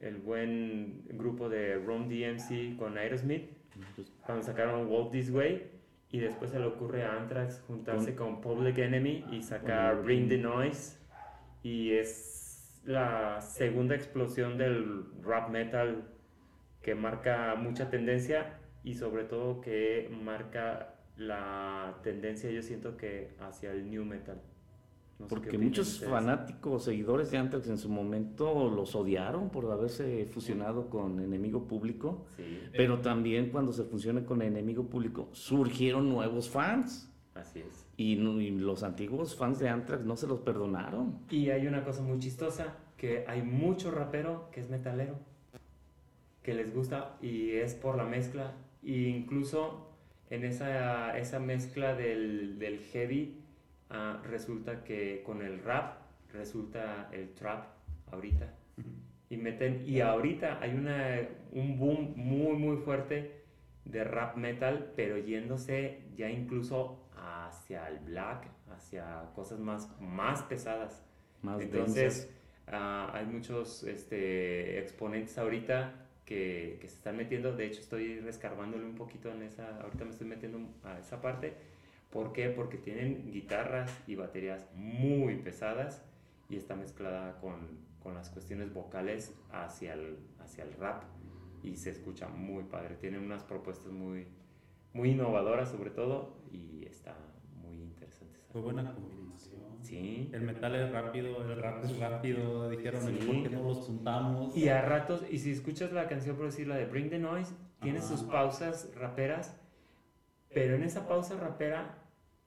el 0.00 0.16
buen 0.16 1.04
grupo 1.08 1.48
de 1.48 1.74
Ron 1.76 2.08
DMC 2.08 2.78
con 2.78 2.96
Aerosmith 2.96 3.50
cuando 4.24 4.42
sacaron 4.42 4.86
Walk 4.86 5.10
This 5.10 5.30
Way 5.30 5.69
y 6.12 6.18
después 6.18 6.50
se 6.50 6.58
le 6.58 6.66
ocurre 6.66 7.04
a 7.04 7.16
Anthrax 7.16 7.62
juntarse 7.66 8.14
con 8.14 8.40
Public 8.40 8.78
Enemy 8.78 9.26
y 9.30 9.42
sacar 9.42 10.02
Bring 10.02 10.28
the 10.28 10.38
Noise 10.38 10.98
y 11.62 11.92
es 11.92 12.80
la 12.84 13.40
segunda 13.40 13.94
explosión 13.94 14.58
del 14.58 15.04
rap 15.22 15.50
metal 15.50 16.08
que 16.82 16.94
marca 16.94 17.54
mucha 17.56 17.90
tendencia 17.90 18.58
y 18.82 18.94
sobre 18.94 19.24
todo 19.24 19.60
que 19.60 20.10
marca 20.10 20.94
la 21.16 21.98
tendencia 22.02 22.50
yo 22.50 22.62
siento 22.62 22.96
que 22.96 23.34
hacia 23.38 23.70
el 23.72 23.90
new 23.90 24.04
metal. 24.04 24.40
No 25.20 25.28
sé 25.28 25.34
Porque 25.34 25.58
muchos 25.58 25.88
ustedes. 25.94 26.10
fanáticos, 26.10 26.84
seguidores 26.84 27.30
de 27.30 27.38
Anthrax 27.38 27.68
en 27.68 27.78
su 27.78 27.88
momento 27.90 28.70
los 28.70 28.94
odiaron 28.96 29.50
por 29.50 29.70
haberse 29.70 30.24
fusionado 30.26 30.88
con 30.88 31.20
Enemigo 31.20 31.68
Público. 31.68 32.24
Sí, 32.36 32.60
Pero 32.72 33.00
también 33.00 33.50
cuando 33.50 33.72
se 33.72 33.84
fusiona 33.84 34.24
con 34.24 34.40
Enemigo 34.42 34.84
Público 34.88 35.28
surgieron 35.32 36.08
nuevos 36.08 36.48
fans. 36.48 37.12
así 37.34 37.60
es. 37.60 37.86
Y, 37.96 38.16
no- 38.16 38.40
y 38.40 38.50
los 38.50 38.82
antiguos 38.82 39.36
fans 39.36 39.58
de 39.58 39.68
Anthrax 39.68 40.04
no 40.04 40.16
se 40.16 40.26
los 40.26 40.40
perdonaron. 40.40 41.18
Y 41.30 41.50
hay 41.50 41.66
una 41.66 41.84
cosa 41.84 42.00
muy 42.02 42.18
chistosa, 42.18 42.76
que 42.96 43.24
hay 43.28 43.42
mucho 43.42 43.90
rapero 43.90 44.48
que 44.52 44.60
es 44.60 44.70
metalero, 44.70 45.18
que 46.42 46.54
les 46.54 46.74
gusta 46.74 47.16
y 47.20 47.50
es 47.52 47.74
por 47.74 47.96
la 47.96 48.04
mezcla. 48.04 48.54
E 48.82 49.08
incluso 49.08 49.90
en 50.30 50.44
esa, 50.44 51.16
esa 51.18 51.38
mezcla 51.38 51.94
del, 51.94 52.58
del 52.58 52.78
heavy 52.78 53.36
ah, 53.90 54.22
resulta 54.24 54.82
que 54.84 55.22
con 55.24 55.42
el 55.42 55.62
rap 55.62 55.98
resulta 56.32 57.08
el 57.12 57.34
trap 57.34 57.66
ahorita. 58.10 58.54
Y 59.28 59.36
meten, 59.36 59.84
y 59.86 60.00
ahorita 60.00 60.58
hay 60.60 60.74
una, 60.74 61.20
un 61.52 61.78
boom 61.78 62.14
muy 62.16 62.56
muy 62.56 62.78
fuerte 62.78 63.44
de 63.84 64.04
rap 64.04 64.36
metal, 64.36 64.92
pero 64.96 65.18
yéndose 65.18 66.02
ya 66.16 66.30
incluso 66.30 67.08
hacia 67.16 67.88
el 67.88 67.98
black, 68.00 68.46
hacia 68.74 69.30
cosas 69.34 69.58
más, 69.58 69.88
más 70.00 70.42
pesadas. 70.42 71.04
Más 71.42 71.60
Entonces, 71.60 72.30
ah, 72.66 73.10
hay 73.14 73.26
muchos 73.26 73.84
este, 73.84 74.78
exponentes 74.78 75.36
ahorita 75.38 75.94
que, 76.24 76.78
que, 76.80 76.88
se 76.88 76.96
están 76.96 77.16
metiendo. 77.16 77.54
De 77.54 77.66
hecho, 77.66 77.80
estoy 77.80 78.20
rescarbándole 78.20 78.84
un 78.84 78.94
poquito 78.94 79.30
en 79.30 79.42
esa, 79.42 79.80
ahorita 79.80 80.04
me 80.04 80.10
estoy 80.10 80.26
metiendo 80.26 80.58
a 80.84 80.98
esa 80.98 81.20
parte. 81.20 81.54
¿Por 82.10 82.32
qué? 82.32 82.48
Porque 82.48 82.76
tienen 82.76 83.30
guitarras 83.30 83.90
y 84.06 84.16
baterías 84.16 84.68
muy 84.74 85.36
pesadas 85.36 86.04
y 86.48 86.56
está 86.56 86.74
mezclada 86.74 87.38
con, 87.40 87.78
con 88.02 88.14
las 88.14 88.30
cuestiones 88.30 88.74
vocales 88.74 89.34
hacia 89.52 89.94
el, 89.94 90.18
hacia 90.40 90.64
el 90.64 90.72
rap 90.74 91.04
y 91.62 91.76
se 91.76 91.90
escucha 91.90 92.28
muy 92.28 92.64
padre. 92.64 92.96
Tienen 92.96 93.22
unas 93.22 93.44
propuestas 93.44 93.92
muy, 93.92 94.26
muy 94.92 95.10
innovadoras 95.10 95.70
sobre 95.70 95.90
todo 95.90 96.36
y 96.50 96.84
está 96.84 97.16
muy 97.62 97.76
interesante. 97.76 98.40
Fue 98.52 98.60
buena 98.60 98.92
combinación. 98.92 99.60
Sí. 99.82 100.28
El 100.32 100.42
metal 100.42 100.74
es 100.74 100.90
rápido, 100.90 101.42
el 101.44 101.62
rap 101.62 101.84
es 101.84 101.96
rápido, 101.98 102.68
dijeron, 102.68 103.02
sí. 103.02 103.24
¿por 103.24 103.42
qué 103.42 103.48
no 103.50 103.62
los 103.62 103.78
juntamos? 103.78 104.56
Y 104.56 104.68
a 104.68 104.82
ratos, 104.82 105.24
y 105.30 105.38
si 105.38 105.52
escuchas 105.52 105.92
la 105.92 106.08
canción, 106.08 106.36
por 106.36 106.46
decir 106.46 106.66
la 106.66 106.76
de 106.76 106.86
Bring 106.86 107.08
the 107.08 107.18
Noise, 107.18 107.54
tiene 107.80 108.02
sus 108.02 108.22
pausas 108.24 108.90
raperas, 108.96 109.58
pero 110.52 110.74
en 110.74 110.82
esa 110.82 111.08
pausa 111.08 111.36
rapera 111.36 111.99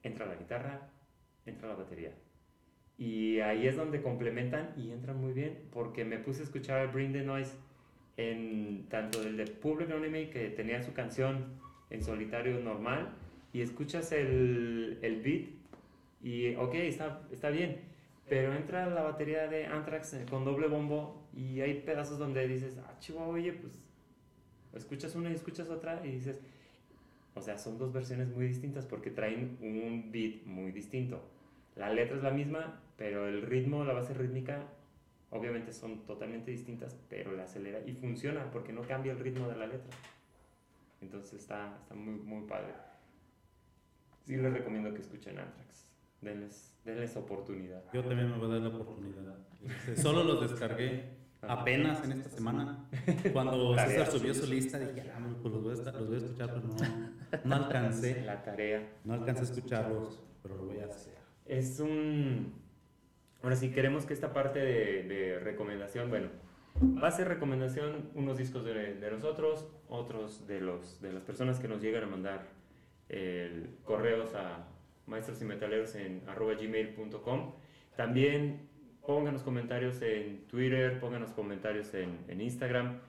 entra 0.04 0.26
la 0.26 0.36
guitarra, 0.36 0.88
entra 1.46 1.68
la 1.68 1.74
batería. 1.74 2.12
Y 2.96 3.40
ahí 3.40 3.66
es 3.66 3.76
donde 3.76 4.00
complementan 4.00 4.72
y 4.76 4.92
entran 4.92 5.20
muy 5.20 5.32
bien, 5.32 5.58
porque 5.72 6.04
me 6.04 6.18
puse 6.18 6.42
a 6.42 6.44
escuchar 6.44 6.92
Bring 6.92 7.12
the 7.12 7.22
Noise 7.22 7.54
en 8.16 8.86
tanto 8.88 9.22
el 9.22 9.36
de 9.36 9.46
Public 9.46 9.90
Enemy, 9.90 10.26
que 10.26 10.50
tenía 10.50 10.80
su 10.82 10.92
canción 10.92 11.58
en 11.90 12.04
solitario 12.04 12.60
normal, 12.60 13.14
y 13.52 13.62
escuchas 13.62 14.12
el, 14.12 14.98
el 15.02 15.20
beat 15.22 15.48
y 16.22 16.54
ok, 16.56 16.74
está, 16.74 17.20
está 17.30 17.50
bien, 17.50 17.80
pero 18.28 18.54
entra 18.54 18.88
la 18.88 19.02
batería 19.02 19.46
de 19.46 19.66
Anthrax 19.66 20.16
con 20.30 20.44
doble 20.44 20.68
bombo 20.68 21.28
y 21.34 21.60
hay 21.60 21.80
pedazos 21.80 22.18
donde 22.18 22.48
dices, 22.48 22.78
ah, 22.78 22.96
chihuahua, 22.98 23.34
oye, 23.34 23.52
pues 23.52 23.82
escuchas 24.74 25.14
una 25.14 25.30
y 25.30 25.34
escuchas 25.34 25.68
otra 25.68 26.00
y 26.04 26.12
dices, 26.12 26.40
o 27.34 27.40
sea, 27.40 27.58
son 27.58 27.78
dos 27.78 27.92
versiones 27.92 28.28
muy 28.28 28.46
distintas 28.46 28.86
porque 28.86 29.10
traen 29.10 29.58
un 29.60 30.10
beat 30.12 30.44
muy 30.44 30.70
distinto. 30.70 31.22
La 31.76 31.92
letra 31.92 32.16
es 32.16 32.22
la 32.22 32.30
misma, 32.30 32.80
pero 32.96 33.26
el 33.26 33.42
ritmo, 33.42 33.84
la 33.84 33.92
base 33.92 34.14
rítmica, 34.14 34.62
obviamente 35.30 35.72
son 35.72 36.06
totalmente 36.06 36.52
distintas, 36.52 36.96
pero 37.08 37.32
la 37.32 37.44
acelera 37.44 37.80
y 37.84 37.92
funciona 37.94 38.50
porque 38.52 38.72
no 38.72 38.82
cambia 38.82 39.12
el 39.12 39.18
ritmo 39.18 39.48
de 39.48 39.56
la 39.56 39.66
letra. 39.66 39.90
Entonces 41.00 41.40
está, 41.40 41.76
está 41.82 41.94
muy, 41.94 42.14
muy 42.14 42.46
padre. 42.46 42.72
Sí 44.24 44.36
les 44.36 44.52
recomiendo 44.52 44.94
que 44.94 45.00
escuchen 45.00 45.38
Anthrax. 45.38 45.86
Denles, 46.20 46.74
denles 46.84 47.16
oportunidad. 47.16 47.82
Yo 47.92 48.02
también 48.02 48.30
me 48.30 48.38
voy 48.38 48.46
a 48.46 48.54
dar 48.54 48.62
la 48.62 48.68
oportunidad. 48.68 49.36
Solo 49.96 50.24
los 50.24 50.40
descargué 50.48 51.24
apenas 51.42 52.02
en 52.04 52.12
esta 52.12 52.30
semana. 52.30 52.88
Cuando 53.32 53.74
César 53.78 54.06
subió 54.06 54.32
su 54.34 54.46
lista, 54.46 54.78
dije, 54.78 55.10
ah, 55.14 55.20
pues 55.42 55.52
los 55.54 55.62
voy 55.62 55.72
a, 55.72 55.92
los 55.92 56.06
voy 56.06 56.14
a 56.14 56.18
escuchar, 56.18 56.54
pero 56.54 56.60
no, 56.68 56.74
no 57.44 57.54
alcancé. 57.64 58.22
La 58.22 58.42
tarea. 58.42 58.86
No 59.04 59.14
alcancé 59.14 59.40
a 59.40 59.44
escucharlos, 59.44 60.22
pero 60.42 60.56
lo 60.56 60.66
voy 60.66 60.78
a 60.78 60.86
hacer. 60.86 61.14
Es 61.46 61.80
un... 61.80 62.54
Ahora 63.42 63.56
sí, 63.56 63.70
queremos 63.70 64.06
que 64.06 64.14
esta 64.14 64.32
parte 64.32 64.58
de, 64.58 65.02
de 65.02 65.38
recomendación, 65.38 66.08
bueno, 66.08 66.28
va 66.82 67.08
a 67.08 67.10
ser 67.10 67.28
recomendación 67.28 68.10
unos 68.14 68.38
discos 68.38 68.64
de, 68.64 68.94
de, 68.94 69.10
nosotros, 69.10 69.66
otros 69.88 70.46
de, 70.46 70.60
los, 70.60 71.00
de 71.00 71.12
las 71.12 71.22
personas 71.22 71.60
que 71.60 71.68
nos 71.68 71.80
llegan 71.82 72.04
a 72.04 72.06
mandar 72.06 72.48
correos 73.84 74.34
a 74.34 74.66
maestros 75.06 75.40
y 75.42 75.44
metaleros 75.44 75.94
en 75.94 76.22
arroba 76.26 76.54
gmail.com. 76.54 77.52
También 77.96 78.68
pónganos 79.06 79.42
comentarios 79.42 80.00
en 80.02 80.46
Twitter, 80.48 80.98
pónganos 80.98 81.30
comentarios 81.30 81.92
en, 81.94 82.24
en, 82.28 82.40
Instagram. 82.40 83.00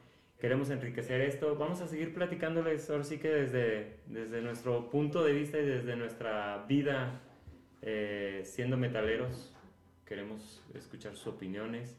Queremos 0.45 0.69
enriquecer 0.69 1.21
esto. 1.21 1.55
Vamos 1.55 1.81
a 1.81 1.87
seguir 1.87 2.13
platicándoles 2.13 2.87
ahora 2.91 3.03
sí 3.03 3.17
que 3.17 3.29
desde, 3.29 3.95
desde 4.05 4.43
nuestro 4.43 4.91
punto 4.91 5.23
de 5.23 5.33
vista 5.33 5.57
y 5.57 5.65
desde 5.65 5.95
nuestra 5.95 6.67
vida 6.67 7.19
eh, 7.81 8.43
siendo 8.45 8.77
metaleros. 8.77 9.55
Queremos 10.05 10.63
escuchar 10.75 11.15
sus 11.15 11.33
opiniones. 11.33 11.97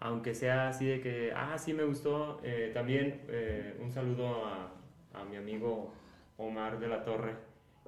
Aunque 0.00 0.34
sea 0.34 0.70
así 0.70 0.86
de 0.86 1.00
que, 1.00 1.32
ah, 1.36 1.56
sí 1.56 1.72
me 1.72 1.84
gustó. 1.84 2.40
Eh, 2.42 2.72
también 2.74 3.20
eh, 3.28 3.76
un 3.80 3.92
saludo 3.92 4.44
a, 4.44 4.72
a 5.12 5.24
mi 5.24 5.36
amigo 5.36 5.94
Omar 6.36 6.80
de 6.80 6.88
la 6.88 7.04
Torre 7.04 7.36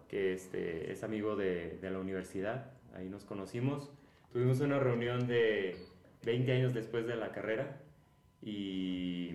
que 0.07 0.35
este, 0.35 0.93
es 0.93 1.03
amigo 1.03 1.35
de, 1.35 1.79
de, 1.83 1.91
la 1.91 1.99
universidad, 1.99 2.71
ahí 2.95 3.09
nos 3.09 3.25
conocimos. 3.25 3.91
Tuvimos 4.33 4.61
una 4.61 4.79
reunión 4.79 5.27
de 5.27 5.75
20 6.25 6.53
años 6.53 6.75
después 6.75 7.09
de 7.09 7.17
la 7.17 7.33
carrera 7.33 7.81
y, 8.41 9.35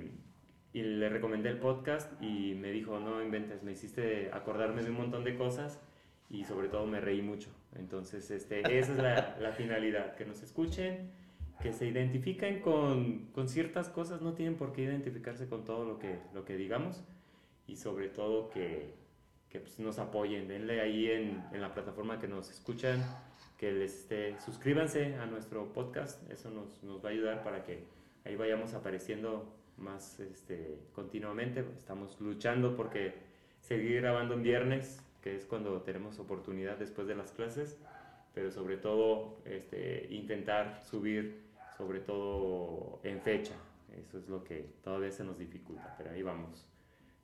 y, 0.76 0.84
le 0.84 1.10
recomendé 1.10 1.50
el 1.50 1.58
podcast 1.58 2.12
y 2.22 2.54
me 2.56 2.72
dijo, 2.72 3.00
no 3.00 3.24
inventes, 3.24 3.64
me 3.64 3.72
hiciste 3.72 4.30
acordarme 4.34 4.84
de 4.84 4.90
un 4.90 4.98
montón 4.98 5.24
de 5.24 5.36
cosas 5.36 5.82
y 6.30 6.44
sobre 6.44 6.70
todo 6.70 6.86
me 6.86 7.00
reí 7.00 7.22
mucho. 7.22 7.50
Entonces, 7.76 8.30
este, 8.32 8.62
esa 8.62 8.92
es 8.92 8.98
la, 8.98 9.38
la 9.40 9.52
finalidad, 9.52 10.16
que 10.16 10.26
nos 10.26 10.42
escuchen, 10.44 11.12
que 11.62 11.74
se 11.74 11.88
identifiquen 11.88 12.60
con, 12.60 13.28
con, 13.32 13.48
ciertas 13.48 13.90
cosas, 13.90 14.22
no 14.22 14.34
tienen 14.34 14.56
por 14.56 14.74
qué 14.74 14.84
identificarse 14.84 15.48
con 15.48 15.64
todo 15.64 15.86
lo 15.86 16.00
que, 16.00 16.20
lo 16.34 16.46
que 16.46 16.58
digamos 16.58 17.04
y 17.68 17.78
sobre 17.78 18.10
todo 18.10 18.50
que 18.50 18.94
que 19.56 19.62
pues, 19.62 19.80
nos 19.80 20.00
apoyen, 20.00 20.48
denle 20.48 20.82
ahí 20.82 21.10
en, 21.10 21.44
en, 21.54 21.62
la 21.62 21.74
plataforma 21.74 22.20
que 22.20 22.28
nos 22.28 22.50
escuchan, 22.50 23.02
que 23.58 23.72
les 23.72 23.96
esté, 24.00 24.38
suscríbanse 24.40 25.16
a 25.16 25.26
nuestro 25.28 25.72
podcast, 25.72 26.30
eso 26.30 26.50
nos, 26.50 26.84
nos, 26.84 27.04
va 27.04 27.10
a 27.10 27.12
ayudar 27.14 27.44
para 27.44 27.64
que 27.64 27.86
ahí 28.26 28.36
vayamos 28.36 28.74
apareciendo 28.74 29.56
más 29.78 30.20
este, 30.20 30.80
continuamente. 30.94 31.64
Estamos 31.78 32.20
luchando 32.20 32.76
porque 32.76 33.14
seguir 33.62 34.02
grabando 34.02 34.34
en 34.34 34.44
viernes, 34.44 35.02
que 35.22 35.36
es 35.36 35.46
cuando 35.46 35.82
tenemos 35.82 36.20
oportunidad 36.20 36.78
después 36.78 37.08
de 37.08 37.16
las 37.16 37.32
clases, 37.32 37.80
pero 38.34 38.52
sobre 38.52 38.78
todo 38.78 39.40
este, 39.46 40.08
intentar 40.10 40.82
subir, 40.84 41.44
sobre 41.78 42.00
todo 42.00 43.00
en 43.04 43.22
fecha. 43.22 43.56
Eso 43.96 44.18
es 44.18 44.28
lo 44.28 44.44
que 44.44 44.74
todavía 44.84 45.12
se 45.12 45.24
nos 45.24 45.38
dificulta, 45.38 45.96
pero 45.98 46.12
ahí 46.12 46.22
vamos. 46.22 46.66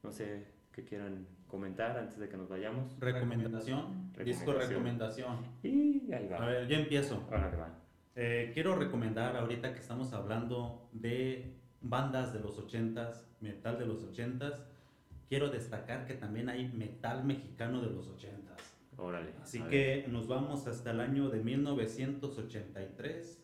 No 0.03 0.11
sé 0.11 0.45
qué 0.71 0.85
quieran 0.85 1.27
comentar 1.47 1.97
antes 1.97 2.17
de 2.17 2.29
que 2.29 2.37
nos 2.37 2.47
vayamos. 2.47 2.97
Recomendación, 2.99 4.13
disco 4.23 4.53
recomendación. 4.53 5.37
Y 5.63 6.11
ahí 6.13 6.27
va. 6.27 6.37
A 6.37 6.45
ver, 6.45 6.67
yo 6.67 6.77
empiezo. 6.77 7.27
Ahora 7.29 7.49
va. 7.49 7.80
Eh, 8.15 8.51
quiero 8.53 8.75
recomendar 8.75 9.35
ahorita 9.37 9.73
que 9.73 9.79
estamos 9.79 10.13
hablando 10.13 10.87
de 10.91 11.55
bandas 11.81 12.33
de 12.33 12.39
los 12.39 12.59
80s, 12.59 13.25
metal 13.39 13.77
de 13.79 13.85
los 13.85 14.03
80s, 14.03 14.55
quiero 15.29 15.49
destacar 15.49 16.05
que 16.05 16.15
también 16.15 16.49
hay 16.49 16.67
metal 16.67 17.23
mexicano 17.23 17.81
de 17.81 17.89
los 17.89 18.09
80s. 18.09 18.41
Órale. 18.97 19.31
Así 19.41 19.61
que 19.61 20.05
nos 20.09 20.27
vamos 20.27 20.67
hasta 20.67 20.91
el 20.91 20.99
año 20.99 21.29
de 21.29 21.41
1983 21.41 23.41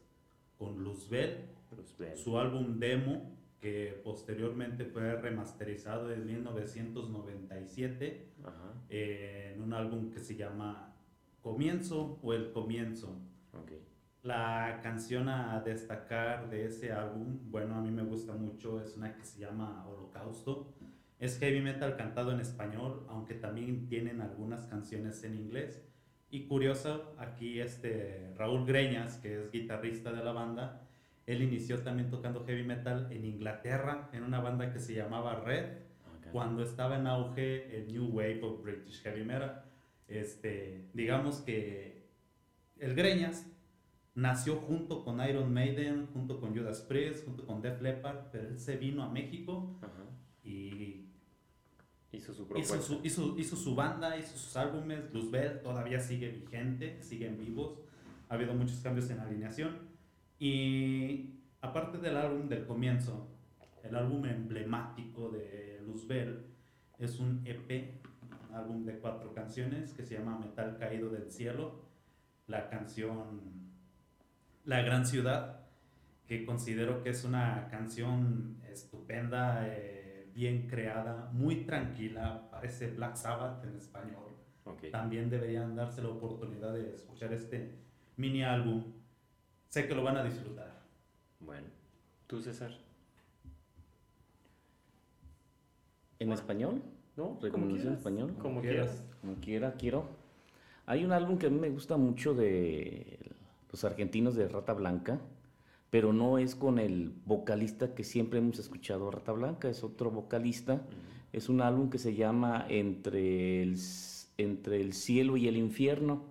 con 0.57 0.84
Luzbel, 0.84 1.45
Luzbel. 1.76 2.18
su 2.18 2.38
álbum 2.38 2.78
demo 2.80 3.32
que 3.59 3.99
posteriormente 4.03 4.86
fue 4.86 5.15
remasterizado 5.15 6.13
en 6.13 6.26
1997 6.28 8.28
Ajá. 8.43 8.74
eh, 8.89 9.53
en 9.55 9.61
un 9.61 9.74
álbum 9.74 10.11
que 10.11 10.20
se 10.20 10.36
llama 10.36 10.93
Comienzo 11.41 12.20
o 12.22 12.34
El 12.34 12.51
Comienzo. 12.51 13.18
Okay. 13.63 13.82
La 14.28 14.82
canción 14.84 15.30
a 15.30 15.61
destacar 15.61 16.49
de 16.49 16.65
ese 16.65 16.91
álbum, 16.91 17.39
bueno, 17.49 17.75
a 17.75 17.82
mí 17.82 17.91
me 17.91 18.03
gusta 18.03 18.34
mucho, 18.34 18.82
es 18.82 18.97
una 18.97 19.15
que 19.15 19.23
se 19.23 19.39
llama 19.39 19.88
Holocausto. 19.88 20.73
Es 21.17 21.39
heavy 21.39 21.61
metal 21.61 21.95
cantado 21.95 22.34
en 22.34 22.41
español, 22.41 23.05
aunque 23.07 23.36
también 23.36 23.88
tienen 23.88 24.19
algunas 24.19 24.67
canciones 24.67 25.23
en 25.23 25.36
inglés. 25.36 25.82
Y 26.30 26.45
curioso, 26.45 27.15
aquí 27.17 27.61
este 27.61 28.34
Raúl 28.36 28.65
Greñas, 28.65 29.15
que 29.15 29.43
es 29.43 29.49
guitarrista 29.49 30.11
de 30.11 30.21
la 30.21 30.34
banda, 30.34 30.82
él 31.25 31.41
inició 31.41 31.80
también 31.80 32.09
tocando 32.09 32.43
heavy 32.43 32.65
metal 32.65 33.07
en 33.09 33.23
Inglaterra, 33.23 34.09
en 34.11 34.23
una 34.23 34.41
banda 34.41 34.73
que 34.73 34.80
se 34.80 34.93
llamaba 34.93 35.39
Red, 35.39 35.67
okay. 36.17 36.32
cuando 36.34 36.63
estaba 36.63 36.97
en 36.97 37.07
auge 37.07 37.78
el 37.78 37.88
New 37.93 38.07
Wave 38.07 38.41
of 38.43 38.61
British 38.61 39.01
Heavy 39.03 39.23
Metal. 39.23 39.63
Este, 40.09 40.89
digamos 40.93 41.38
que 41.39 42.09
el 42.78 42.93
Greñas 42.93 43.45
nació 44.18 44.55
junto 44.55 45.03
con 45.03 45.22
Iron 45.22 45.53
Maiden, 45.53 46.07
junto 46.07 46.39
con 46.39 46.57
Judas 46.57 46.82
Priest, 46.82 47.24
junto 47.24 47.45
con 47.45 47.61
Def 47.61 47.80
Leppard, 47.84 48.32
pero 48.32 48.47
él 48.49 48.59
se 48.59 48.76
vino 48.76 49.03
a 49.03 49.09
México 49.09 49.78
Ajá. 49.80 50.03
y 50.43 51.05
hizo 52.11 52.34
su, 52.34 52.47
hizo 52.57 52.82
su, 52.82 52.99
hizo, 53.03 53.36
hizo 53.38 53.55
su 53.55 53.76
banda, 53.76 54.18
hizo 54.18 54.36
sus 54.36 54.57
álbumes. 54.57 55.13
Luzbel 55.13 55.61
todavía 55.61 55.99
sigue 55.99 56.30
vigente, 56.30 57.03
siguen 57.03 57.38
vivos. 57.38 57.78
Ha 58.28 58.34
habido 58.34 58.55
muchos 58.55 58.80
cambios 58.80 59.07
en 59.11 59.18
la 59.18 59.24
alineación. 59.24 59.78
Y 60.39 61.36
aparte 61.61 61.99
del 61.99 62.18
álbum 62.18 62.49
del 62.49 62.65
comienzo, 62.65 63.28
el 63.84 63.95
álbum 63.95 64.26
emblemático 64.26 65.30
de 65.30 65.80
Luzbel 65.86 66.43
es 66.97 67.20
un 67.20 67.43
EP, 67.45 68.01
un 68.49 68.55
álbum 68.55 68.84
de 68.84 68.97
cuatro 68.97 69.32
canciones 69.36 69.93
que 69.93 70.01
se 70.01 70.15
llama 70.15 70.39
Metal 70.39 70.76
Caído 70.80 71.11
del 71.11 71.32
Cielo, 71.32 71.86
la 72.47 72.68
canción 72.68 73.66
La 74.68 74.82
Gran 74.82 75.05
Ciudad, 75.07 75.61
que 76.28 76.45
considero 76.45 77.01
que 77.01 77.11
es 77.11 77.24
una 77.24 77.70
canción 77.72 78.57
estupenda, 78.70 79.65
eh, 79.65 80.30
bien 80.36 80.68
creada, 80.68 81.30
muy 81.32 81.63
tranquila, 81.63 82.49
parece 82.51 82.91
Black 82.91 83.15
Sabbath 83.15 83.63
en 83.63 83.78
español. 83.78 84.36
Ok. 84.65 84.91
También 84.91 85.30
deberían 85.30 85.74
darse 85.74 86.01
la 86.01 86.09
oportunidad 86.09 86.74
de 86.74 86.95
escuchar 86.95 87.32
este 87.32 87.76
mini 88.18 88.43
álbum. 88.43 88.84
Sé 89.70 89.88
que 89.88 89.95
lo 89.95 90.03
van 90.03 90.18
a 90.18 90.24
disfrutar. 90.26 90.82
Bueno. 91.39 91.68
¿Tú, 92.28 92.41
César? 92.41 92.72
¿En 96.20 96.34
español? 96.34 96.82
¿No? 97.15 97.39
¿Recomendación 97.41 97.93
en 97.93 97.97
español? 97.99 98.36
Como 98.38 98.59
quieras. 98.59 98.89
quieras. 98.89 99.18
Como 99.22 99.36
quiera, 99.36 99.74
quiero. 99.76 100.09
Hay 100.86 101.05
un 101.05 101.13
álbum 101.13 101.38
que 101.38 101.47
a 101.47 101.49
mí 101.49 101.57
me 101.57 101.70
gusta 101.70 101.95
mucho 101.95 102.34
de 102.34 103.26
los 103.72 103.84
argentinos 103.84 104.36
de 104.36 104.47
Rata 104.47 104.74
Blanca, 104.74 105.20
pero 105.89 106.13
no 106.13 106.38
es 106.38 106.55
con 106.55 106.80
el 106.80 107.13
vocalista 107.26 107.93
que 107.95 108.03
siempre 108.03 108.39
hemos 108.39 108.59
escuchado 108.59 109.09
Rata 109.11 109.32
Blanca, 109.32 109.70
es 109.70 109.84
otro 109.84 110.11
vocalista. 110.11 110.82
Es 111.34 111.49
un 111.49 111.61
álbum 111.61 111.89
que 111.89 111.97
se 111.97 112.15
llama 112.15 112.65
Entre 112.70 113.61
el, 113.61 113.78
entre 114.38 114.82
el 114.82 114.93
cielo 114.93 115.36
y 115.38 115.47
el 115.47 115.57
infierno. 115.57 116.24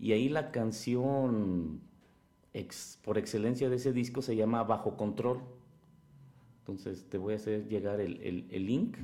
Y 0.00 0.12
ahí 0.12 0.28
la 0.28 0.50
canción 0.50 1.80
ex- 2.52 2.98
por 3.04 3.16
excelencia 3.16 3.70
de 3.70 3.76
ese 3.76 3.92
disco 3.92 4.22
se 4.22 4.34
llama 4.36 4.64
Bajo 4.64 4.96
Control. 4.96 5.40
Entonces 6.60 7.06
te 7.08 7.18
voy 7.18 7.34
a 7.34 7.36
hacer 7.36 7.68
llegar 7.68 8.00
el, 8.00 8.20
el- 8.22 8.46
el 8.50 8.66
link 8.66 8.96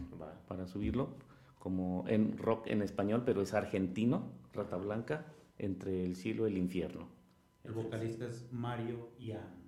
para 0.49 0.67
subirlo, 0.67 1.11
como 1.59 2.05
en 2.09 2.37
rock 2.37 2.67
en 2.67 2.83
español, 2.83 3.23
pero 3.25 3.41
es 3.43 3.55
argentino, 3.55 4.25
Rata 4.53 4.77
Blanca, 4.77 5.27
entre 5.59 6.05
el 6.05 6.17
cielo 6.17 6.49
y 6.49 6.53
el 6.53 6.59
infierno. 6.59 7.07
El 7.65 7.73
vocalista 7.73 8.27
es 8.27 8.49
Mario 8.53 9.11
Ian. 9.19 9.61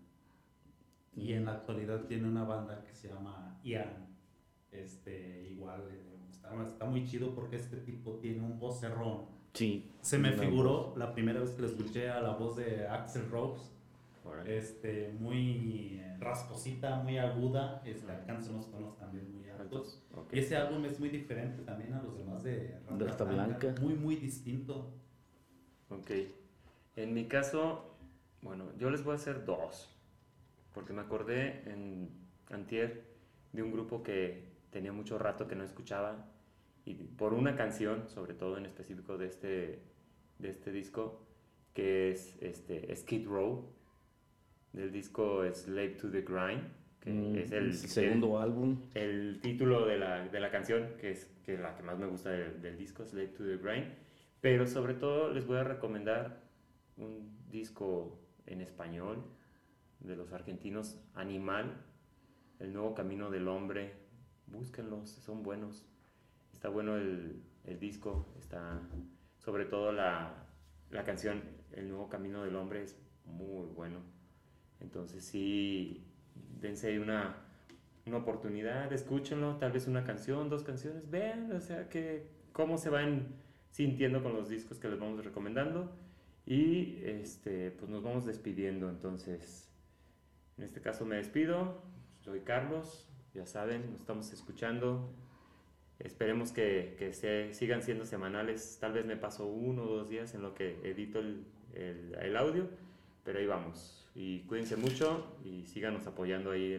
Y 1.15 1.35
en 1.35 1.45
la 1.45 1.53
actualidad 1.53 2.05
tiene 2.07 2.27
una 2.29 2.45
banda 2.45 2.83
que 2.85 2.95
se 2.95 3.09
llama 3.09 3.59
Ian. 3.63 4.09
Este, 4.71 5.49
igual, 5.51 5.83
eh, 5.91 6.19
está, 6.31 6.51
está 6.65 6.87
muy 6.87 7.05
chido 7.07 7.35
porque 7.35 7.57
este 7.57 7.77
tipo 7.77 8.13
tiene 8.13 8.41
un 8.41 8.59
vocerrón. 8.59 9.27
Sí. 9.53 9.91
Se 10.01 10.19
me 10.19 10.33
figuró 10.33 10.95
la 10.97 11.13
primera 11.13 11.41
vez 11.41 11.51
que 11.51 11.63
lo 11.63 11.69
escuché 11.69 12.09
a 12.09 12.21
la 12.23 12.35
voz 12.35 12.57
de 12.57 12.89
Axel 12.89 13.29
Rose. 13.31 13.71
Órale. 14.25 14.57
Este, 14.57 15.13
muy 15.19 16.01
eh, 16.01 16.17
rasposita, 16.19 17.03
muy 17.03 17.19
aguda. 17.19 17.83
Este, 17.85 18.11
alcanza 18.11 18.51
unos 18.51 18.71
tonos 18.71 18.97
también 18.97 19.31
muy 19.31 19.51
altos. 19.51 20.03
Ok. 20.15 20.33
Y 20.33 20.39
ese 20.39 20.57
álbum 20.57 20.85
es 20.87 20.99
muy 20.99 21.11
diferente 21.11 21.63
también 21.63 21.93
a 21.93 22.03
los 22.03 22.17
demás 22.17 22.43
de 22.43 22.79
Rata, 22.87 22.97
De 22.97 23.05
Rata 23.05 23.25
Blanca. 23.25 23.75
Muy, 23.83 23.95
muy 23.95 24.17
distinto. 24.17 24.95
Ok. 25.91 26.11
En 26.97 27.15
mi 27.15 27.27
caso, 27.27 27.97
bueno, 28.43 28.67
yo 28.79 28.91
les 28.91 29.03
voy 29.03 29.13
a 29.13 29.17
hacer 29.17 29.45
dos. 29.45 29.89
Porque 30.75 30.93
me 30.93 31.03
acordé 31.03 31.63
en 31.71 32.11
Antier 32.51 33.05
de 33.53 33.63
un 33.63 33.73
grupo 33.73 34.03
que 34.03 34.53
tenía 34.71 34.93
mucho 34.93 35.19
rato 35.19 35.49
que 35.49 35.57
no 35.57 35.65
escuchaba. 35.65 36.27
Y 36.85 36.95
por 36.95 37.35
una 37.35 37.57
canción, 37.57 38.09
sobre 38.09 38.35
todo 38.35 38.59
en 38.59 38.67
específico 38.67 39.17
de 39.17 39.27
este, 39.27 39.83
de 40.39 40.49
este 40.51 40.73
disco, 40.73 41.27
que 41.75 42.11
es 42.11 42.37
este, 42.41 42.95
Skid 42.95 43.27
Row, 43.27 43.73
del 44.73 44.91
disco 44.91 45.43
Slave 45.53 45.91
to 45.91 46.11
the 46.11 46.23
Grind, 46.23 46.63
que 47.01 47.11
Mm, 47.11 47.37
es 47.37 47.53
el, 47.53 47.75
segundo 47.75 48.39
álbum. 48.39 48.81
el 48.95 49.41
título 49.43 49.87
de 49.87 49.99
la, 49.99 50.29
de 50.29 50.41
la 50.41 50.51
canción, 50.51 50.95
que 51.01 51.11
es 51.11 51.27
que 51.45 51.59
la 51.59 51.77
que 51.77 51.83
más 51.83 51.99
me 51.99 52.07
gusta 52.07 52.31
del, 52.31 52.63
del 52.63 52.79
disco, 52.79 53.05
Slave 53.05 53.29
to 53.29 53.45
the 53.45 53.57
Grind. 53.57 53.93
Pero 54.41 54.67
sobre 54.67 54.95
todo 54.95 55.33
les 55.33 55.47
voy 55.47 55.59
a 55.59 55.65
recomendar 55.65 56.42
un 56.97 57.47
disco 57.51 58.19
en 58.47 58.61
español 58.61 59.25
de 60.01 60.17
los 60.17 60.33
argentinos, 60.33 61.01
Animal, 61.15 61.85
El 62.59 62.73
Nuevo 62.73 62.95
Camino 62.95 63.31
del 63.31 63.49
Hombre. 63.49 63.95
Búsquenlos, 64.47 65.11
son 65.11 65.43
buenos. 65.43 65.87
Está 66.53 66.69
bueno 66.69 66.97
el, 66.97 67.43
el 67.65 67.79
disco, 67.79 68.33
está 68.39 68.81
sobre 69.39 69.65
todo 69.65 69.93
la, 69.93 70.47
la 70.91 71.05
canción 71.05 71.43
El 71.73 71.89
Nuevo 71.89 72.09
Camino 72.09 72.45
del 72.45 72.57
Hombre 72.57 72.83
es 72.83 73.01
muy 73.25 73.67
bueno. 73.67 73.99
Entonces 74.81 75.25
sí, 75.25 76.05
dense 76.61 76.99
una, 76.99 77.37
una 78.07 78.19
oportunidad, 78.19 78.93
escúchenlo, 78.93 79.57
tal 79.57 79.73
vez 79.73 79.87
una 79.87 80.05
canción, 80.05 80.49
dos 80.49 80.63
canciones, 80.63 81.11
vean, 81.11 81.53
o 81.53 81.61
sea, 81.61 81.89
que 81.89 82.29
cómo 82.53 82.79
se 82.79 82.91
van 82.91 83.37
sintiendo 83.71 84.23
con 84.23 84.35
los 84.35 84.49
discos 84.49 84.79
que 84.79 84.89
les 84.89 84.99
vamos 84.99 85.25
recomendando 85.25 85.91
y 86.47 87.01
este, 87.05 87.71
pues 87.71 87.91
nos 87.91 88.03
vamos 88.03 88.27
despidiendo, 88.27 88.89
entonces, 88.89 89.71
en 90.59 90.65
este 90.65 90.81
caso 90.81 91.07
me 91.07 91.17
despido, 91.17 91.83
soy 92.21 92.41
Carlos, 92.41 93.09
ya 93.35 93.47
saben, 93.47 93.91
nos 93.91 94.01
estamos 94.01 94.33
escuchando, 94.33 95.15
esperemos 95.99 96.53
que, 96.53 96.97
que 96.99 97.13
se, 97.13 97.55
sigan 97.55 97.83
siendo 97.83 98.05
semanales, 98.05 98.79
tal 98.81 98.93
vez 98.93 99.07
me 99.07 99.17
paso 99.17 99.47
uno 99.47 99.85
o 99.85 99.97
dos 99.97 100.09
días 100.09 100.35
en 100.35 100.43
lo 100.43 100.55
que 100.55 100.79
edito 100.83 101.21
el, 101.21 101.47
el, 101.75 102.37
audio, 102.37 102.69
pero 103.25 103.39
ahí 103.39 103.47
vamos. 103.47 104.11
Y 104.15 104.41
cuídense 104.41 104.77
mucho 104.77 105.39
y 105.45 105.65
síganos 105.67 106.07
apoyando 106.07 106.51
ahí 106.51 106.79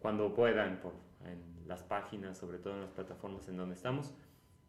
cuando 0.00 0.34
puedan, 0.34 0.80
por, 0.80 0.92
en 1.24 1.66
las 1.66 1.82
páginas, 1.82 2.36
sobre 2.36 2.58
todo 2.58 2.74
en 2.74 2.82
las 2.82 2.90
plataformas 2.90 3.48
en 3.48 3.56
donde 3.56 3.74
estamos. 3.74 4.14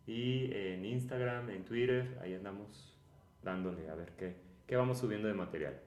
Y 0.07 0.53
en 0.53 0.85
Instagram, 0.85 1.49
en 1.49 1.65
Twitter, 1.65 2.17
ahí 2.21 2.35
andamos 2.35 2.94
dándole 3.45 3.89
a 3.89 3.95
ver 3.95 4.11
qué, 4.17 4.35
qué 4.67 4.75
vamos 4.75 4.97
subiendo 4.97 5.29
de 5.29 5.33
material. 5.33 5.79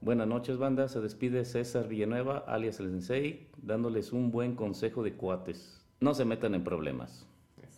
Buenas 0.00 0.26
noches, 0.26 0.58
banda. 0.58 0.88
Se 0.88 1.00
despide 1.00 1.44
César 1.44 1.86
Villanueva, 1.86 2.38
alias 2.38 2.80
el 2.80 2.90
Sensei, 2.90 3.50
dándoles 3.58 4.12
un 4.12 4.30
buen 4.32 4.56
consejo 4.56 5.02
de 5.04 5.14
cuates. 5.14 5.84
No 6.00 6.14
se 6.14 6.24
metan 6.24 6.54
en 6.54 6.64
problemas. 6.64 7.28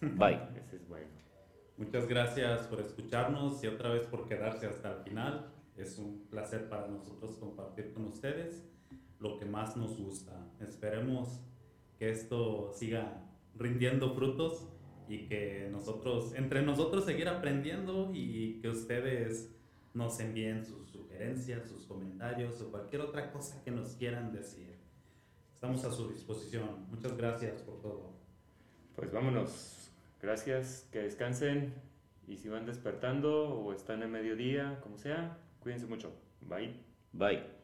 Bye. 0.01 0.41
Ese 0.57 0.77
es 0.77 0.89
bueno. 0.89 1.09
Muchas 1.77 2.07
gracias 2.07 2.67
por 2.69 2.81
escucharnos 2.81 3.63
y 3.65 3.67
otra 3.67 3.91
vez 3.91 4.07
por 4.07 4.29
quedarse 4.29 4.67
hasta 4.67 4.93
el 4.93 5.03
final. 5.03 5.51
Es 5.77 5.99
un 5.99 6.27
placer 6.31 6.69
para 6.69 6.87
nosotros 6.89 7.37
compartir 7.39 7.93
con 7.93 8.05
ustedes 8.05 8.63
lo 9.19 9.39
que 9.39 9.47
más 9.47 9.77
nos 9.77 9.99
gusta. 9.99 10.47
Esperemos 10.61 11.41
que 11.99 12.11
esto 12.11 12.71
siga 12.75 13.25
rindiendo 13.57 14.15
frutos 14.15 14.69
y 15.11 15.27
que 15.27 15.69
nosotros, 15.73 16.35
entre 16.37 16.63
nosotros, 16.63 17.05
seguir 17.05 17.29
aprendiendo 17.29 18.11
y 18.15 18.61
que 18.61 18.69
ustedes 18.69 19.51
nos 19.93 20.21
envíen 20.21 20.65
sus 20.65 20.89
sugerencias, 20.89 21.69
sus 21.69 21.85
comentarios 21.85 22.61
o 22.61 22.71
cualquier 22.71 23.03
otra 23.03 23.33
cosa 23.33 23.63
que 23.65 23.73
nos 23.73 23.95
quieran 23.97 24.33
decir. 24.33 24.77
Estamos 25.53 25.85
a 25.85 25.91
su 25.91 26.09
disposición. 26.09 26.87
Muchas 26.91 27.17
gracias 27.17 27.61
por 27.63 27.81
todo. 27.81 28.13
Pues 28.95 29.13
vámonos. 29.13 29.91
Gracias, 30.23 30.89
que 30.93 31.01
descansen. 31.01 31.75
Y 32.29 32.37
si 32.37 32.49
van 32.49 32.65
despertando 32.65 33.49
o 33.49 33.73
están 33.73 34.03
en 34.03 34.13
mediodía, 34.13 34.79
como 34.83 34.97
sea, 34.97 35.39
cuídense 35.61 35.87
mucho. 35.87 36.13
Bye. 36.41 36.75
Bye. 37.13 37.60